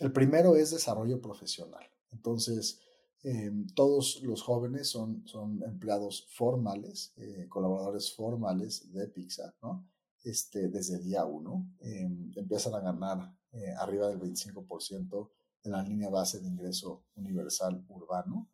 El 0.00 0.12
primero 0.12 0.56
es 0.56 0.70
desarrollo 0.70 1.20
profesional. 1.20 1.86
Entonces, 2.14 2.80
eh, 3.26 3.50
todos 3.74 4.22
los 4.22 4.42
jóvenes 4.42 4.88
son, 4.88 5.26
son 5.26 5.62
empleados 5.62 6.26
formales, 6.28 7.14
eh, 7.16 7.46
colaboradores 7.48 8.12
formales 8.14 8.92
de 8.92 9.08
Pixar, 9.08 9.54
¿no? 9.62 9.88
Este, 10.22 10.68
desde 10.68 10.98
día 10.98 11.24
uno. 11.24 11.66
Eh, 11.80 12.06
empiezan 12.36 12.74
a 12.74 12.80
ganar 12.80 13.34
arriba 13.78 14.08
del 14.08 14.18
25% 14.18 15.30
en 15.62 15.72
la 15.72 15.82
línea 15.82 16.10
base 16.10 16.40
de 16.40 16.48
ingreso 16.48 17.04
universal 17.14 17.84
urbano. 17.88 18.50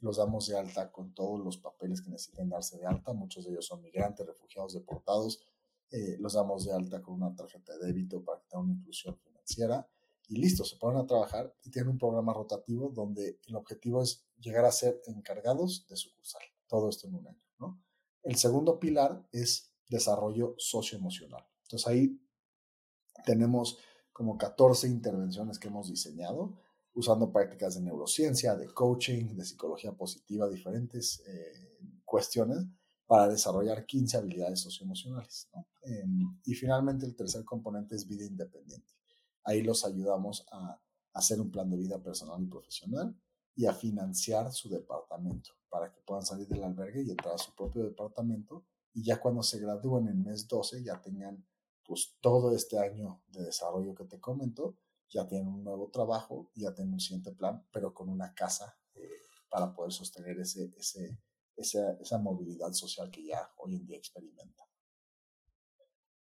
los 0.00 0.16
damos 0.18 0.46
de 0.46 0.58
alta 0.58 0.90
con 0.90 1.12
todos 1.14 1.42
los 1.42 1.58
papeles 1.58 2.00
que 2.00 2.10
necesiten 2.10 2.50
darse 2.50 2.78
de 2.78 2.86
alta. 2.86 3.12
Muchos 3.12 3.44
de 3.44 3.52
ellos 3.52 3.66
son 3.66 3.82
migrantes, 3.82 4.26
refugiados, 4.26 4.74
deportados. 4.74 5.40
los 6.18 6.34
damos 6.34 6.64
de 6.66 6.72
alta 6.72 7.00
con 7.02 7.14
una 7.14 7.34
tarjeta 7.34 7.76
de 7.78 7.86
débito 7.86 8.22
para 8.22 8.42
que 8.42 8.56
una 8.56 8.74
inclusión 8.74 9.16
financiera 9.18 9.88
y 10.28 10.36
listo, 10.36 10.64
se 10.64 10.76
ponen 10.76 11.00
a 11.00 11.06
trabajar 11.06 11.54
y 11.62 11.70
tienen 11.70 11.90
un 11.90 11.98
programa 11.98 12.32
rotativo 12.32 12.90
donde 12.90 13.40
el 13.46 13.56
objetivo 13.56 14.02
es 14.02 14.24
llegar 14.38 14.64
a 14.64 14.72
ser 14.72 15.00
encargados 15.06 15.86
de 15.88 15.96
sucursal. 15.96 16.42
Todo 16.66 16.88
esto 16.88 17.08
en 17.08 17.14
un 17.14 17.28
año, 17.28 17.42
¿no? 17.58 17.82
El 18.22 18.36
segundo 18.36 18.78
pilar 18.80 19.26
es 19.32 19.70
desarrollo 19.88 20.54
socioemocional. 20.58 21.44
Entonces 21.64 21.86
ahí 21.86 22.20
tenemos 23.24 23.78
como 24.12 24.38
14 24.38 24.88
intervenciones 24.88 25.58
que 25.58 25.68
hemos 25.68 25.88
diseñado 25.88 26.58
usando 26.94 27.32
prácticas 27.32 27.74
de 27.74 27.82
neurociencia, 27.82 28.54
de 28.54 28.68
coaching, 28.72 29.36
de 29.36 29.44
psicología 29.44 29.92
positiva, 29.92 30.48
diferentes 30.48 31.22
eh, 31.26 31.78
cuestiones 32.04 32.64
para 33.06 33.28
desarrollar 33.28 33.84
15 33.84 34.16
habilidades 34.16 34.60
socioemocionales. 34.60 35.48
Em, 35.82 36.38
y 36.44 36.54
finalmente 36.54 37.04
el 37.04 37.14
tercer 37.14 37.44
componente 37.44 37.96
es 37.96 38.06
vida 38.06 38.24
independiente. 38.24 38.92
Ahí 39.44 39.62
los 39.62 39.84
ayudamos 39.84 40.46
a 40.50 40.80
hacer 41.12 41.40
un 41.40 41.50
plan 41.50 41.70
de 41.70 41.76
vida 41.76 42.02
personal 42.02 42.42
y 42.42 42.46
profesional 42.46 43.16
y 43.54 43.66
a 43.66 43.72
financiar 43.72 44.52
su 44.52 44.68
departamento 44.68 45.50
para 45.68 45.92
que 45.92 46.00
puedan 46.00 46.24
salir 46.24 46.48
del 46.48 46.64
albergue 46.64 47.02
y 47.02 47.10
entrar 47.10 47.34
a 47.34 47.38
su 47.38 47.54
propio 47.54 47.84
departamento 47.84 48.64
y 48.92 49.04
ya 49.04 49.20
cuando 49.20 49.42
se 49.42 49.58
gradúen 49.58 50.08
en 50.08 50.22
mes 50.22 50.46
12 50.48 50.82
ya 50.82 51.00
tengan 51.00 51.44
pues 51.84 52.16
todo 52.20 52.54
este 52.54 52.78
año 52.78 53.22
de 53.28 53.44
desarrollo 53.44 53.94
que 53.94 54.04
te 54.04 54.18
comento, 54.18 54.78
ya 55.10 55.26
tienen 55.26 55.48
un 55.48 55.62
nuevo 55.62 55.90
trabajo, 55.90 56.50
ya 56.54 56.74
tienen 56.74 56.94
un 56.94 57.00
siguiente 57.00 57.32
plan, 57.32 57.66
pero 57.70 57.92
con 57.92 58.08
una 58.08 58.34
casa 58.34 58.78
eh, 58.94 59.20
para 59.50 59.74
poder 59.74 59.92
sostener 59.92 60.40
ese, 60.40 60.72
esa, 61.56 61.92
esa 62.00 62.18
movilidad 62.18 62.72
social 62.72 63.10
que 63.10 63.24
ya 63.24 63.52
hoy 63.58 63.76
en 63.76 63.86
día 63.86 63.98
experimenta. 63.98 64.64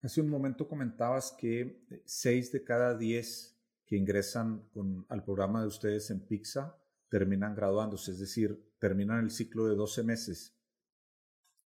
Hace 0.03 0.21
un 0.21 0.29
momento 0.29 0.67
comentabas 0.67 1.31
que 1.31 1.81
seis 2.05 2.51
de 2.51 2.63
cada 2.63 2.97
diez 2.97 3.57
que 3.85 3.95
ingresan 3.95 4.67
con, 4.73 5.05
al 5.09 5.23
programa 5.23 5.61
de 5.61 5.67
ustedes 5.67 6.11
en 6.11 6.19
PIXA 6.19 6.77
terminan 7.09 7.55
graduándose, 7.55 8.11
es 8.11 8.19
decir, 8.19 8.73
terminan 8.79 9.23
el 9.23 9.31
ciclo 9.31 9.65
de 9.65 9.75
12 9.75 10.03
meses. 10.03 10.57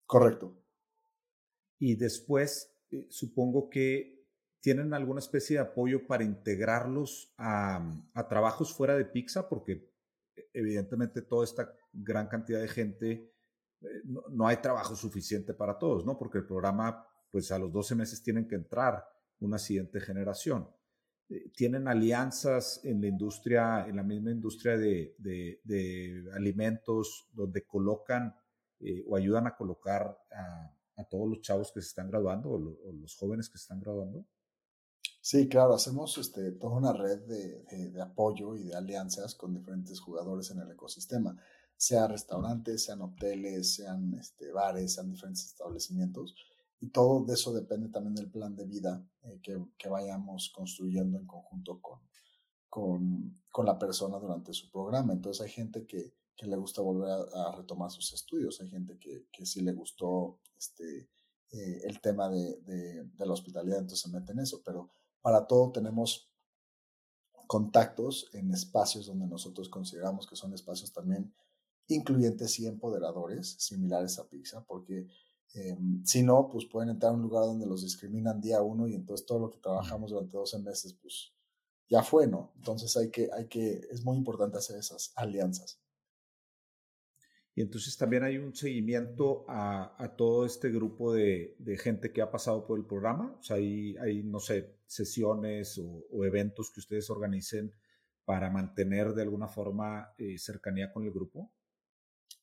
Correcto. 0.05 0.57
Y 1.77 1.95
después, 1.95 2.75
eh, 2.91 3.05
supongo 3.09 3.69
que 3.69 4.25
tienen 4.61 4.93
alguna 4.93 5.19
especie 5.19 5.57
de 5.57 5.63
apoyo 5.63 6.07
para 6.07 6.23
integrarlos 6.23 7.33
a, 7.37 7.87
a 8.13 8.27
trabajos 8.27 8.73
fuera 8.73 8.95
de 8.97 9.05
PIXA, 9.05 9.47
porque 9.47 9.91
eh, 10.35 10.49
evidentemente 10.53 11.21
toda 11.21 11.43
esta 11.43 11.75
gran 11.91 12.27
cantidad 12.27 12.61
de 12.61 12.67
gente 12.67 13.33
eh, 13.81 14.01
no, 14.05 14.47
hay 14.47 14.57
trabajo 14.57 14.95
suficiente 14.95 15.53
para 15.53 15.77
todos, 15.77 16.05
¿no? 16.05 16.17
Porque 16.17 16.39
el 16.39 16.45
programa, 16.45 17.05
pues 17.33 17.51
a 17.51 17.57
los 17.57 17.73
12 17.73 17.95
meses 17.95 18.21
tienen 18.21 18.47
que 18.47 18.53
entrar 18.53 19.03
una 19.39 19.57
siguiente 19.57 19.99
generación. 19.99 20.69
Eh, 21.29 21.49
tienen 21.55 21.87
alianzas 21.87 22.79
en 22.83 23.01
la 23.01 23.07
industria, 23.07 23.87
en 23.87 23.95
la 23.95 24.03
misma 24.03 24.29
industria 24.29 24.77
de, 24.77 26.29
alimentos, 26.35 27.27
donde 27.33 27.65
colocan 27.65 28.35
eh, 28.79 29.03
o 29.07 29.15
ayudan 29.15 29.47
a 29.47 29.55
colocar 29.55 30.15
a, 30.31 31.03
todos 31.09 31.27
los 31.27 31.41
chavos 31.41 31.71
que 31.73 31.81
se 31.81 31.87
están 31.87 32.11
graduando 32.11 32.51
o, 32.51 32.59
los 32.59 33.15
jóvenes 33.15 33.49
que 33.49 33.57
se 33.57 33.63
están 33.63 33.79
graduando. 33.79 34.27
Sí, 35.19 35.49
claro, 35.49 35.73
hacemos 35.73 36.19
este, 36.19 36.51
toda 36.51 36.77
una 36.77 36.93
red 36.93 37.19
de, 37.21 37.89
de 37.89 38.01
apoyo 38.01 38.55
y 38.55 38.63
de 38.63 38.75
alianzas 38.75 39.33
con 39.33 39.55
diferentes 39.55 39.99
jugadores 39.99 40.51
en 40.51 40.59
el 40.59 40.69
ecosistema 40.69 41.35
sea 41.75 42.07
restaurantes, 42.07 42.85
sean 42.85 43.01
hoteles, 43.01 43.73
sean 43.73 44.13
este, 44.13 44.51
bares, 44.51 44.93
sean 44.93 45.11
diferentes 45.11 45.45
establecimientos. 45.45 46.35
Y 46.83 46.89
todo 46.89 47.23
de 47.23 47.35
eso 47.35 47.53
depende 47.53 47.87
también 47.87 48.13
del 48.13 48.29
plan 48.29 48.53
de 48.57 48.65
vida 48.65 49.01
eh, 49.21 49.39
que, 49.41 49.57
que, 49.77 49.87
vayamos 49.87 50.51
construyendo 50.53 51.17
en 51.17 51.25
conjunto 51.25 51.79
con, 51.81 52.01
con, 52.69 53.41
con, 53.49 53.65
la 53.65 53.79
persona 53.79 54.19
durante 54.19 54.51
su 54.53 54.69
programa. 54.69 55.13
Entonces 55.13 55.45
hay 55.45 55.49
gente 55.49 55.85
que, 55.85 56.13
que 56.35 56.45
le 56.45 56.57
gusta 56.57 56.81
volver 56.81 57.09
a, 57.09 57.55
retomar 57.55 57.89
sus 57.89 58.11
estudios, 58.11 58.59
hay 58.59 58.67
gente 58.67 58.99
que, 58.99 59.27
que 59.31 59.45
sí 59.45 59.61
le 59.61 59.71
gustó 59.71 60.41
este, 60.57 61.07
eh, 61.51 61.81
el 61.85 62.01
tema 62.01 62.27
de, 62.27 62.57
de, 62.63 63.05
de 63.05 63.25
la 63.25 63.31
hospitalidad, 63.31 63.79
entonces 63.79 64.01
se 64.01 64.09
mete 64.09 64.33
en 64.33 64.39
eso. 64.39 64.61
Pero 64.65 64.91
para 65.21 65.47
todo 65.47 65.71
tenemos 65.71 66.29
contactos 67.47 68.29
en 68.33 68.51
espacios 68.51 69.05
donde 69.05 69.27
nosotros 69.27 69.69
consideramos 69.69 70.27
que 70.27 70.35
son 70.35 70.53
espacios 70.53 70.91
también 70.91 71.33
incluyentes 71.87 72.59
y 72.59 72.67
empoderadores 72.67 73.55
similares 73.57 74.19
a 74.19 74.27
Pizza, 74.27 74.65
porque 74.65 75.07
em, 75.53 76.03
si 76.05 76.23
no, 76.23 76.49
pues 76.49 76.65
pueden 76.65 76.89
entrar 76.89 77.11
a 77.11 77.15
un 77.15 77.21
lugar 77.21 77.43
donde 77.43 77.65
los 77.65 77.83
discriminan 77.83 78.41
día 78.41 78.61
uno 78.61 78.87
y 78.87 78.95
entonces 78.95 79.25
todo 79.25 79.39
lo 79.39 79.49
que 79.49 79.59
trabajamos 79.59 80.11
durante 80.11 80.37
12 80.37 80.59
meses, 80.59 80.93
pues 80.93 81.33
ya 81.89 82.03
fue, 82.03 82.27
¿no? 82.27 82.53
Entonces 82.55 82.95
hay 82.97 83.09
que, 83.09 83.29
hay 83.31 83.47
que, 83.47 83.87
es 83.91 84.03
muy 84.03 84.17
importante 84.17 84.57
hacer 84.57 84.77
esas 84.77 85.13
alianzas. 85.15 85.79
Y 87.55 87.61
entonces 87.61 87.95
también 87.97 88.23
hay 88.23 88.37
un 88.37 88.55
seguimiento 88.55 89.45
a, 89.47 89.95
a 90.03 90.15
todo 90.15 90.45
este 90.45 90.69
grupo 90.71 91.13
de, 91.13 91.55
de, 91.59 91.77
gente 91.77 92.11
que 92.11 92.23
ha 92.23 92.31
pasado 92.31 92.65
por 92.65 92.79
el 92.79 92.85
programa. 92.85 93.35
O 93.39 93.43
sea, 93.43 93.57
hay, 93.57 93.95
hay 93.97 94.23
no 94.23 94.39
sé, 94.39 94.75
sesiones 94.87 95.77
o, 95.77 96.05
o, 96.11 96.25
eventos 96.25 96.71
que 96.71 96.79
ustedes 96.79 97.11
organicen 97.11 97.71
para 98.25 98.49
mantener 98.49 99.13
de 99.13 99.21
alguna 99.21 99.47
forma 99.47 100.13
eh, 100.17 100.39
cercanía 100.39 100.91
con 100.91 101.03
el 101.03 101.11
grupo. 101.11 101.51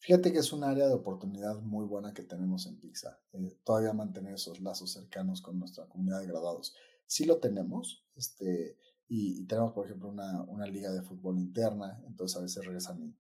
Fíjate 0.01 0.32
que 0.32 0.38
es 0.38 0.51
un 0.55 0.64
área 0.64 0.88
de 0.88 0.94
oportunidad 0.94 1.61
muy 1.61 1.84
buena 1.84 2.14
que 2.14 2.22
tenemos 2.22 2.66
en 2.66 2.80
Pixar. 2.80 3.20
Eh, 3.34 3.59
todavía 3.64 3.92
mantener 3.92 4.34
esos 4.34 4.59
lazos 4.61 4.92
cercanos 4.92 5.42
con 5.42 5.59
nuestra 5.59 5.86
comunidad 5.86 6.20
de 6.20 6.26
graduados. 6.26 6.74
Sí 7.05 7.26
lo 7.26 7.36
tenemos, 7.36 8.03
este, 8.16 8.78
y, 9.09 9.44
tenemos, 9.44 9.72
por 9.72 9.84
ejemplo, 9.84 10.09
una, 10.09 10.42
una, 10.44 10.66
liga 10.66 10.90
de 10.90 11.03
fútbol 11.03 11.38
interna, 11.38 12.03
entonces 12.07 12.38
a 12.38 12.40
veces 12.40 12.64
regresan 12.64 13.14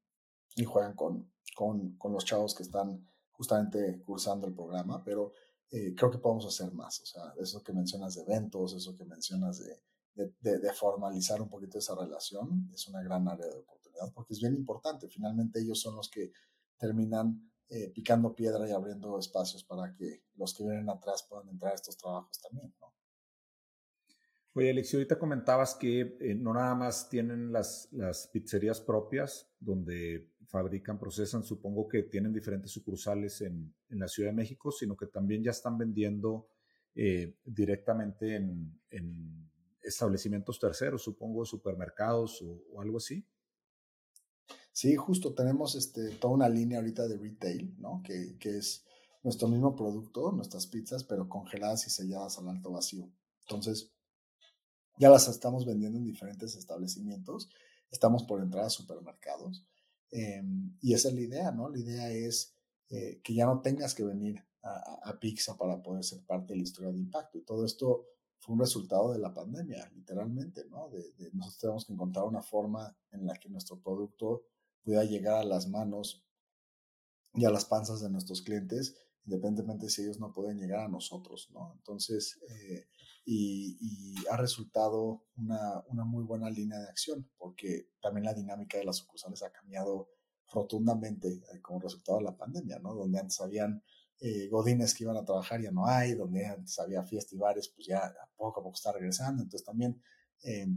y, 0.56 0.64
juegan 0.64 0.94
con, 0.94 1.30
con, 1.54 1.96
con, 1.96 2.12
los 2.14 2.24
chavos 2.24 2.54
que 2.54 2.62
están 2.62 3.06
justamente 3.32 4.00
cursando 4.02 4.46
el 4.46 4.54
programa, 4.54 5.04
pero 5.04 5.32
eh, 5.70 5.94
creo 5.94 6.10
que 6.10 6.18
podemos 6.18 6.46
hacer 6.46 6.72
más. 6.72 7.00
O 7.00 7.06
sea, 7.06 7.34
eso 7.38 7.62
que 7.62 7.74
mencionas 7.74 8.14
de 8.14 8.22
eventos, 8.22 8.72
eso 8.72 8.96
que 8.96 9.04
mencionas 9.04 9.58
de, 9.58 10.32
de, 10.40 10.58
de, 10.58 10.72
formalizar 10.72 11.42
un 11.42 11.48
poquito 11.50 11.78
esa 11.78 11.94
relación, 11.94 12.70
es 12.72 12.88
una 12.88 13.02
gran 13.02 13.28
área 13.28 13.46
de 13.46 13.56
oportunidad, 13.56 14.10
porque 14.14 14.32
es 14.32 14.40
bien 14.40 14.54
importante. 14.54 15.08
Finalmente 15.08 15.60
ellos 15.60 15.78
son 15.78 15.96
los 15.96 16.08
que 16.08 16.32
terminan 16.80 17.52
eh, 17.68 17.92
picando 17.94 18.34
piedra 18.34 18.68
y 18.68 18.72
abriendo 18.72 19.16
espacios 19.18 19.62
para 19.62 19.94
que 19.94 20.24
los 20.34 20.54
que 20.54 20.64
vienen 20.64 20.88
atrás 20.88 21.24
puedan 21.28 21.48
entrar 21.50 21.72
a 21.72 21.76
estos 21.76 21.96
trabajos 21.96 22.40
también, 22.40 22.74
¿no? 22.80 22.92
Oye, 24.54 24.70
Alexio, 24.70 24.98
ahorita 24.98 25.16
comentabas 25.16 25.76
que 25.76 26.16
eh, 26.20 26.34
no 26.34 26.52
nada 26.52 26.74
más 26.74 27.08
tienen 27.08 27.52
las, 27.52 27.88
las 27.92 28.26
pizzerías 28.26 28.80
propias 28.80 29.48
donde 29.60 30.32
fabrican, 30.48 30.98
procesan, 30.98 31.44
supongo 31.44 31.86
que 31.86 32.02
tienen 32.02 32.32
diferentes 32.32 32.72
sucursales 32.72 33.40
en, 33.42 33.72
en 33.88 33.98
la 34.00 34.08
Ciudad 34.08 34.30
de 34.30 34.36
México, 34.36 34.72
sino 34.72 34.96
que 34.96 35.06
también 35.06 35.44
ya 35.44 35.52
están 35.52 35.78
vendiendo 35.78 36.48
eh, 36.96 37.36
directamente 37.44 38.34
en, 38.34 38.80
en, 38.90 39.48
establecimientos 39.82 40.58
terceros, 40.58 41.02
supongo, 41.02 41.44
supermercados 41.44 42.42
o, 42.42 42.62
o 42.72 42.82
algo 42.82 42.98
así. 42.98 43.24
Sí, 44.72 44.96
justo 44.96 45.34
tenemos 45.34 45.74
este, 45.74 46.10
toda 46.10 46.34
una 46.34 46.48
línea 46.48 46.78
ahorita 46.78 47.08
de 47.08 47.18
retail, 47.18 47.74
¿no? 47.78 48.02
Que, 48.04 48.36
que 48.38 48.58
es 48.58 48.84
nuestro 49.22 49.48
mismo 49.48 49.74
producto, 49.76 50.32
nuestras 50.32 50.66
pizzas, 50.66 51.04
pero 51.04 51.28
congeladas 51.28 51.86
y 51.86 51.90
selladas 51.90 52.38
al 52.38 52.48
alto 52.48 52.70
vacío. 52.70 53.10
Entonces, 53.42 53.92
ya 54.98 55.10
las 55.10 55.28
estamos 55.28 55.66
vendiendo 55.66 55.98
en 55.98 56.04
diferentes 56.04 56.54
establecimientos, 56.56 57.50
estamos 57.90 58.24
por 58.24 58.42
entrar 58.42 58.64
a 58.64 58.70
supermercados. 58.70 59.66
Em, 60.10 60.76
y 60.80 60.94
esa 60.94 61.08
es 61.08 61.14
la 61.14 61.20
idea, 61.20 61.50
¿no? 61.52 61.68
La 61.68 61.78
idea 61.78 62.10
es 62.10 62.54
eh, 62.88 63.20
que 63.22 63.34
ya 63.34 63.46
no 63.46 63.60
tengas 63.60 63.94
que 63.94 64.04
venir 64.04 64.44
a, 64.62 65.00
a, 65.04 65.18
Pizza 65.18 65.56
para 65.56 65.82
poder 65.82 66.04
ser 66.04 66.24
parte 66.26 66.52
de 66.52 66.58
la 66.58 66.64
historia 66.64 66.92
de 66.92 66.98
impacto. 66.98 67.38
Y 67.38 67.44
todo 67.44 67.64
esto 67.64 68.06
fue 68.38 68.54
un 68.54 68.60
resultado 68.60 69.12
de 69.12 69.18
la 69.18 69.32
pandemia, 69.32 69.90
literalmente, 69.94 70.64
¿no? 70.66 70.88
De, 70.90 71.12
de 71.12 71.30
nosotros 71.32 71.58
tenemos 71.60 71.84
que 71.86 71.92
encontrar 71.92 72.24
una 72.26 72.42
forma 72.42 72.94
en 73.10 73.26
la 73.26 73.34
que 73.34 73.48
nuestro 73.48 73.80
producto 73.80 74.44
pueda 74.84 75.04
llegar 75.04 75.36
a 75.36 75.44
las 75.44 75.68
manos 75.68 76.24
y 77.34 77.44
a 77.44 77.50
las 77.50 77.64
panzas 77.64 78.00
de 78.00 78.10
nuestros 78.10 78.42
clientes, 78.42 78.96
independientemente 79.24 79.88
si 79.88 80.02
ellos 80.02 80.18
no 80.18 80.32
pueden 80.32 80.58
llegar 80.58 80.80
a 80.80 80.88
nosotros, 80.88 81.48
¿no? 81.52 81.72
Entonces, 81.76 82.40
eh, 82.48 82.88
y, 83.24 84.16
ha 84.30 84.36
resultado 84.36 85.24
una, 85.36 85.82
una, 85.88 86.04
muy 86.04 86.24
buena 86.24 86.50
línea 86.50 86.78
de 86.78 86.88
acción, 86.88 87.28
porque 87.38 87.90
también 88.00 88.24
la 88.24 88.34
dinámica 88.34 88.78
de 88.78 88.84
las 88.84 88.96
sucursales 88.96 89.42
ha 89.42 89.52
cambiado 89.52 90.08
rotundamente 90.52 91.28
eh, 91.28 91.60
como 91.60 91.80
resultado 91.80 92.18
de 92.18 92.24
la 92.24 92.36
pandemia, 92.36 92.78
¿no? 92.78 92.94
Donde 92.94 93.20
antes 93.20 93.40
habían 93.40 93.82
eh, 94.20 94.48
godines 94.48 94.94
que 94.94 95.04
iban 95.04 95.16
a 95.16 95.24
trabajar, 95.24 95.60
ya 95.60 95.70
no 95.70 95.86
hay, 95.86 96.14
donde 96.14 96.46
antes 96.46 96.78
había 96.78 97.04
fiestas 97.04 97.34
y 97.34 97.38
bares, 97.38 97.68
pues 97.68 97.86
ya 97.86 98.12
poco 98.36 98.60
a 98.60 98.62
poco 98.62 98.74
está 98.74 98.92
regresando, 98.92 99.42
entonces 99.42 99.64
también 99.64 100.02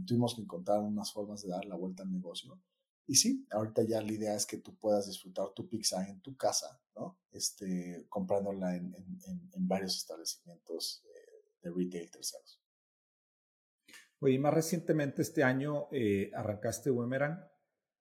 tuvimos 0.06 0.34
que 0.34 0.42
encontrar 0.42 0.80
unas 0.80 1.10
formas 1.10 1.40
de 1.40 1.48
dar 1.48 1.64
la 1.64 1.74
vuelta 1.74 2.02
al 2.02 2.12
negocio 2.12 2.60
y 3.06 3.16
sí, 3.16 3.46
ahorita 3.50 3.82
ya 3.82 4.00
la 4.00 4.12
idea 4.12 4.34
es 4.34 4.46
que 4.46 4.58
tú 4.58 4.74
puedas 4.76 5.06
disfrutar 5.06 5.50
tu 5.54 5.68
pizza 5.68 6.08
en 6.08 6.20
tu 6.20 6.36
casa, 6.36 6.80
¿no? 6.96 7.18
Este, 7.30 8.06
comprándola 8.08 8.76
en, 8.76 8.94
en, 9.26 9.50
en 9.52 9.68
varios 9.68 9.96
establecimientos 9.96 11.04
eh, 11.04 11.44
de 11.62 11.70
retail 11.70 12.10
terceros. 12.10 12.60
Oye, 14.20 14.38
más 14.38 14.54
recientemente 14.54 15.20
este 15.20 15.42
año 15.42 15.88
eh, 15.92 16.30
arrancaste 16.34 16.90
Wemeran. 16.90 17.46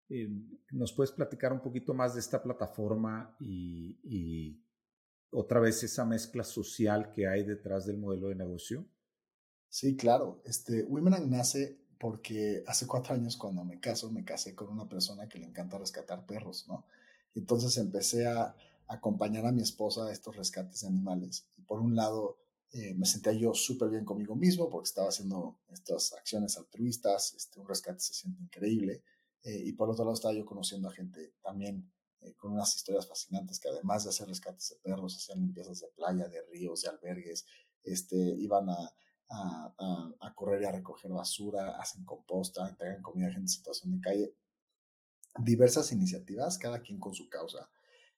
Eh, 0.08 0.30
¿Nos 0.72 0.94
puedes 0.94 1.12
platicar 1.12 1.52
un 1.52 1.62
poquito 1.62 1.94
más 1.94 2.14
de 2.14 2.22
esta 2.22 2.42
plataforma 2.42 3.36
y, 3.42 4.00
y, 4.04 4.64
otra 5.32 5.60
vez 5.60 5.84
esa 5.84 6.06
mezcla 6.06 6.44
social 6.44 7.12
que 7.12 7.28
hay 7.28 7.44
detrás 7.44 7.86
del 7.86 7.98
modelo 7.98 8.30
de 8.30 8.36
negocio? 8.36 8.88
Sí, 9.68 9.98
claro. 9.98 10.42
Este, 10.46 10.84
Wemeran 10.84 11.30
nace 11.30 11.83
porque 12.04 12.66
hace 12.68 12.86
cuatro 12.86 13.14
años 13.14 13.38
cuando 13.38 13.64
me 13.64 13.80
caso, 13.80 14.12
me 14.12 14.26
casé 14.26 14.54
con 14.54 14.68
una 14.68 14.90
persona 14.90 15.30
que 15.30 15.40
le 15.40 15.46
encanta 15.46 15.78
rescatar 15.78 16.26
perros, 16.26 16.66
¿no? 16.68 16.84
Entonces 17.34 17.78
empecé 17.78 18.28
a, 18.28 18.54
acompañar 18.90 19.46
a 19.46 19.54
mi 19.54 19.62
esposa 19.62 20.08
a 20.08 20.12
estos 20.12 20.36
rescates 20.36 20.82
de 20.82 20.90
animales. 20.90 21.48
Y 21.56 21.62
por 21.62 21.80
un 21.80 21.96
lado, 21.96 22.40
eh, 22.74 22.94
me 22.94 23.06
sentía 23.06 23.32
yo 23.32 23.54
súper 23.54 23.90
bien 23.90 24.04
conmigo 24.04 24.36
mismo 24.36 24.70
porque 24.70 24.90
estaba 24.90 25.08
haciendo 25.08 25.60
estas 25.72 26.12
acciones 26.12 26.58
altruistas, 26.58 27.36
este, 27.36 27.62
un 27.62 27.70
rescate 27.70 28.02
se 28.02 28.14
siente 28.14 28.44
increíble. 28.44 29.02
Eh, 29.42 29.64
y 29.68 29.72
por 29.72 29.90
otro 29.90 30.04
lado, 30.04 30.14
estaba 30.14 30.34
yo 30.34 30.46
conociendo 30.46 30.90
a 30.90 30.92
gente 30.92 31.36
también 31.42 31.90
eh, 32.20 32.34
con 32.34 32.52
unas 32.52 32.76
historias 32.76 33.08
fascinantes 33.08 33.62
que 33.62 33.70
además 33.70 34.04
de 34.04 34.10
hacer 34.10 34.28
rescates 34.28 34.72
de 34.72 34.76
perros, 34.76 35.16
hacían 35.16 35.40
limpiezas 35.40 35.80
de 35.80 35.88
playa, 35.96 36.28
de 36.28 36.42
ríos, 36.52 36.82
de 36.82 36.90
albergues, 36.90 37.46
este, 37.86 38.18
iban 38.18 38.70
a, 38.70 38.94
a, 39.34 40.34
correr 40.36 40.62
y 40.62 40.66
a 40.66 40.72
recoger 40.72 41.12
basura, 41.12 41.78
hacen 41.80 42.06
composta, 42.06 42.68
entregan 42.68 43.02
comida 43.02 43.28
a 43.28 43.32
gente 43.32 43.46
en 43.46 43.48
situación 43.50 43.92
de 43.92 44.02
calle. 44.02 44.36
Diversas 45.40 45.92
iniciativas, 45.92 46.58
cada 46.58 46.82
quien 46.82 47.00
con 47.00 47.14
su 47.14 47.30
causa. 47.30 47.70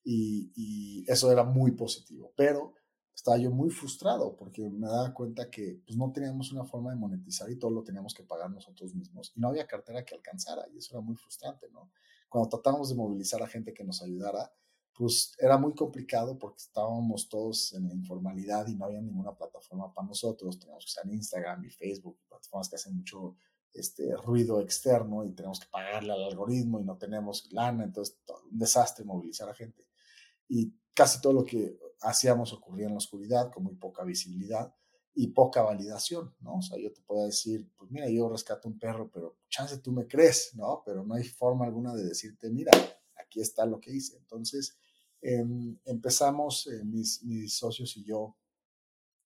Y, 0.03 0.51
y 0.55 1.11
eso 1.11 1.31
era 1.31 1.43
muy 1.43 1.71
positivo, 1.71 2.33
pero 2.35 2.73
estaba 3.15 3.37
yo 3.37 3.49
muy 3.49 3.69
frustrado 3.69 4.35
porque 4.35 4.69
me 4.69 4.87
daba 4.87 5.13
cuenta 5.13 5.49
que 5.49 5.81
pues, 5.85 5.97
no 5.97 6.11
teníamos 6.11 6.51
una 6.51 6.65
forma 6.65 6.91
de 6.91 6.97
monetizar 6.97 7.49
y 7.49 7.55
todo 7.55 7.71
lo 7.71 7.83
teníamos 7.83 8.13
que 8.13 8.23
pagar 8.23 8.51
nosotros 8.51 8.93
mismos 8.93 9.31
y 9.35 9.39
no 9.39 9.47
había 9.47 9.65
cartera 9.65 10.03
que 10.03 10.15
alcanzara 10.15 10.67
y 10.73 10.77
eso 10.77 10.95
era 10.95 11.01
muy 11.01 11.15
frustrante, 11.15 11.69
¿no? 11.71 11.89
Cuando 12.27 12.49
tratábamos 12.49 12.89
de 12.89 12.95
movilizar 12.95 13.41
a 13.41 13.47
gente 13.47 13.73
que 13.73 13.85
nos 13.85 14.01
ayudara, 14.03 14.51
pues 14.95 15.35
era 15.39 15.57
muy 15.57 15.73
complicado 15.75 16.39
porque 16.39 16.63
estábamos 16.63 17.27
todos 17.27 17.73
en 17.73 17.87
la 17.87 17.93
informalidad 17.93 18.65
y 18.67 18.75
no 18.75 18.85
había 18.85 19.01
ninguna 19.01 19.35
plataforma 19.35 19.93
para 19.93 20.07
nosotros. 20.07 20.57
Teníamos 20.57 20.85
que 20.85 20.89
usar 20.89 21.11
Instagram 21.11 21.65
y 21.65 21.69
Facebook, 21.69 22.17
plataformas 22.29 22.69
que 22.69 22.77
hacen 22.77 22.95
mucho 22.95 23.35
este, 23.73 24.15
ruido 24.15 24.61
externo 24.61 25.25
y 25.25 25.33
tenemos 25.33 25.59
que 25.59 25.67
pagarle 25.67 26.13
al 26.13 26.23
algoritmo 26.23 26.79
y 26.79 26.85
no 26.85 26.97
tenemos 26.97 27.51
lana, 27.51 27.83
entonces 27.83 28.17
un 28.49 28.57
desastre 28.57 29.03
movilizar 29.03 29.49
a 29.49 29.53
gente. 29.53 29.85
Y 30.47 30.73
casi 30.93 31.19
todo 31.19 31.33
lo 31.33 31.43
que 31.43 31.77
hacíamos 31.99 32.53
ocurría 32.53 32.85
en 32.85 32.93
la 32.93 32.99
oscuridad, 32.99 33.51
con 33.51 33.63
muy 33.63 33.75
poca 33.75 34.05
visibilidad 34.05 34.73
y 35.13 35.27
poca 35.27 35.61
validación, 35.61 36.33
¿no? 36.39 36.55
O 36.55 36.61
sea, 36.61 36.77
yo 36.77 36.93
te 36.93 37.01
puedo 37.01 37.25
decir, 37.25 37.69
pues 37.77 37.91
mira, 37.91 38.09
yo 38.09 38.29
rescato 38.29 38.69
un 38.69 38.79
perro, 38.79 39.09
pero 39.11 39.39
chance 39.49 39.77
tú 39.79 39.91
me 39.91 40.07
crees, 40.07 40.51
¿no? 40.55 40.83
Pero 40.85 41.03
no 41.03 41.15
hay 41.15 41.25
forma 41.25 41.65
alguna 41.65 41.93
de 41.93 42.05
decirte, 42.05 42.49
mira, 42.49 42.71
aquí 43.17 43.41
está 43.41 43.65
lo 43.65 43.81
que 43.81 43.91
hice. 43.91 44.17
Entonces, 44.17 44.77
Em, 45.21 45.77
empezamos 45.85 46.67
eh, 46.67 46.83
mis, 46.83 47.23
mis, 47.23 47.57
socios 47.57 47.95
y 47.97 48.03
yo 48.03 48.35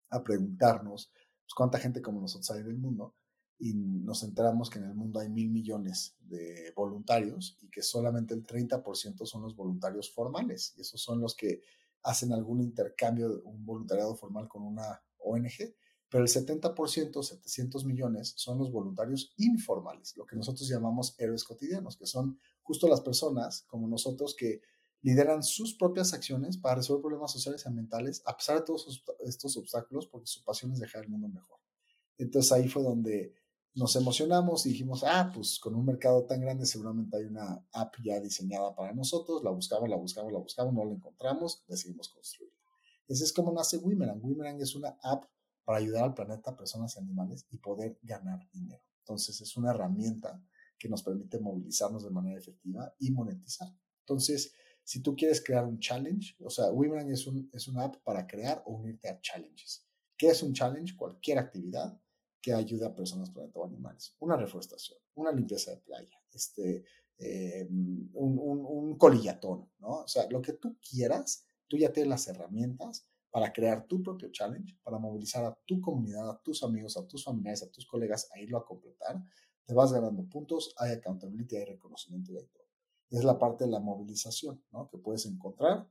a 0.10 0.24
preguntarnos 0.24 1.12
pues, 1.14 1.54
cuánta 1.56 1.78
gente 1.78 2.02
como 2.02 2.22
nosotros 2.22 2.50
hay 2.52 2.62
en 2.62 2.68
el 2.68 2.78
mundo 2.78 3.16
y 3.60 3.74
nos 3.74 4.24
enteramos 4.24 4.70
que 4.70 4.80
en 4.80 4.86
el 4.86 4.96
mundo 4.96 5.20
hay 5.20 5.30
mil 5.30 5.50
millones 5.50 6.16
de 6.22 6.72
voluntarios 6.76 7.58
y 7.62 7.70
que 7.70 7.82
solamente 7.82 8.34
el 8.34 8.46
30% 8.46 9.26
son 9.26 9.42
los 9.42 9.56
voluntarios 9.56 10.10
formales 10.12 10.74
y 10.78 10.82
esos 10.82 11.02
son 11.02 11.20
los 11.20 11.36
que 11.36 11.62
hacen 12.04 12.32
algún 12.32 12.62
intercambio, 12.62 13.42
un 13.44 13.66
voluntariado 13.66 14.16
formal 14.16 14.48
con 14.48 14.64
una 14.64 15.02
ONG, 15.18 15.76
pero 16.10 16.24
el 16.24 16.30
70%, 16.30 17.22
700 17.22 17.86
millones, 17.86 18.34
son 18.36 18.58
los 18.58 18.72
voluntarios 18.72 19.34
informales, 19.38 20.16
lo 20.18 20.26
que 20.26 20.36
nosotros 20.36 20.68
llamamos 20.68 21.14
héroes 21.20 21.44
cotidianos, 21.44 21.98
que 21.98 22.08
son 22.08 22.40
justo 22.64 22.88
las 22.88 23.02
personas 23.02 23.64
como 23.68 23.88
nosotros 23.88 24.36
que 24.36 24.62
lideran 25.02 25.44
sus 25.44 25.74
propias 25.76 26.14
acciones 26.14 26.58
para 26.58 26.76
resolver 26.76 27.02
problemas 27.02 27.32
sociales 27.32 27.64
y 27.64 27.68
ambientales 27.68 28.22
a 28.26 28.36
pesar 28.36 28.60
de 28.60 28.66
todos 28.66 29.04
estos 29.26 29.58
obstáculos 29.58 30.08
porque 30.08 30.28
su 30.28 30.44
pasión 30.44 30.74
es 30.74 30.80
dejar 30.80 31.04
el 31.04 31.10
mundo 31.10 31.30
mejor. 31.30 31.60
Entonces 32.18 32.52
ahí 32.52 32.68
fue 32.68 32.84
donde 32.84 33.34
nos 33.76 33.96
emocionamos 33.96 34.66
y 34.66 34.70
dijimos, 34.70 35.04
ah, 35.06 35.32
pues 35.34 35.60
con 35.60 35.76
un 35.76 35.86
mercado 35.86 36.26
tan 36.26 36.42
grande 36.42 36.66
seguramente 36.66 37.18
hay 37.18 37.26
una 37.26 37.66
app 37.72 37.96
ya 38.04 38.20
diseñada 38.20 38.76
para 38.76 38.94
nosotros, 38.94 39.42
la 39.44 39.52
buscamos, 39.52 39.90
la 39.90 39.96
buscamos, 39.96 40.34
la 40.34 40.40
buscamos, 40.40 40.74
no 40.74 40.84
la 40.84 40.94
encontramos, 40.94 41.64
decidimos 41.68 42.10
construirla. 42.10 42.58
Ese 43.08 43.24
es 43.24 43.34
como 43.34 43.54
nace 43.54 43.78
Wimerang. 43.78 44.20
Wimerang 44.22 44.62
es 44.62 44.76
una 44.76 44.98
app 45.02 45.26
para 45.64 45.80
ayudar 45.80 46.04
al 46.04 46.14
planeta, 46.14 46.56
personas 46.56 46.96
y 46.96 47.00
animales 47.00 47.46
y 47.50 47.58
poder 47.58 47.98
ganar 48.04 48.40
dinero. 48.52 48.84
Entonces 49.00 49.40
es 49.42 49.56
una 49.56 49.72
herramienta 49.72 50.44
que 50.78 50.90
nos 50.90 51.04
permite 51.04 51.40
movilizarnos 51.40 52.04
de 52.04 52.10
manera 52.10 52.40
efectiva 52.40 52.94
y 53.00 53.12
monetizar. 53.12 53.68
Entonces, 54.02 54.54
si 54.90 55.04
tú 55.04 55.16
quieres 55.16 55.44
crear 55.44 55.66
un 55.66 55.78
challenge, 55.78 56.36
o 56.44 56.50
sea, 56.50 56.72
Women 56.72 57.12
es, 57.12 57.28
un, 57.28 57.48
es 57.54 57.68
una 57.68 57.84
app 57.84 57.98
para 57.98 58.26
crear 58.26 58.64
o 58.66 58.72
unirte 58.72 59.08
a 59.08 59.22
challenges. 59.22 59.86
¿Qué 60.18 60.30
es 60.30 60.42
un 60.42 60.52
challenge? 60.52 60.98
Cualquier 60.98 61.38
actividad 61.38 61.96
que 62.42 62.54
ayude 62.54 62.88
a 62.88 62.96
personas, 62.96 63.30
planeta 63.30 63.60
o 63.60 63.66
animales. 63.66 64.16
Una 64.18 64.36
reforestación, 64.36 64.98
una 65.14 65.32
limpieza 65.32 65.70
de 65.70 65.78
playa, 65.78 66.20
este, 66.34 66.84
eh, 67.20 67.68
un, 67.70 68.10
un, 68.16 68.66
un, 68.66 68.98
colillatón, 68.98 69.70
¿no? 69.78 70.00
O 70.00 70.08
sea, 70.08 70.28
lo 70.28 70.42
que 70.42 70.54
tú 70.54 70.80
quieras, 70.80 71.46
tú 71.68 71.78
ya 71.78 71.94
tienes 71.94 72.10
las 72.10 72.28
herramientas 72.28 73.06
para 73.30 73.54
crear 73.54 73.86
tu 73.86 74.02
propio 74.02 74.32
challenge, 74.32 74.76
para 74.82 74.98
movilizar 74.98 75.46
a 75.46 75.56
tu 75.68 75.80
comunidad, 75.80 76.32
a 76.32 76.42
tus 76.42 76.64
amigos, 76.64 76.98
a 76.98 77.08
tus 77.08 77.24
familiares, 77.24 77.62
a 77.62 77.70
tus 77.70 77.86
colegas 77.86 78.28
a 78.34 78.40
irlo 78.40 78.58
a 78.58 78.66
completar. 78.66 79.24
Te 79.68 79.76
vas 79.76 79.94
ganando 79.94 80.28
puntos, 80.28 80.74
hay 80.80 80.94
accountability, 80.94 81.58
hay 81.58 81.66
reconocimiento 81.66 82.32
y 82.32 82.38
hay 82.38 82.48
es 83.10 83.24
la 83.24 83.38
parte 83.38 83.66
de 83.66 83.72
la 83.72 83.80
movilización, 83.80 84.64
¿no? 84.72 84.88
Que 84.88 84.98
puedes 84.98 85.26
encontrar 85.26 85.90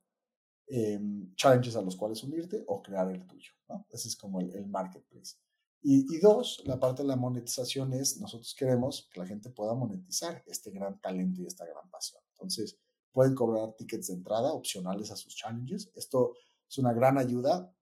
em, 0.67 1.35
challenges 1.35 1.77
a 1.77 1.83
los 1.83 1.97
cuales 1.97 2.23
unirte 2.23 2.63
o 2.67 2.83
crear 2.83 3.11
el 3.11 3.27
tuyo. 3.27 3.53
Ese 3.91 4.09
es 4.09 4.17
como 4.17 4.41
el, 4.41 4.67
marketplace. 4.67 5.37
Y, 5.81 6.19
dos, 6.19 6.63
la 6.65 6.79
parte 6.79 7.03
de 7.03 7.09
la 7.09 7.17
monetización 7.17 7.93
es, 7.93 8.21
nosotros 8.21 8.55
queremos 8.55 9.09
que 9.13 9.21
la 9.21 9.27
gente 9.27 9.49
pueda 9.51 9.75
monetizar 9.75 10.43
este 10.47 10.71
gran 10.71 11.01
talento 11.01 11.41
y 11.41 11.47
esta 11.47 11.65
gran 11.65 11.89
pasión. 11.89 12.21
Entonces, 12.33 12.77
pueden 13.13 13.35
cobrar 13.35 13.75
tickets 13.75 14.09
de 14.09 14.15
entrada 14.15 14.53
opcionales 14.53 15.11
a 15.11 15.17
sus 15.17 15.35
challenges. 15.35 15.91
Esto 15.95 16.35
es 16.69 16.79
una 16.79 16.93
gran 16.93 17.17
ayuda 17.17 17.73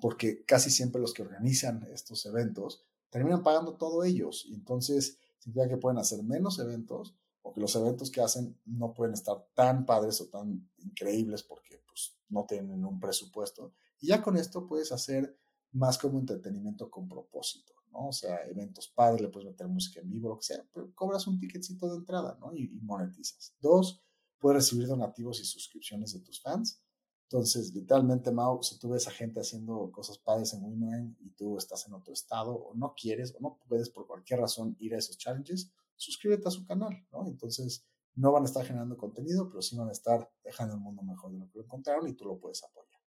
porque 0.00 0.44
casi 0.44 0.70
siempre 0.70 1.00
los 1.00 1.14
que 1.14 1.22
organizan 1.22 1.82
estos 1.90 2.26
eventos 2.26 2.84
terminan 3.10 3.42
pagando 3.42 3.76
todo 3.76 4.04
ellos. 4.04 4.46
Entonces, 4.52 5.18
significa 5.38 5.68
que 5.68 5.78
pueden 5.78 5.98
hacer 5.98 6.22
menos 6.22 6.58
eventos 6.58 7.16
porque 7.46 7.60
los 7.60 7.76
eventos 7.76 8.10
que 8.10 8.20
hacen 8.20 8.60
no 8.64 8.92
pueden 8.92 9.14
estar 9.14 9.46
tan 9.54 9.86
padres 9.86 10.20
o 10.20 10.26
tan 10.26 10.68
increíbles 10.78 11.44
porque 11.44 11.80
pues, 11.86 12.18
no 12.28 12.44
tienen 12.44 12.84
un 12.84 12.98
presupuesto. 12.98 13.72
Y 14.00 14.08
ya 14.08 14.20
con 14.20 14.36
esto 14.36 14.66
puedes 14.66 14.90
hacer 14.90 15.38
más 15.70 15.96
como 15.96 16.18
entretenimiento 16.18 16.90
con 16.90 17.06
propósito, 17.08 17.72
¿no? 17.92 18.08
O 18.08 18.12
sea, 18.12 18.44
eventos 18.48 18.88
padres, 18.88 19.20
le 19.20 19.28
puedes 19.28 19.48
meter 19.48 19.68
música 19.68 20.00
en 20.00 20.10
vivo, 20.10 20.28
lo 20.30 20.38
que 20.38 20.46
sea, 20.46 20.68
pero 20.74 20.92
cobras 20.92 21.28
un 21.28 21.38
ticketcito 21.38 21.88
de 21.88 21.98
entrada, 21.98 22.36
¿no? 22.40 22.52
Y, 22.52 22.64
y 22.64 22.80
monetizas. 22.80 23.54
Dos, 23.60 24.02
puedes 24.40 24.64
recibir 24.64 24.88
donativos 24.88 25.38
y 25.38 25.44
suscripciones 25.44 26.14
de 26.14 26.20
tus 26.22 26.42
fans. 26.42 26.82
Entonces, 27.30 27.72
literalmente, 27.72 28.32
Mau, 28.32 28.60
si 28.60 28.76
tú 28.80 28.88
ves 28.88 29.06
a 29.06 29.12
gente 29.12 29.38
haciendo 29.38 29.92
cosas 29.92 30.18
padres 30.18 30.52
en 30.52 30.64
Women 30.64 31.16
y 31.20 31.30
tú 31.30 31.58
estás 31.58 31.86
en 31.86 31.94
otro 31.94 32.12
estado 32.12 32.56
o 32.56 32.74
no 32.74 32.92
quieres 33.00 33.36
o 33.36 33.40
no 33.40 33.60
puedes 33.68 33.88
por 33.88 34.08
cualquier 34.08 34.40
razón 34.40 34.76
ir 34.80 34.96
a 34.96 34.98
esos 34.98 35.16
challenges, 35.16 35.70
suscríbete 35.96 36.48
a 36.48 36.50
su 36.50 36.66
canal, 36.66 37.06
¿no? 37.12 37.26
Entonces, 37.26 37.86
no 38.14 38.32
van 38.32 38.44
a 38.44 38.46
estar 38.46 38.64
generando 38.64 38.96
contenido, 38.96 39.48
pero 39.48 39.60
sí 39.62 39.76
van 39.76 39.88
a 39.88 39.92
estar 39.92 40.30
dejando 40.42 40.74
el 40.74 40.80
mundo 40.80 41.02
mejor 41.02 41.32
de 41.32 41.38
lo 41.38 41.50
que 41.50 41.58
lo 41.58 41.64
encontraron 41.64 42.08
y 42.08 42.14
tú 42.14 42.24
lo 42.24 42.38
puedes 42.38 42.62
apoyar. 42.64 43.00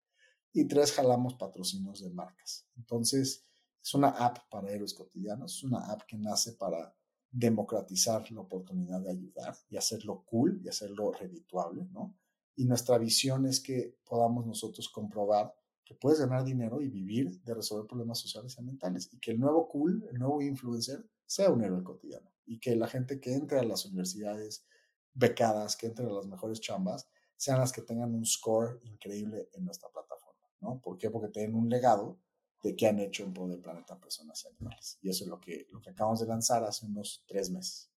Y 0.54 0.68
tres, 0.68 0.92
jalamos 0.92 1.36
patrocinios 1.36 2.02
de 2.02 2.12
marcas. 2.12 2.68
Entonces, 2.76 3.46
es 3.82 3.94
una 3.94 4.10
app 4.10 4.38
para 4.50 4.72
héroes 4.72 4.94
cotidianos, 4.94 5.56
es 5.56 5.64
una 5.64 5.92
app 5.92 6.04
que 6.04 6.18
nace 6.18 6.54
para 6.54 6.96
democratizar 7.32 8.30
la 8.32 8.42
oportunidad 8.42 9.02
de 9.02 9.12
ayudar 9.12 9.56
y 9.70 9.78
hacerlo 9.78 10.24
cool 10.26 10.62
y 10.64 10.70
hacerlo 10.70 11.12
redituable, 11.12 11.86
¿no? 11.92 12.16
Y 12.56 12.66
nuestra 12.66 12.98
visión 12.98 13.46
es 13.46 13.62
que 13.62 13.98
podamos 14.04 14.46
nosotros 14.46 14.90
comprobar 14.90 15.54
que 15.86 15.96
puedes 15.96 16.20
ganar 16.20 16.44
dinero 16.44 16.82
y 16.82 16.90
vivir 16.90 17.42
de 17.42 17.54
resolver 17.56 17.88
problemas 17.88 18.20
sociales 18.20 18.56
y 18.56 18.60
ambientales 18.60 19.10
y 19.12 19.20
que 19.20 19.32
el 19.32 19.40
nuevo 19.40 19.68
cool, 19.70 20.06
el 20.12 20.20
nuevo 20.20 20.42
influencer, 20.42 21.04
sea 21.30 21.52
un 21.52 21.64
héroe 21.64 21.84
cotidiano 21.84 22.32
y 22.48 22.60
que 22.60 22.76
la 22.76 22.88
gente 22.88 23.20
que 23.20 23.36
entre 23.36 23.60
a 23.60 23.64
las 23.64 23.86
universidades 23.86 24.66
becadas, 25.14 25.78
que 25.78 25.86
entre 25.86 26.08
a 26.08 26.10
las 26.10 26.26
mejores 26.26 26.60
chambas, 26.60 27.08
sean 27.36 27.60
las 27.60 27.72
que 27.72 27.84
tengan 27.84 28.16
un 28.16 28.26
score 28.26 28.82
increíble 28.84 29.48
en 29.54 29.64
nuestra 29.64 29.90
plataforma, 29.90 30.50
¿no? 30.60 30.82
¿Por 30.82 30.98
qué? 30.98 31.12
Porque 31.12 31.30
tienen 31.30 31.56
un 31.56 31.70
legado 31.70 32.18
de 32.64 32.76
qué 32.76 32.88
han 32.88 33.00
hecho 33.00 33.24
en 33.24 33.34
poder 33.34 33.52
del 33.52 33.62
planeta 33.62 34.00
personas 34.00 34.44
y 34.44 34.48
animales. 34.48 34.98
Y 35.04 35.10
eso 35.10 35.24
es 35.24 35.30
lo 35.30 35.40
que, 35.40 35.68
lo 35.72 35.80
que 35.80 35.92
acabamos 35.92 36.20
de 36.20 36.26
lanzar 36.26 36.64
hace 36.64 36.88
unos 36.88 37.24
tres 37.28 37.52
meses. 37.52 37.92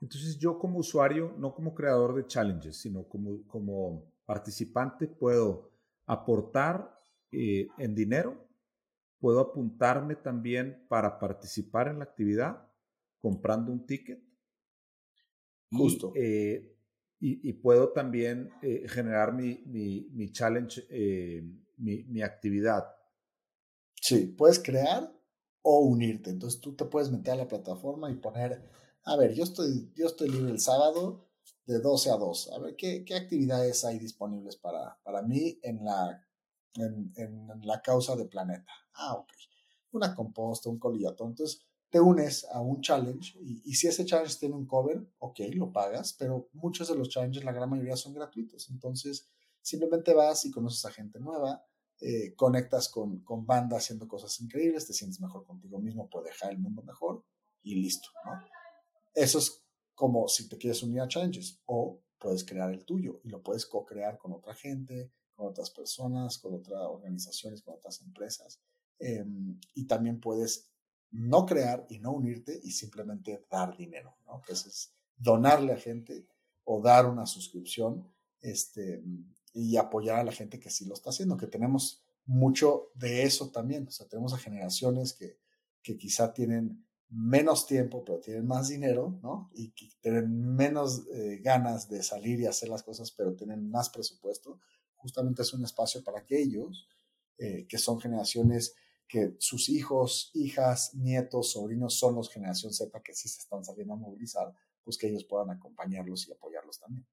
Entonces 0.00 0.38
yo 0.38 0.56
como 0.58 0.78
usuario, 0.78 1.34
no 1.36 1.52
como 1.52 1.74
creador 1.74 2.14
de 2.14 2.28
challenges, 2.28 2.76
sino 2.76 3.08
como, 3.08 3.44
como 3.48 4.04
participante, 4.24 5.08
puedo 5.08 5.72
aportar 6.06 6.96
eh, 7.32 7.66
en 7.78 7.94
dinero, 7.96 8.43
puedo 9.18 9.40
apuntarme 9.40 10.16
también 10.16 10.86
para 10.88 11.18
participar 11.18 11.88
en 11.88 11.98
la 11.98 12.04
actividad 12.04 12.70
comprando 13.18 13.72
un 13.72 13.86
ticket. 13.86 14.22
Justo. 15.70 16.12
Eh, 16.14 16.76
y, 17.20 17.54
puedo 17.54 17.90
también 17.90 18.50
eh, 18.60 18.86
generar 18.86 19.32
mi, 19.32 19.62
mi, 19.64 20.30
challenge, 20.30 20.86
eh, 20.90 21.42
mi, 21.78 22.02
mi, 22.04 22.20
actividad. 22.20 22.84
Sí, 23.94 24.26
puedes 24.26 24.58
crear 24.58 25.10
o 25.62 25.78
unirte. 25.80 26.28
Entonces 26.28 26.60
tú 26.60 26.76
te 26.76 26.84
puedes 26.84 27.10
meter 27.10 27.32
a 27.32 27.36
la 27.36 27.48
plataforma 27.48 28.10
y 28.10 28.16
poner, 28.16 28.62
a 29.04 29.16
ver, 29.16 29.32
yo 29.32 29.44
estoy, 29.44 29.90
yo 29.94 30.06
estoy 30.06 30.28
libre 30.28 30.50
el 30.50 30.60
sábado, 30.60 31.30
de 31.66 31.78
12 31.78 32.10
a 32.10 32.16
2. 32.16 32.50
A 32.52 32.58
ver, 32.58 32.76
¿qué, 32.76 33.04
qué 33.06 33.14
actividades 33.14 33.86
hay 33.86 33.98
disponibles 33.98 34.56
para, 34.56 34.98
para 35.02 35.22
mí 35.22 35.58
en 35.62 35.82
la, 35.82 36.23
en, 36.76 37.12
la 37.62 37.80
causa 37.80 38.16
de 38.16 38.26
planeta? 38.26 38.72
Ah, 38.94 39.14
ok. 39.14 39.32
Una 39.92 40.14
composta, 40.14 40.68
un 40.68 40.78
colillatón. 40.78 41.30
Entonces, 41.30 41.64
te 41.90 42.00
unes 42.00 42.44
a 42.52 42.60
un 42.60 42.80
challenge 42.80 43.38
y, 43.40 43.74
si 43.74 43.86
ese 43.86 44.04
challenge 44.04 44.38
tiene 44.38 44.56
un 44.56 44.66
cover, 44.66 45.06
ok, 45.18 45.40
lo 45.52 45.72
pagas, 45.72 46.12
pero 46.18 46.48
muchos 46.52 46.88
de 46.88 46.96
los 46.96 47.08
challenges, 47.08 47.44
la 47.44 47.52
gran 47.52 47.70
mayoría 47.70 47.96
son 47.96 48.14
gratuitos. 48.14 48.68
Entonces, 48.70 49.28
simplemente 49.62 50.12
vas 50.12 50.44
y 50.44 50.50
conoces 50.50 50.84
a 50.84 50.90
gente 50.90 51.20
nueva, 51.20 51.64
eh, 52.00 52.34
conectas 52.34 52.88
con, 52.88 53.20
con 53.20 53.46
haciendo 53.72 54.08
cosas 54.08 54.40
increíbles, 54.40 54.86
te 54.86 54.92
sientes 54.92 55.20
mejor 55.20 55.44
contigo 55.44 55.78
mismo, 55.78 56.10
puedes 56.10 56.32
dejar 56.32 56.50
el 56.50 56.58
mundo 56.58 56.82
mejor 56.82 57.24
y 57.62 57.76
listo, 57.76 58.08
¿no? 58.24 58.32
Eso 59.14 59.38
es 59.38 59.64
como 59.94 60.26
si 60.26 60.48
te 60.48 60.58
quieres 60.58 60.82
unir 60.82 61.00
a 61.00 61.08
challenges 61.08 61.60
o 61.66 62.00
puedes 62.18 62.44
crear 62.44 62.72
el 62.72 62.84
tuyo 62.84 63.20
y 63.22 63.28
lo 63.28 63.42
puedes 63.42 63.66
co-crear 63.66 64.18
con 64.18 64.32
otra 64.32 64.54
gente, 64.54 65.12
con 65.34 65.48
otras 65.48 65.70
personas, 65.70 66.38
con 66.38 66.54
otras 66.54 66.80
organizaciones, 66.82 67.62
con 67.62 67.74
otras 67.74 68.00
empresas. 68.02 68.60
Em, 68.98 69.58
y 69.74 69.86
también 69.86 70.20
puedes 70.20 70.70
no 71.10 71.46
crear 71.46 71.86
y 71.88 71.98
no 71.98 72.12
unirte 72.12 72.60
y 72.62 72.72
simplemente 72.72 73.46
dar 73.50 73.76
dinero, 73.76 74.16
¿no? 74.26 74.40
Que 74.42 74.52
es 74.52 74.92
donarle 75.16 75.72
a 75.72 75.78
gente 75.78 76.26
o 76.64 76.80
dar 76.80 77.06
una 77.06 77.26
suscripción 77.26 78.08
este, 78.40 79.02
y 79.52 79.76
apoyar 79.76 80.18
a 80.18 80.24
la 80.24 80.32
gente 80.32 80.58
que 80.58 80.70
sí 80.70 80.84
lo 80.86 80.94
está 80.94 81.10
haciendo, 81.10 81.36
que 81.36 81.46
tenemos 81.46 82.02
mucho 82.26 82.90
de 82.94 83.22
eso 83.22 83.50
también. 83.50 83.86
O 83.86 83.90
sea, 83.90 84.08
tenemos 84.08 84.32
a 84.34 84.38
generaciones 84.38 85.12
que, 85.12 85.38
que 85.82 85.96
quizá 85.96 86.32
tienen 86.32 86.84
menos 87.10 87.66
tiempo, 87.66 88.04
pero 88.04 88.18
tienen 88.18 88.46
más 88.46 88.68
dinero, 88.68 89.18
¿no? 89.22 89.50
Y 89.54 89.70
que 89.70 89.88
tienen 90.00 90.56
menos 90.56 91.06
eh, 91.12 91.40
ganas 91.42 91.88
de 91.88 92.02
salir 92.02 92.40
y 92.40 92.46
hacer 92.46 92.68
las 92.68 92.82
cosas, 92.82 93.12
pero 93.12 93.34
tienen 93.34 93.70
más 93.70 93.88
presupuesto. 93.88 94.58
Justamente 95.04 95.42
es 95.42 95.52
un 95.52 95.62
espacio 95.62 96.02
para 96.02 96.20
aquellos 96.20 96.88
eh, 97.36 97.66
que 97.68 97.76
son 97.76 98.00
generaciones 98.00 98.74
que 99.06 99.36
sus 99.38 99.68
hijos, 99.68 100.30
hijas, 100.32 100.94
nietos, 100.94 101.52
sobrinos 101.52 101.98
son 101.98 102.14
los 102.14 102.30
generación 102.30 102.72
Z 102.72 103.02
que 103.02 103.12
sí 103.12 103.28
se 103.28 103.40
están 103.40 103.62
saliendo 103.62 103.92
a 103.92 103.96
movilizar, 103.98 104.50
pues 104.82 104.96
que 104.96 105.08
ellos 105.08 105.24
puedan 105.24 105.50
acompañarlos 105.50 106.26
y 106.26 106.32
apoyarlos 106.32 106.80
también. 106.80 107.06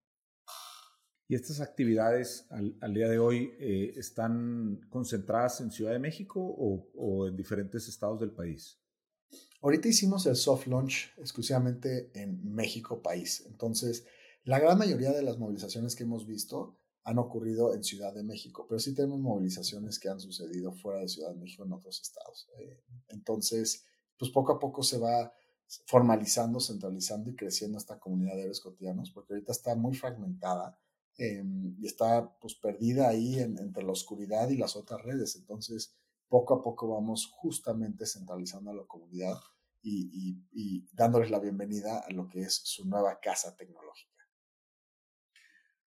¿Y 1.27 1.35
estas 1.35 1.59
actividades 1.59 2.47
al, 2.49 2.93
día 2.93 3.09
de 3.09 3.19
hoy 3.19 3.51
eh, 3.59 3.91
están 3.97 4.79
concentradas 4.89 5.59
en 5.59 5.69
Ciudad 5.69 5.91
de 5.91 5.99
México 5.99 6.39
o, 6.39 7.27
en 7.27 7.35
diferentes 7.35 7.89
estados 7.89 8.21
del 8.21 8.31
país? 8.31 8.79
Ahorita 9.61 9.89
hicimos 9.89 10.25
el 10.27 10.37
soft 10.37 10.67
launch 10.67 11.11
exclusivamente 11.17 12.09
en 12.13 12.41
México 12.53 13.01
país. 13.01 13.43
Entonces, 13.47 14.05
la 14.45 14.59
gran 14.59 14.77
mayoría 14.77 15.11
de 15.11 15.23
las 15.23 15.37
movilizaciones 15.37 15.93
que 15.93 16.03
hemos 16.03 16.25
visto 16.25 16.80
han 17.03 17.17
ocurrido 17.17 17.73
en 17.73 17.83
Ciudad 17.83 18.13
de 18.13 18.23
México, 18.23 18.65
pero 18.67 18.79
sí 18.79 18.93
tenemos 18.93 19.19
movilizaciones 19.19 19.99
que 19.99 20.09
han 20.09 20.19
sucedido 20.19 20.71
fuera 20.71 20.99
de 20.99 21.07
Ciudad 21.07 21.29
de 21.29 21.39
México 21.39 21.63
en 21.63 21.73
otros 21.73 22.01
estados. 22.01 22.47
Eh, 22.59 22.83
entonces, 23.09 23.85
pues 24.17 24.31
poco 24.31 24.53
a 24.53 24.59
poco 24.59 24.83
se 24.83 24.99
va 24.99 25.33
formalizando, 25.87 26.59
centralizando 26.59 27.29
y 27.29 27.35
creciendo 27.35 27.77
esta 27.77 27.99
comunidad 27.99 28.35
de 28.35 28.41
héroes 28.41 28.61
porque 28.61 29.33
ahorita 29.33 29.51
está 29.51 29.75
muy 29.75 29.95
fragmentada 29.95 30.77
Em, 31.17 31.75
y 31.79 31.85
está 31.85 32.33
pues 32.39 32.55
perdida 32.55 33.09
ahí 33.09 33.39
entre 33.39 33.83
la 33.83 33.91
oscuridad 33.91 34.49
y 34.49 34.57
las 34.57 34.75
otras 34.75 35.03
redes. 35.03 35.35
Entonces, 35.35 35.93
poco 36.27 36.55
a 36.55 36.61
poco 36.61 36.87
vamos 36.87 37.27
justamente 37.27 38.05
centralizando 38.05 38.71
a 38.71 38.75
la 38.75 38.85
comunidad 38.85 39.37
y, 39.83 40.85
dándoles 40.93 41.31
la 41.31 41.39
bienvenida 41.39 41.99
a 41.99 42.09
lo 42.11 42.27
que 42.27 42.41
es 42.41 42.53
su 42.53 42.87
nueva 42.87 43.19
casa 43.19 43.55
tecnológica. 43.55 44.20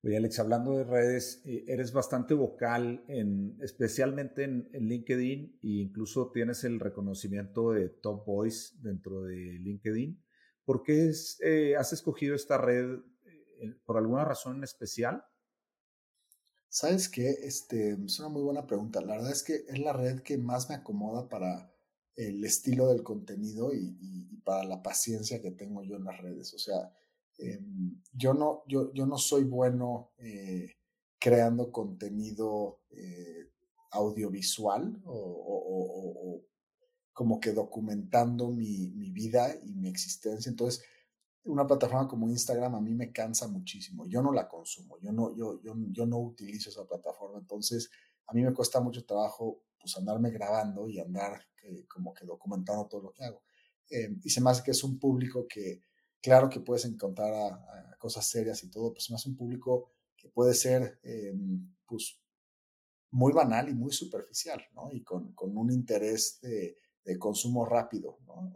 Oye, 0.04 0.18
Alex, 0.18 0.40
hablando 0.40 0.78
de 0.78 0.84
redes, 0.84 1.42
eh, 1.46 1.64
eres 1.68 1.94
bastante 1.94 2.34
vocal, 2.34 3.06
en, 3.08 3.58
especialmente 3.62 4.44
en, 4.44 4.70
LinkedIn, 4.74 5.60
e 5.64 5.68
incluso 5.68 6.30
tienes 6.32 6.66
el 6.66 6.80
reconocimiento 6.80 7.72
de 7.72 7.88
Top 7.88 8.26
Voice 8.26 8.76
dentro 8.82 9.24
de 9.24 9.36
LinkedIn. 9.36 10.22
¿Por 10.66 10.84
qué 10.84 11.12
eh, 11.40 11.76
has 11.78 11.94
escogido 11.94 12.36
esta 12.36 12.58
red 12.58 13.00
por 13.86 13.98
alguna 13.98 14.26
razón 14.26 14.58
en 14.58 14.64
especial? 14.64 15.24
Sabes 16.74 17.08
que 17.08 17.30
este, 17.30 17.92
es 17.92 18.20
una 18.20 18.30
muy 18.30 18.42
buena 18.42 18.66
pregunta. 18.66 19.00
La 19.00 19.16
verdad 19.16 19.32
es 19.32 19.44
que 19.44 19.64
es 19.68 19.80
la 19.80 19.94
red 19.94 20.22
que 20.22 20.38
más 20.38 20.70
me 20.70 20.76
acomoda 20.76 21.30
para 21.30 21.72
el 22.16 22.44
estilo 22.44 22.90
del 22.90 23.04
contenido 23.04 23.72
y, 23.74 24.42
para 24.44 24.64
la 24.66 24.84
paciencia 24.84 25.42
que 25.42 25.52
tengo 25.52 25.84
yo 25.84 25.96
en 25.96 26.04
las 26.04 26.20
redes. 26.20 26.54
O 26.54 26.58
sea, 26.58 26.92
em, 27.38 28.02
yo, 28.12 28.34
no, 28.34 28.64
yo, 28.68 28.94
yo 28.94 29.06
no 29.06 29.18
soy 29.18 29.44
bueno 29.44 30.12
eh, 30.18 30.72
creando 31.20 31.72
contenido 31.72 32.82
eh, 32.92 33.50
audiovisual 33.92 35.02
o, 35.06 36.42
como 37.14 37.40
que 37.40 37.52
documentando 37.52 38.50
mi, 38.50 38.90
mi, 38.90 39.12
vida 39.12 39.56
y 39.64 39.76
mi 39.76 39.88
existencia. 39.88 40.50
Entonces, 40.50 40.84
una 41.44 41.68
plataforma 41.68 42.08
como 42.08 42.28
Instagram 42.28 42.74
a 42.74 42.82
mí 42.82 42.94
me 42.96 43.12
cansa 43.12 43.48
muchísimo. 43.48 44.08
Yo 44.08 44.22
no 44.24 44.32
la 44.32 44.50
consumo, 44.50 44.98
yo 45.00 45.12
no, 45.12 45.36
yo, 45.36 45.62
yo, 45.62 45.76
yo 45.92 46.06
no 46.08 46.18
utilizo 46.20 46.72
esa 46.72 46.86
plataforma. 46.86 47.38
Entonces, 47.38 47.92
a 48.28 48.34
mí 48.34 48.42
me 48.42 48.54
cuesta 48.54 48.80
mucho 48.80 49.06
trabajo 49.06 49.62
pues 49.80 49.96
andarme 49.98 50.32
grabando 50.32 50.88
y 50.88 51.00
andar 51.00 51.46
eh, 51.62 51.86
como 51.88 52.14
que 52.14 52.26
documentando 52.26 52.88
todo 52.88 53.02
lo 53.02 53.12
que 53.12 53.26
hago. 53.26 53.44
Eh, 53.90 54.16
y 54.24 54.30
se 54.30 54.42
que 54.64 54.72
es 54.72 54.84
un 54.84 54.98
público 54.98 55.46
que, 55.48 55.82
claro 56.24 56.50
que 56.50 56.62
puedes 56.62 56.86
encontrar 56.86 57.60
cosas 58.00 58.26
serias 58.26 58.64
y 58.64 58.72
todo, 58.72 58.94
pues 58.94 59.12
hace 59.12 59.30
un 59.30 59.36
público 59.36 59.92
que 60.16 60.30
puede 60.30 60.54
ser 60.54 61.00
eh, 61.04 61.36
pues 61.86 62.20
muy 63.12 63.32
banal 63.34 63.70
y 63.70 63.74
muy 63.74 63.92
superficial, 63.92 64.66
¿no? 64.74 64.92
Y 64.92 65.04
con, 65.04 65.34
con 65.34 65.56
un 65.56 65.72
interés 65.72 66.40
de, 66.42 66.76
consumo 67.20 67.66
rápido, 67.66 68.18
¿no? 68.26 68.56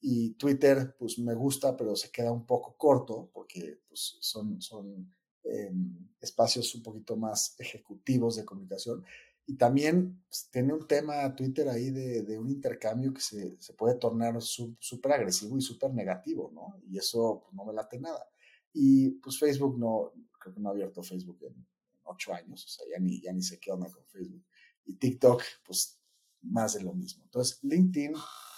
Y 0.00 0.34
Twitter, 0.34 0.94
pues 0.98 1.18
me 1.18 1.34
gusta, 1.34 1.76
pero 1.76 1.96
se 1.96 2.10
queda 2.10 2.30
un 2.30 2.46
poco 2.46 2.76
corto 2.76 3.30
porque 3.32 3.80
pues, 3.88 4.18
son, 4.20 4.60
son 4.60 5.12
em, 5.42 6.08
espacios 6.20 6.74
un 6.74 6.82
poquito 6.82 7.16
más 7.16 7.56
ejecutivos 7.58 8.36
de 8.36 8.44
comunicación. 8.44 9.04
Y 9.46 9.56
también 9.56 10.22
pues, 10.26 10.48
tiene 10.50 10.72
un 10.72 10.86
tema 10.86 11.34
Twitter 11.34 11.68
ahí 11.68 11.90
de, 11.90 12.22
de 12.22 12.38
un 12.38 12.48
intercambio 12.48 13.12
que 13.12 13.20
se, 13.20 13.60
se 13.60 13.74
puede 13.74 13.96
tornar 13.96 14.40
súper 14.40 15.12
agresivo 15.12 15.58
y 15.58 15.60
súper 15.60 15.92
negativo, 15.92 16.50
¿no? 16.54 16.80
Y 16.88 16.98
eso 16.98 17.42
pues, 17.42 17.54
no 17.54 17.64
me 17.64 17.72
late 17.72 17.98
nada. 17.98 18.26
Y 18.72 19.10
pues 19.10 19.38
Facebook 19.38 19.78
no, 19.78 20.12
creo 20.38 20.54
que 20.54 20.60
no 20.60 20.68
ha 20.68 20.72
abierto 20.72 21.02
Facebook 21.02 21.38
en 21.42 21.66
ocho 22.04 22.34
años, 22.34 22.64
o 22.64 22.68
sea, 22.68 22.86
ya 22.90 22.98
ni, 22.98 23.20
ya 23.20 23.32
ni 23.32 23.42
sé 23.42 23.58
qué 23.58 23.70
con 23.70 24.06
Facebook. 24.06 24.44
Y 24.86 24.94
TikTok, 24.94 25.42
pues 25.64 25.98
más 26.42 26.74
de 26.74 26.82
lo 26.82 26.92
mismo. 26.92 27.24
Entonces, 27.24 27.58
LinkedIn 27.62 28.14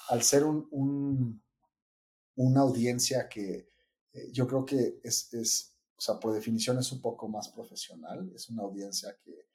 al 0.09 0.23
ser 0.23 0.45
un, 0.45 1.43
una 2.37 2.61
audiencia 2.61 3.29
que 3.29 3.69
eh, 4.13 4.31
yo 4.33 4.47
creo 4.47 4.65
que 4.65 5.01
es, 5.03 5.33
es, 5.35 5.75
o 5.97 6.01
sea, 6.01 6.19
por 6.19 6.33
definición 6.33 6.79
es 6.79 6.93
un 6.93 7.01
poco 7.01 7.29
más 7.29 7.49
profesional, 7.49 8.31
es 8.35 8.49
una 8.49 8.63
audiencia 8.63 9.17
que 9.25 9.47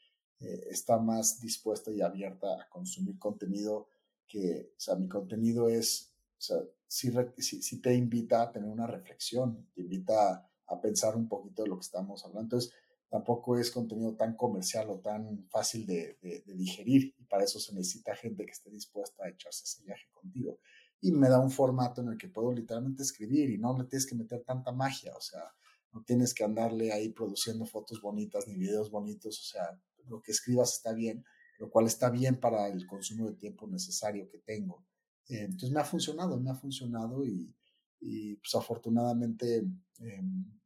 eh, 0.41 0.67
está 0.69 0.97
más 0.97 1.39
dispuesta 1.39 1.91
y 1.91 2.01
abierta 2.01 2.47
a 2.59 2.69
consumir 2.69 3.19
contenido 3.19 3.87
que, 4.27 4.73
o 4.75 4.79
sea, 4.79 4.95
mi 4.95 5.07
contenido 5.07 5.69
es, 5.69 6.13
o 6.37 6.41
sea, 6.41 6.57
si 6.87 7.81
te 7.81 7.93
invita 7.93 8.41
a 8.41 8.51
tener 8.51 8.69
una 8.69 8.87
reflexión, 8.87 9.69
te 9.73 9.81
invita 9.81 10.49
a, 10.65 10.81
pensar 10.81 11.15
un 11.15 11.27
poquito 11.27 11.63
de 11.63 11.69
lo 11.69 11.75
que 11.75 11.85
estamos 11.85 12.23
hablando. 12.23 12.55
Entonces, 12.55 12.73
tampoco 13.09 13.57
es 13.57 13.69
contenido 13.69 14.15
tan 14.15 14.35
comercial 14.35 14.89
o 14.89 14.99
tan 14.99 15.47
fácil 15.49 15.85
de, 15.85 16.17
digerir 16.45 17.13
y 17.19 17.25
para 17.25 17.43
eso 17.43 17.59
se 17.59 17.73
necesita 17.75 18.15
gente 18.15 18.45
que 18.45 18.51
esté 18.51 18.71
dispuesta 18.71 19.25
a 19.25 19.29
echarse 19.29 19.65
ese 19.65 19.83
viaje 19.83 20.07
contigo. 20.11 20.59
Y 21.01 21.11
me 21.11 21.29
da 21.29 21.39
un 21.39 21.51
formato 21.51 22.01
en 22.01 22.07
el 22.07 22.17
que 22.17 22.29
puedo 22.29 22.51
literalmente 22.51 23.03
escribir 23.03 23.49
y 23.49 23.57
no 23.57 23.77
le 23.77 23.85
tienes 23.85 24.07
que 24.07 24.15
meter 24.15 24.43
tanta 24.43 24.71
magia, 24.71 25.13
o 25.15 25.21
sea, 25.21 25.53
no 25.91 26.03
tienes 26.03 26.33
que 26.33 26.43
andarle 26.43 26.93
ahí 26.93 27.09
produciendo 27.09 27.65
fotos 27.65 28.01
bonitas 28.01 28.47
ni 28.47 28.55
videos 28.55 28.89
bonitos, 28.89 29.39
o 29.39 29.43
sea, 29.43 29.81
lo 30.12 30.22
que 30.22 30.32
escribas 30.32 30.74
está 30.74 30.93
bien, 30.93 31.24
lo 31.57 31.70
cual 31.70 31.88
está 31.88 32.09
bien 32.09 32.39
para 32.39 32.68
el 32.68 32.86
consumo 32.86 33.28
de 33.28 33.36
tiempo 33.36 33.68
necesario 33.68 34.30
que 34.30 34.39
tengo. 34.39 34.86
Eh, 35.28 35.43
entonces 35.43 35.72
me 35.72 35.80
ha 35.80 35.86
funcionado, 35.86 36.39
me 36.39 36.51
ha 36.51 36.55
funcionado 36.55 37.26
y, 37.26 37.53
pues 38.38 38.55
afortunadamente 38.55 39.64
em, 39.99 40.59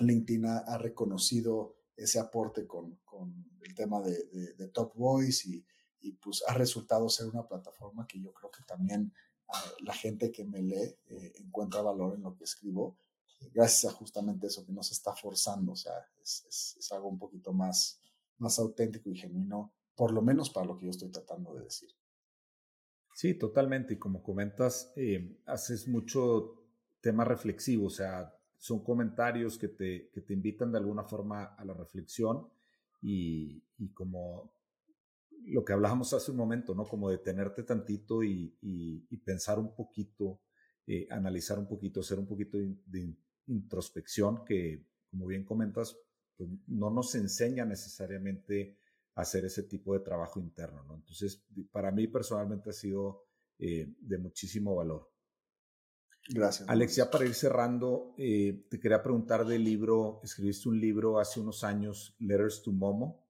LinkedIn 0.00 0.46
ha, 0.46 0.78
reconocido 0.78 1.76
ese 1.96 2.18
aporte 2.18 2.66
con, 2.66 2.98
el 3.62 3.74
tema 3.74 4.00
de, 4.00 4.68
Top 4.72 4.94
Voice 4.94 5.48
y, 5.48 6.12
pues 6.22 6.44
ha 6.46 6.54
resultado 6.54 7.08
ser 7.08 7.26
una 7.26 7.46
plataforma 7.48 8.06
que 8.06 8.20
yo 8.20 8.32
creo 8.32 8.50
que 8.50 8.62
también 8.62 9.12
ah, 9.48 9.64
la 9.80 9.92
gente 9.92 10.30
que 10.30 10.44
me 10.44 10.62
lee 10.62 10.96
eh, 11.06 11.32
encuentra 11.36 11.82
valor 11.82 12.14
en 12.14 12.22
lo 12.22 12.36
que 12.36 12.44
escribo, 12.44 12.96
gracias 13.52 13.92
a 13.92 13.96
justamente 13.96 14.46
eso 14.46 14.64
que 14.64 14.72
nos 14.72 14.90
está 14.92 15.14
forzando, 15.14 15.72
o 15.72 15.76
sea, 15.76 15.94
es, 16.22 16.76
algo 16.90 17.08
un 17.08 17.18
poquito 17.18 17.52
más, 17.52 18.00
más 18.38 18.58
auténtico 18.58 19.10
y 19.10 19.16
genuino, 19.16 19.72
por 19.94 20.12
lo 20.12 20.22
menos 20.22 20.50
para 20.50 20.66
lo 20.66 20.76
que 20.76 20.86
yo 20.86 20.90
estoy 20.90 21.10
tratando 21.10 21.54
de 21.54 21.64
decir. 21.64 21.90
Sí, 23.14 23.34
totalmente. 23.34 23.94
Y 23.94 23.98
como 23.98 24.22
comentas, 24.22 24.92
eh, 24.96 25.40
haces 25.46 25.88
mucho 25.88 26.62
tema 27.00 27.24
reflexivo, 27.24 27.86
o 27.86 27.90
sea, 27.90 28.34
son 28.58 28.82
comentarios 28.82 29.58
que 29.58 29.68
te, 29.68 30.10
que 30.10 30.20
te 30.20 30.34
invitan 30.34 30.72
de 30.72 30.78
alguna 30.78 31.04
forma 31.04 31.44
a 31.44 31.64
la 31.64 31.74
reflexión 31.74 32.48
y, 33.00 33.62
y 33.78 33.92
como 33.92 34.56
lo 35.46 35.64
que 35.64 35.72
hablábamos 35.72 36.12
hace 36.12 36.30
un 36.30 36.36
momento, 36.36 36.74
¿no? 36.74 36.84
Como 36.84 37.10
detenerte 37.10 37.62
tantito 37.62 38.22
y, 38.22 38.56
y, 38.60 39.16
pensar 39.18 39.58
un 39.58 39.74
poquito, 39.74 40.40
eh, 40.86 41.06
analizar 41.10 41.58
un 41.58 41.68
poquito, 41.68 42.00
hacer 42.00 42.18
un 42.18 42.26
poquito 42.26 42.58
de, 42.58 43.14
introspección 43.48 44.44
que, 44.44 44.84
como 45.08 45.26
bien 45.26 45.44
comentas, 45.44 45.96
pues 46.36 46.50
no 46.66 46.90
nos 46.90 47.14
enseña 47.14 47.64
necesariamente 47.64 48.78
a 49.14 49.22
hacer 49.22 49.44
ese 49.44 49.62
tipo 49.62 49.94
de 49.94 50.00
trabajo 50.00 50.38
interno, 50.38 50.82
¿no? 50.84 50.94
Entonces, 50.94 51.42
para 51.70 51.90
mí 51.90 52.06
personalmente 52.06 52.70
ha 52.70 52.74
sido 52.74 53.24
eh, 53.58 53.94
de 53.98 54.18
muchísimo 54.18 54.74
valor. 54.74 55.10
Gracias. 56.28 56.68
Alexia, 56.68 57.10
para 57.10 57.24
ir 57.24 57.34
cerrando, 57.34 58.14
eh, 58.18 58.66
te 58.68 58.80
quería 58.80 59.02
preguntar 59.02 59.46
del 59.46 59.64
libro, 59.64 60.20
escribiste 60.24 60.68
un 60.68 60.80
libro 60.80 61.18
hace 61.18 61.40
unos 61.40 61.64
años, 61.64 62.14
Letters 62.18 62.62
to 62.62 62.72
Momo, 62.72 63.26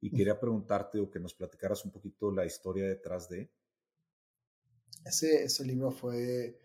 y 0.00 0.10
quería 0.10 0.40
preguntarte 0.40 0.98
o 0.98 1.10
que 1.10 1.20
nos 1.20 1.34
platicaras 1.34 1.84
un 1.84 1.92
poquito 1.92 2.32
la 2.32 2.46
historia 2.46 2.86
detrás 2.86 3.28
de. 3.28 3.50
Ese, 5.04 5.44
ese 5.44 5.64
libro 5.64 5.90
fue, 5.90 6.59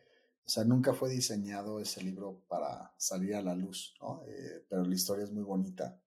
o 0.46 0.50
sea, 0.50 0.64
nunca 0.64 0.94
fue 0.94 1.10
diseñado 1.10 1.80
ese 1.80 2.04
libro 2.04 2.44
para 2.48 2.94
salir 3.00 3.34
a 3.34 3.42
la 3.42 3.56
luz, 3.56 3.96
¿no? 4.00 4.24
Eh, 4.28 4.64
pero 4.70 4.84
la 4.84 4.94
historia 4.94 5.24
es 5.24 5.32
muy 5.32 5.44
bonita. 5.44 6.00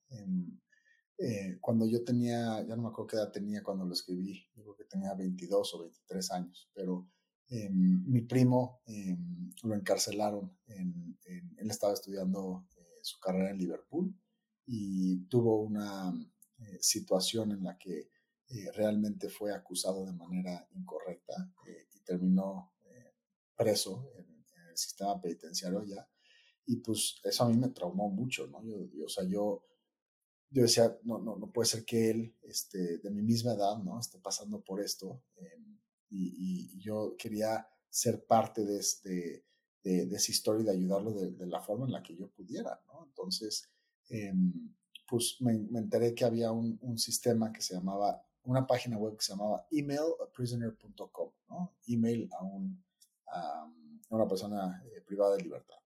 Eh, 1.18 1.58
cuando 1.60 1.86
yo 1.86 2.04
tenía, 2.04 2.64
ya 2.64 2.76
no 2.76 2.82
me 2.82 2.88
acuerdo 2.88 3.08
qué 3.08 3.16
edad 3.16 3.32
tenía 3.32 3.64
cuando 3.64 3.84
lo 3.84 3.92
escribí, 3.92 4.46
creo 4.54 4.76
que 4.76 4.84
tenía 4.84 5.12
22 5.14 5.74
o 5.74 5.80
23 5.80 6.30
años, 6.30 6.70
pero 6.72 7.08
em, 7.48 8.04
mi 8.06 8.20
primo 8.20 8.80
em, 8.86 9.50
lo 9.64 9.74
encarcelaron, 9.74 10.56
en, 10.68 11.18
él 11.56 11.70
estaba 11.70 11.94
estudiando 11.94 12.68
eh, 12.76 13.00
su 13.02 13.18
carrera 13.18 13.50
en 13.50 13.58
Liverpool 13.58 14.14
y 14.66 15.24
tuvo 15.26 15.62
una 15.62 16.12
situación 16.80 17.52
en 17.52 17.62
la 17.62 17.78
que 17.78 18.10
realmente 18.74 19.28
fue 19.28 19.54
acusado 19.54 20.04
de 20.04 20.12
manera 20.12 20.66
incorrecta 20.72 21.52
y 21.94 22.00
terminó 22.00 22.72
preso 23.58 24.10
en, 24.16 24.17
sistema 24.78 25.20
penitenciario 25.20 25.84
ya. 25.84 26.08
Y 26.66 26.76
pues 26.76 27.20
eso 27.24 27.44
a 27.44 27.48
mí 27.48 27.56
me 27.56 27.70
traumó 27.70 28.10
mucho, 28.10 28.46
¿no? 28.46 28.62
Yo, 28.64 29.04
o 29.04 29.08
sea, 29.08 29.24
yo, 29.24 29.64
yo 30.50 30.62
decía, 30.62 30.98
no, 31.04 31.18
no, 31.18 31.36
no 31.36 31.50
puede 31.50 31.68
ser 31.68 31.84
que 31.84 32.10
él, 32.10 32.36
este, 32.42 32.98
de 32.98 33.10
mi 33.10 33.22
misma 33.22 33.52
edad, 33.52 33.78
¿no? 33.78 33.98
Esté 33.98 34.18
pasando 34.18 34.62
por 34.62 34.80
esto. 34.80 35.22
y, 36.10 36.74
y, 36.74 36.78
yo 36.78 37.16
quería 37.18 37.68
ser 37.90 38.24
parte 38.24 38.64
de, 38.64 38.78
este, 38.78 39.44
de, 39.82 40.06
de, 40.06 40.16
esa 40.16 40.30
historia 40.30 40.62
y 40.62 40.64
de 40.64 40.72
ayudarlo 40.72 41.12
de, 41.12 41.32
de, 41.32 41.46
la 41.46 41.60
forma 41.60 41.86
en 41.86 41.92
la 41.92 42.02
que 42.02 42.16
yo 42.16 42.30
pudiera, 42.30 42.80
¿no? 42.86 43.04
Entonces, 43.06 43.68
eh, 44.10 44.32
pues 45.08 45.36
me, 45.40 45.52
enteré 45.52 46.14
que 46.14 46.24
había 46.24 46.52
un, 46.52 46.78
un, 46.82 46.98
sistema 46.98 47.52
que 47.52 47.62
se 47.62 47.74
llamaba, 47.74 48.22
una 48.44 48.66
página 48.66 48.98
web 48.98 49.16
que 49.16 49.24
se 49.24 49.32
llamaba 49.32 49.66
emailaprisoner.com, 49.70 51.30
¿no? 51.48 51.74
Email 51.86 52.28
a, 52.38 52.44
un, 52.44 52.84
una 54.10 54.26
persona 54.26 54.82
eh, 54.86 55.00
privada 55.02 55.36
de 55.36 55.42
libertad. 55.42 55.76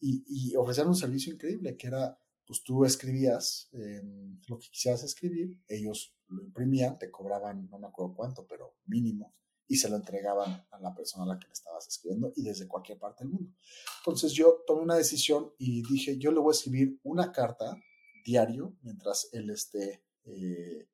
Y, 0.00 0.24
y 0.26 0.56
un 0.56 0.94
servicio 0.94 1.32
increíble 1.34 1.76
que 1.76 1.86
era, 1.86 2.18
pues 2.46 2.62
tú 2.62 2.84
escribías 2.84 3.68
em, 3.72 4.40
lo 4.48 4.58
que 4.58 4.68
quisieras 4.70 5.02
escribir, 5.02 5.58
ellos 5.68 6.16
lo 6.28 6.42
imprimían, 6.42 6.98
te 6.98 7.10
cobraban, 7.10 7.68
no 7.68 7.78
me 7.78 7.88
acuerdo 7.88 8.14
cuánto, 8.14 8.46
pero 8.46 8.76
mínimo, 8.86 9.34
y 9.68 9.76
se 9.76 9.88
lo 9.88 9.96
entregaban 9.96 10.66
a 10.70 10.80
la 10.80 10.94
persona 10.94 11.24
a 11.24 11.34
la 11.34 11.38
que 11.38 11.46
le 11.46 11.52
estabas 11.52 11.86
escribiendo 11.86 12.32
y 12.34 12.42
desde 12.42 12.66
cualquier 12.66 12.98
parte 12.98 13.24
del 13.24 13.32
mundo. 13.32 13.52
Entonces 13.98 14.32
yo 14.32 14.64
tomé 14.66 14.82
una 14.82 14.96
decisión 14.96 15.52
y 15.58 15.82
dije, 15.82 16.18
yo 16.18 16.32
le 16.32 16.40
voy 16.40 16.52
a 16.52 16.56
escribir 16.56 16.98
una 17.04 17.30
carta 17.30 17.76
diario 18.24 18.76
mientras 18.82 19.28
él 19.32 19.50
esté 19.50 20.02
eh, 20.24 20.88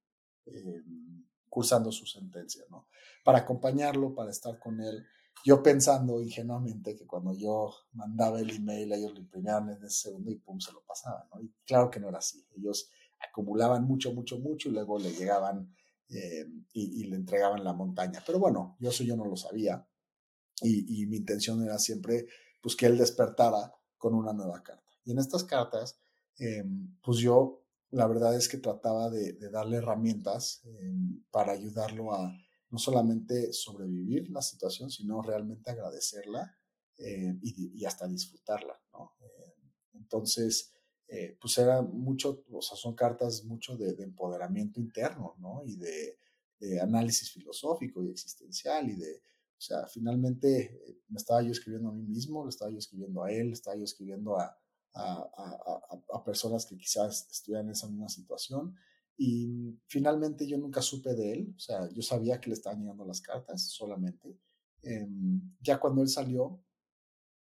eh, 0.47 0.83
cursando 1.49 1.91
su 1.91 2.07
sentencia, 2.07 2.65
¿no? 2.69 2.89
Para 3.25 3.39
acompañarlo, 3.39 4.15
para 4.15 4.31
estar 4.31 4.59
con 4.59 4.81
él. 4.81 5.07
Yo 5.47 5.63
pensando 5.63 6.21
ingenuamente 6.21 6.97
que 6.97 7.07
cuando 7.07 7.33
yo 7.33 7.73
mandaba 7.93 8.41
el 8.41 8.51
email, 8.51 8.93
ellos 8.93 9.13
lo 9.13 9.21
imprimían 9.21 9.71
en 9.71 9.85
ese 9.85 10.09
segundo 10.09 10.33
y 10.33 10.37
pum, 10.37 10.59
se 10.59 10.73
lo 10.73 10.83
pasaban. 10.83 11.27
Y 11.41 11.53
claro 11.65 11.89
que 11.89 12.01
no 12.01 12.09
era 12.09 12.19
así. 12.19 12.45
Ellos 12.57 12.91
acumulaban 13.21 13.85
mucho, 13.85 14.13
mucho, 14.13 14.41
mucho 14.41 14.69
y 14.69 14.73
luego 14.73 14.99
le 14.99 15.13
llegaban 15.13 15.73
eh, 16.09 16.47
y, 16.73 17.05
le 17.05 17.15
entregaban 17.15 17.63
la 17.63 17.73
montaña. 17.73 18.23
Pero 18.27 18.41
bueno, 18.41 18.77
yo 18.81 18.91
eso 18.91 19.05
yo 19.05 19.17
no 19.17 19.25
lo 19.25 19.37
sabía. 19.37 19.87
Y, 20.63 21.03
y 21.03 21.07
mi 21.07 21.19
intención 21.19 21.63
era 21.63 21.79
siempre, 21.79 22.27
pues, 22.61 22.75
que 22.75 22.87
él 22.87 22.99
despertara 22.99 23.73
con 23.97 24.15
una 24.15 24.33
nueva 24.33 24.63
carta. 24.65 24.91
Y 25.05 25.13
en 25.13 25.19
estas 25.19 25.45
cartas, 25.45 26.01
Em, 26.39 26.95
pues 27.03 27.19
yo 27.19 27.63
la 27.91 28.07
verdad 28.07 28.37
es 28.37 28.49
que 28.49 28.59
trataba 28.59 29.09
de, 29.11 29.35
darle 29.51 29.79
herramientas 29.79 30.63
em, 30.65 31.23
para 31.31 31.53
ayudarlo 31.53 32.13
a 32.13 32.33
no 32.77 32.81
solamente 32.81 33.55
sobrevivir 33.55 34.29
la 34.29 34.43
situación, 34.43 34.91
sino 34.91 35.23
realmente 35.23 35.71
agradecerla 35.71 36.55
eh, 36.99 37.35
y, 37.41 37.83
hasta 37.87 38.07
disfrutarla, 38.07 38.79
¿no? 38.93 39.17
Em, 39.21 39.73
entonces, 39.95 40.75
eh, 41.09 41.39
pues 41.41 41.57
era 41.57 41.81
mucho, 41.81 42.45
o 42.53 42.61
sea, 42.61 42.77
son 42.77 42.95
cartas 42.95 43.45
mucho 43.45 43.79
de, 43.79 43.95
empoderamiento 44.03 44.79
interno, 44.79 45.37
¿no? 45.39 45.63
Y 45.65 45.77
de, 45.77 46.19
análisis 46.83 47.31
filosófico 47.33 48.03
y 48.03 48.11
existencial 48.11 48.91
y 48.91 48.97
de, 48.97 49.23
o 49.59 49.61
sea, 49.61 49.87
finalmente 49.87 50.49
eh, 50.87 51.01
me 51.09 51.17
estaba 51.17 51.41
yo 51.43 51.53
escribiendo 51.53 51.89
a 51.89 51.95
mí 51.95 52.03
mismo, 52.03 52.45
le 52.45 52.51
estaba 52.51 52.71
yo 52.71 52.79
escribiendo 52.79 53.25
a 53.25 53.33
él, 53.33 53.53
estaba 53.53 53.77
yo 53.77 53.85
escribiendo 53.85 54.39
a, 54.39 54.55
a, 54.93 56.25
personas 56.25 56.67
que 56.67 56.77
quizás 56.77 57.27
estuvieran 57.31 57.67
en 57.67 57.73
esa 57.73 57.89
misma 57.89 58.11
situación. 58.11 58.75
Y 59.17 59.79
finalmente 59.87 60.47
yo 60.47 60.59
nunca 60.59 60.83
supe 60.83 61.15
de 61.15 61.33
él, 61.33 61.55
o 61.57 61.59
sea, 61.59 61.89
yo 61.91 62.03
sabía 62.03 62.41
que 62.41 62.51
le 62.51 62.55
estaban 62.55 62.81
llegando 62.81 63.05
las 63.05 63.21
cartas 63.21 63.63
solamente. 63.71 64.39
Em, 64.83 65.41
ya 65.61 65.81
cuando 65.81 66.03
él 66.03 66.09
salió, 66.09 66.61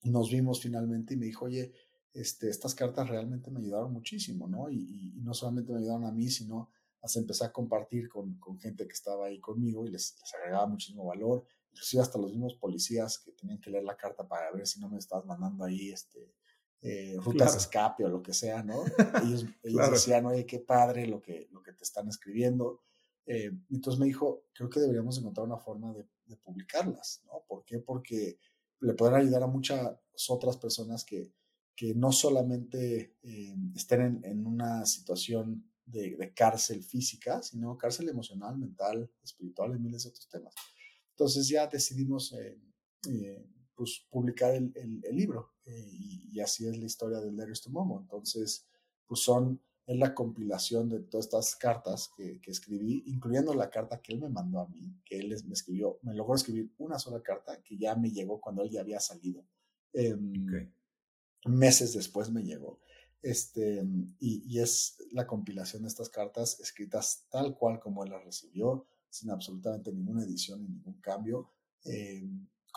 nos 0.04 0.30
vimos 0.30 0.62
finalmente 0.62 1.16
y 1.16 1.18
me 1.18 1.26
dijo, 1.26 1.46
oye, 1.46 1.74
este, 2.14 2.50
estas 2.50 2.76
cartas 2.76 3.10
realmente 3.10 3.52
me 3.52 3.60
ayudaron 3.60 3.92
muchísimo, 3.92 4.48
¿no? 4.48 4.70
Y, 4.70 5.14
no 5.18 5.34
solamente 5.34 5.74
me 5.74 5.80
ayudaron 5.80 6.06
a 6.06 6.12
mí, 6.12 6.30
sino 6.30 6.70
hasta 7.02 7.20
empecé 7.20 7.46
a 7.46 7.52
compartir 7.52 8.08
con, 8.08 8.38
con 8.40 8.58
gente 8.60 8.86
que 8.88 8.94
estaba 8.94 9.28
ahí 9.28 9.40
conmigo 9.40 9.86
y 9.86 9.92
les, 9.92 10.16
les, 10.20 10.34
agregaba 10.36 10.68
muchísimo 10.68 11.06
valor, 11.06 11.46
inclusive 11.72 12.02
hasta 12.02 12.18
los 12.18 12.32
mismos 12.32 12.56
policías 12.56 13.20
que 13.20 13.32
tenían 13.34 13.60
que 13.60 13.70
leer 13.70 13.84
la 13.84 13.98
carta 13.98 14.28
para 14.28 14.52
ver 14.52 14.66
si 14.66 14.80
no 14.80 14.90
me 14.90 14.98
estabas 14.98 15.26
mandando 15.26 15.64
ahí 15.64 15.90
este, 15.90 16.34
eh, 16.82 17.16
rutas 17.24 17.54
de 17.54 17.60
escape 17.60 18.06
o 18.06 18.10
lo 18.10 18.22
que 18.22 18.34
sea, 18.34 18.64
¿no? 18.64 18.84
Ellos, 19.64 19.92
decían, 19.92 20.26
oye, 20.26 20.46
qué 20.46 20.60
padre 20.60 21.08
lo 21.08 21.22
que, 21.22 21.48
lo 21.52 21.62
que 21.62 21.74
te 21.74 21.84
están 21.84 22.08
escribiendo. 22.08 22.82
Eh, 23.26 23.52
entonces 23.70 24.00
me 24.00 24.06
dijo, 24.06 24.46
creo 24.54 24.70
que 24.70 24.80
deberíamos 24.80 25.18
encontrar 25.18 25.46
una 25.46 25.58
forma 25.58 25.94
de, 25.94 26.06
publicarlas, 26.44 27.22
¿no? 27.26 27.46
¿Por 27.48 27.64
qué? 27.64 27.80
Porque 27.80 28.38
le 28.82 28.94
podrán 28.94 29.22
ayudar 29.22 29.44
a 29.44 29.48
muchas 29.48 29.98
otras 30.28 30.58
personas 30.58 31.06
que, 31.06 31.32
que 31.74 31.96
no 31.96 32.12
solamente 32.12 33.16
eh, 33.24 33.56
estén 33.74 34.20
en, 34.26 34.46
una 34.46 34.86
situación 34.86 35.72
de, 35.86 36.34
cárcel 36.36 36.84
física, 36.84 37.42
sino 37.42 37.78
cárcel 37.78 38.10
emocional, 38.10 38.58
mental, 38.58 39.10
espiritual 39.24 39.74
y 39.74 39.80
miles 39.80 40.04
de 40.04 40.10
otros 40.10 40.28
temas. 40.28 40.54
Entonces 41.12 41.48
ya 41.48 41.66
decidimos 41.68 42.36
pues, 43.78 44.06
publicar 44.10 44.56
el, 44.56 44.74
el, 44.76 45.16
libro. 45.16 45.54
Eh, 45.66 45.90
y, 46.32 46.40
así 46.40 46.68
es 46.68 46.78
la 46.78 46.86
historia 46.86 47.22
de 47.22 47.32
Letters 47.32 47.62
to 47.62 47.70
Momo. 47.70 48.00
Entonces, 48.02 48.66
pues 49.06 49.22
son, 49.22 49.62
es 49.86 49.98
la 49.98 50.14
compilación 50.14 50.90
de 50.90 51.00
todas 51.00 51.28
estas 51.28 51.56
cartas 51.56 52.10
que, 52.18 52.42
que, 52.42 52.52
escribí, 52.52 53.04
incluyendo 53.06 53.54
la 53.54 53.70
carta 53.70 54.02
que 54.02 54.14
él 54.14 54.20
me 54.20 54.30
mandó 54.30 54.60
a 54.60 54.68
mí, 54.68 55.00
que 55.06 55.20
él 55.20 55.30
me 55.46 55.54
escribió, 55.54 56.00
me 56.02 56.14
logró 56.14 56.36
escribir 56.36 56.74
una 56.80 57.00
sola 57.00 57.22
carta 57.22 57.62
que 57.64 57.78
ya 57.78 57.96
me 57.96 58.12
llegó 58.12 58.42
cuando 58.42 58.64
él 58.64 58.72
ya 58.72 58.82
había 58.82 59.00
salido. 59.00 59.46
Em, 59.94 60.72
meses 61.46 61.94
después 61.94 62.32
me 62.32 62.44
llegó. 62.44 62.80
Este, 63.22 63.84
y, 64.20 64.44
y, 64.46 64.60
es 64.60 64.98
la 65.12 65.26
compilación 65.28 65.84
de 65.84 65.88
estas 65.88 66.10
cartas 66.10 66.60
escritas 66.60 67.26
tal 67.30 67.56
cual 67.58 67.80
como 67.80 68.04
él 68.04 68.12
las 68.12 68.24
recibió, 68.24 68.88
sin 69.10 69.30
absolutamente 69.32 69.92
ninguna 69.92 70.24
edición 70.24 70.62
ni 70.62 70.70
ningún 70.70 71.00
cambio. 71.02 71.52
Eh, 71.86 72.28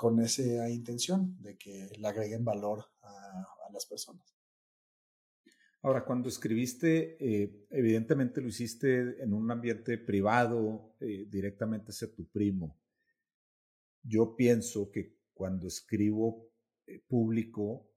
con 0.01 0.19
esa 0.19 0.71
intención 0.71 1.37
de 1.43 1.59
que 1.59 1.91
le 1.99 2.09
agreguen 2.09 2.43
valor 2.43 2.87
a, 3.03 3.69
las 3.71 3.85
personas. 3.85 4.35
Ahora, 5.83 6.07
cuando 6.07 6.31
escribiste, 6.31 7.19
eh, 7.21 7.67
evidentemente 7.69 8.41
lo 8.41 8.49
hiciste 8.49 9.23
en 9.23 9.35
un 9.35 9.51
ambiente 9.51 9.99
privado, 9.99 10.97
eh, 11.01 11.27
directamente 11.29 11.91
hacia 11.91 12.15
tu 12.15 12.27
primo. 12.31 12.81
Yo 14.03 14.35
pienso 14.35 14.91
que 14.91 15.19
cuando 15.35 15.67
escribo 15.67 16.49
eh, 16.87 17.05
público, 17.07 17.91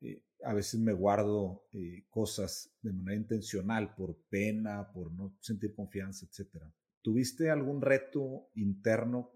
a 0.44 0.54
veces 0.54 0.82
me 0.82 0.92
guardo 0.92 1.70
cosas 2.10 2.76
de 2.82 2.92
manera 2.92 3.16
intencional, 3.16 3.96
por 3.96 4.18
pena, 4.30 4.92
por 4.92 5.10
no 5.14 5.38
sentir 5.40 5.74
confianza, 5.74 6.26
etc. 6.26 6.66
¿Tuviste 7.02 7.50
algún 7.50 7.82
reto 7.82 8.50
interno 8.56 9.32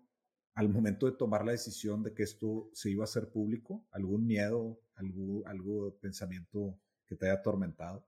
al 0.58 0.70
momento 0.70 1.06
de 1.06 1.12
tomar 1.12 1.46
la 1.46 1.52
decisión 1.52 2.02
de 2.02 2.16
que 2.16 2.24
esto 2.24 2.72
se 2.74 2.90
iba 2.90 3.04
a 3.04 3.06
hacer 3.06 3.30
público? 3.30 3.86
¿Algún 3.92 4.26
miedo, 4.26 4.82
algún, 4.96 5.96
pensamiento 6.02 6.80
que 7.06 7.16
te 7.16 7.28
haya 7.28 7.36
atormentado? 7.36 8.04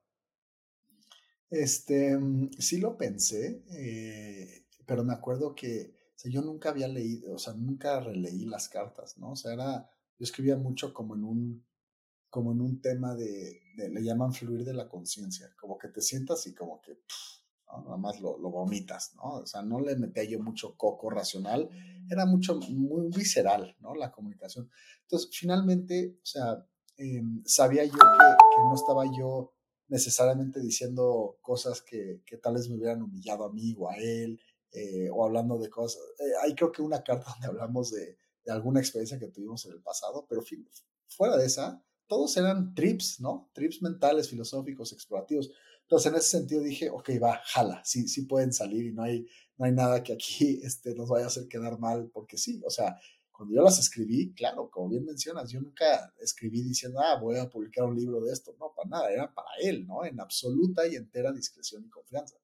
Este, 1.48 2.18
mm, 2.18 2.50
sí 2.58 2.80
lo 2.80 2.98
pensé, 2.98 3.64
eh, 3.70 4.66
pero 4.84 5.04
me 5.04 5.14
acuerdo 5.14 5.54
que 5.54 5.94
yo 6.26 6.42
nunca 6.42 6.70
había 6.70 6.88
leído, 6.88 7.36
o 7.36 7.38
sea, 7.38 7.54
nunca 7.54 8.00
releí 8.00 8.46
las 8.46 8.68
cartas, 8.68 9.20
¿no? 9.20 9.34
O 9.34 9.36
sea, 9.36 9.54
era, 9.54 9.88
yo 10.18 10.24
escribía 10.24 10.58
mucho 10.58 10.92
como 10.92 11.16
en 11.16 11.26
un, 11.26 11.66
como 12.32 12.52
en 12.52 12.62
un 12.62 12.82
tema 12.82 13.14
de, 13.14 13.62
le 13.76 14.04
llaman 14.04 14.34
fluir 14.34 14.66
de 14.66 14.74
la 14.74 14.90
conciencia, 14.90 15.54
como 15.56 15.78
que 15.78 15.90
te 15.90 16.02
sientas 16.02 16.48
y 16.48 16.56
como 16.56 16.82
que 16.82 16.98
nada 17.78 17.98
más 17.98 18.20
lo, 18.20 18.38
lo, 18.38 18.50
vomitas, 18.50 19.14
¿no? 19.16 19.36
O 19.36 19.46
sea, 19.46 19.62
no 19.62 19.80
le 19.80 19.96
metía 19.96 20.24
yo 20.24 20.40
mucho 20.40 20.76
coco 20.76 21.10
racional, 21.10 21.70
era 22.10 22.26
mucho, 22.26 22.56
muy 22.56 23.10
visceral, 23.10 23.76
¿no? 23.80 23.96
La 23.96 24.12
comunicación. 24.12 24.70
Entonces, 25.02 25.30
finalmente, 25.32 26.18
o 26.22 26.26
sea, 26.26 26.66
em, 26.98 27.44
sabía 27.46 27.86
yo 27.86 27.92
que, 27.92 27.98
que, 27.98 28.62
no 28.64 28.76
estaba 28.76 29.06
yo 29.18 29.54
necesariamente 29.88 30.60
diciendo 30.60 31.38
cosas 31.42 31.82
que, 31.82 32.22
que 32.26 32.38
tal 32.38 32.56
vez 32.56 32.70
me 32.70 32.76
hubieran 32.76 33.02
humillado 33.02 33.44
a 33.44 33.52
mí 33.52 33.76
o 33.78 33.90
a 33.90 33.96
él, 33.98 34.40
eh, 34.72 35.10
o 35.12 35.26
hablando 35.26 35.58
de 35.58 35.70
cosas. 35.70 36.02
Eh, 36.20 36.32
hay 36.44 36.56
creo 36.56 36.72
que 36.72 36.82
una 36.82 37.04
carta 37.04 37.32
donde 37.32 37.48
hablamos 37.48 37.92
de, 37.92 38.18
de, 38.46 38.52
alguna 38.52 38.80
experiencia 38.80 39.20
que 39.20 39.28
tuvimos 39.28 39.66
en 39.66 39.74
el 39.74 39.82
pasado, 39.82 40.26
pero 40.28 40.44
fuera 41.08 41.38
de 41.38 41.46
esa, 41.46 41.84
todos 42.08 42.36
eran 42.38 42.74
trips, 42.74 43.20
¿no? 43.20 43.50
Trips 43.54 43.82
mentales, 43.82 44.30
filosóficos, 44.30 44.94
explorativos. 44.94 45.52
Entonces, 45.90 46.12
en 46.12 46.18
ese 46.20 46.38
sentido 46.38 46.62
dije, 46.62 46.88
ok, 46.92 47.10
va, 47.20 47.42
jala, 47.46 47.82
sí, 47.84 48.08
sí 48.08 48.28
pueden 48.28 48.54
salir 48.54 48.86
y 48.86 48.92
no 48.92 49.02
hay, 49.02 49.26
no 49.58 49.66
hay 49.66 49.72
nada 49.72 50.04
que 50.04 50.14
aquí 50.14 50.60
este, 50.64 50.94
nos 50.94 51.10
vaya 51.10 51.26
a 51.26 51.30
hacer 51.30 51.48
quedar 51.48 51.80
mal, 51.80 52.12
porque 52.14 52.38
sí, 52.38 52.62
o 52.64 52.70
sea, 52.70 52.96
cuando 53.32 53.56
yo 53.56 53.64
las 53.64 53.80
escribí, 53.80 54.32
claro, 54.36 54.70
como 54.70 54.90
bien 54.90 55.04
mencionas, 55.04 55.50
yo 55.50 55.60
nunca 55.60 56.14
escribí 56.20 56.62
diciendo, 56.62 57.00
ah, 57.00 57.20
voy 57.20 57.38
a 57.38 57.50
publicar 57.50 57.86
un 57.86 57.96
libro 57.96 58.22
de 58.22 58.32
esto, 58.32 58.56
no, 58.60 58.72
para 58.76 58.88
nada, 58.88 59.12
era 59.12 59.34
para 59.34 59.50
él, 59.64 59.88
¿no? 59.88 60.06
En 60.06 60.20
absoluta 60.20 60.86
y 60.86 60.96
entera 60.96 61.32
discreción 61.32 61.84
y 61.84 61.90
confianza. 61.90 62.36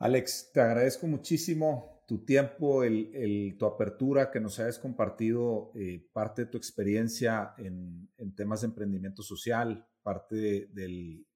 Alex, 0.00 0.50
te 0.52 0.60
agradezco 0.60 1.06
muchísimo 1.06 2.02
tu 2.08 2.24
tiempo, 2.24 2.82
el, 2.82 3.54
tu 3.56 3.66
apertura, 3.66 4.32
que 4.32 4.40
nos 4.40 4.58
hayas 4.58 4.80
compartido 4.80 5.70
eh, 5.76 6.04
parte 6.12 6.46
de 6.46 6.50
tu 6.50 6.58
experiencia 6.58 7.54
en, 7.58 8.10
temas 8.34 8.62
de 8.62 8.66
emprendimiento 8.66 9.22
social, 9.22 9.86
parte 10.02 10.68
del, 10.72 11.26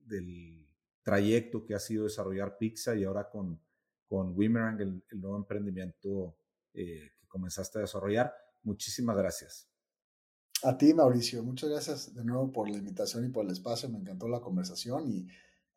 trayecto 1.02 1.66
que 1.66 1.74
ha 1.74 1.78
sido 1.78 2.04
desarrollar 2.04 2.56
Pizza 2.56 2.96
y 2.96 3.04
ahora 3.04 3.28
con, 3.28 3.60
con 4.06 4.32
Wimerang, 4.34 4.80
el, 4.80 5.04
nuevo 5.20 5.36
emprendimiento 5.36 6.38
eh, 6.72 7.10
que 7.20 7.26
comenzaste 7.28 7.78
a 7.78 7.82
desarrollar. 7.82 8.34
Muchísimas 8.62 9.14
gracias. 9.16 9.68
A 10.62 10.78
ti, 10.78 10.94
Mauricio, 10.94 11.42
muchas 11.42 11.68
gracias 11.68 12.14
de 12.14 12.24
nuevo 12.24 12.50
por 12.50 12.70
la 12.70 12.78
invitación 12.78 13.26
y 13.26 13.28
por 13.28 13.44
el 13.44 13.50
espacio. 13.50 13.90
Me 13.90 13.98
encantó 13.98 14.28
la 14.28 14.40
conversación 14.40 15.10
y 15.10 15.28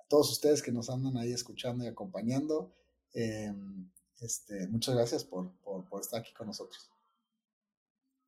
todos 0.08 0.32
ustedes 0.32 0.62
que 0.62 0.72
nos 0.72 0.90
andan 0.90 1.18
ahí 1.18 1.34
escuchando 1.34 1.84
y 1.84 1.88
acompañando. 1.88 2.74
Em, 3.14 3.92
este, 4.20 4.68
muchas 4.68 4.96
gracias 4.96 5.24
por, 5.26 5.52
por, 5.60 6.00
estar 6.00 6.22
aquí 6.22 6.34
con 6.34 6.48
nosotros. 6.48 6.90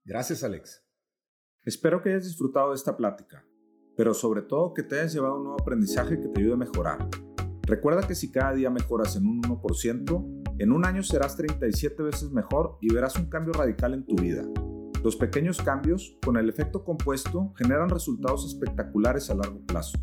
Gracias, 0.03 0.43
Alex. 0.43 0.83
Espero 1.63 2.01
que 2.01 2.09
hayas 2.09 2.25
disfrutado 2.25 2.69
de 2.69 2.75
esta 2.75 2.95
plática, 2.97 3.45
pero 3.99 4.13
sobre 4.13 4.43
todo 4.43 4.73
que 4.73 4.83
te 4.83 4.97
hayas 4.97 5.13
llevado 5.13 5.35
un 5.35 5.43
nuevo 5.43 5.59
aprendizaje 5.59 6.21
que 6.21 6.29
te 6.29 6.39
ayude 6.39 6.53
a 6.53 6.55
mejorar. 6.55 7.05
Recuerda 7.63 8.07
que 8.07 8.15
si 8.15 8.31
cada 8.31 8.53
día 8.53 8.69
mejoras 8.69 9.17
en 9.17 9.27
un 9.27 9.41
1%, 9.41 10.43
en 10.57 10.71
un 10.71 10.85
año 10.85 11.03
serás 11.03 11.35
37 11.35 12.01
veces 12.03 12.31
mejor 12.31 12.77
y 12.79 12.93
verás 12.93 13.17
un 13.17 13.25
cambio 13.25 13.51
radical 13.51 13.93
en 13.93 14.05
tu 14.05 14.15
vida. 14.15 14.43
Los 15.03 15.17
pequeños 15.17 15.61
cambios, 15.61 16.17
con 16.25 16.37
el 16.37 16.47
efecto 16.47 16.85
compuesto, 16.85 17.51
generan 17.57 17.89
resultados 17.89 18.45
espectaculares 18.45 19.29
a 19.31 19.35
largo 19.35 19.59
plazo. 19.65 19.99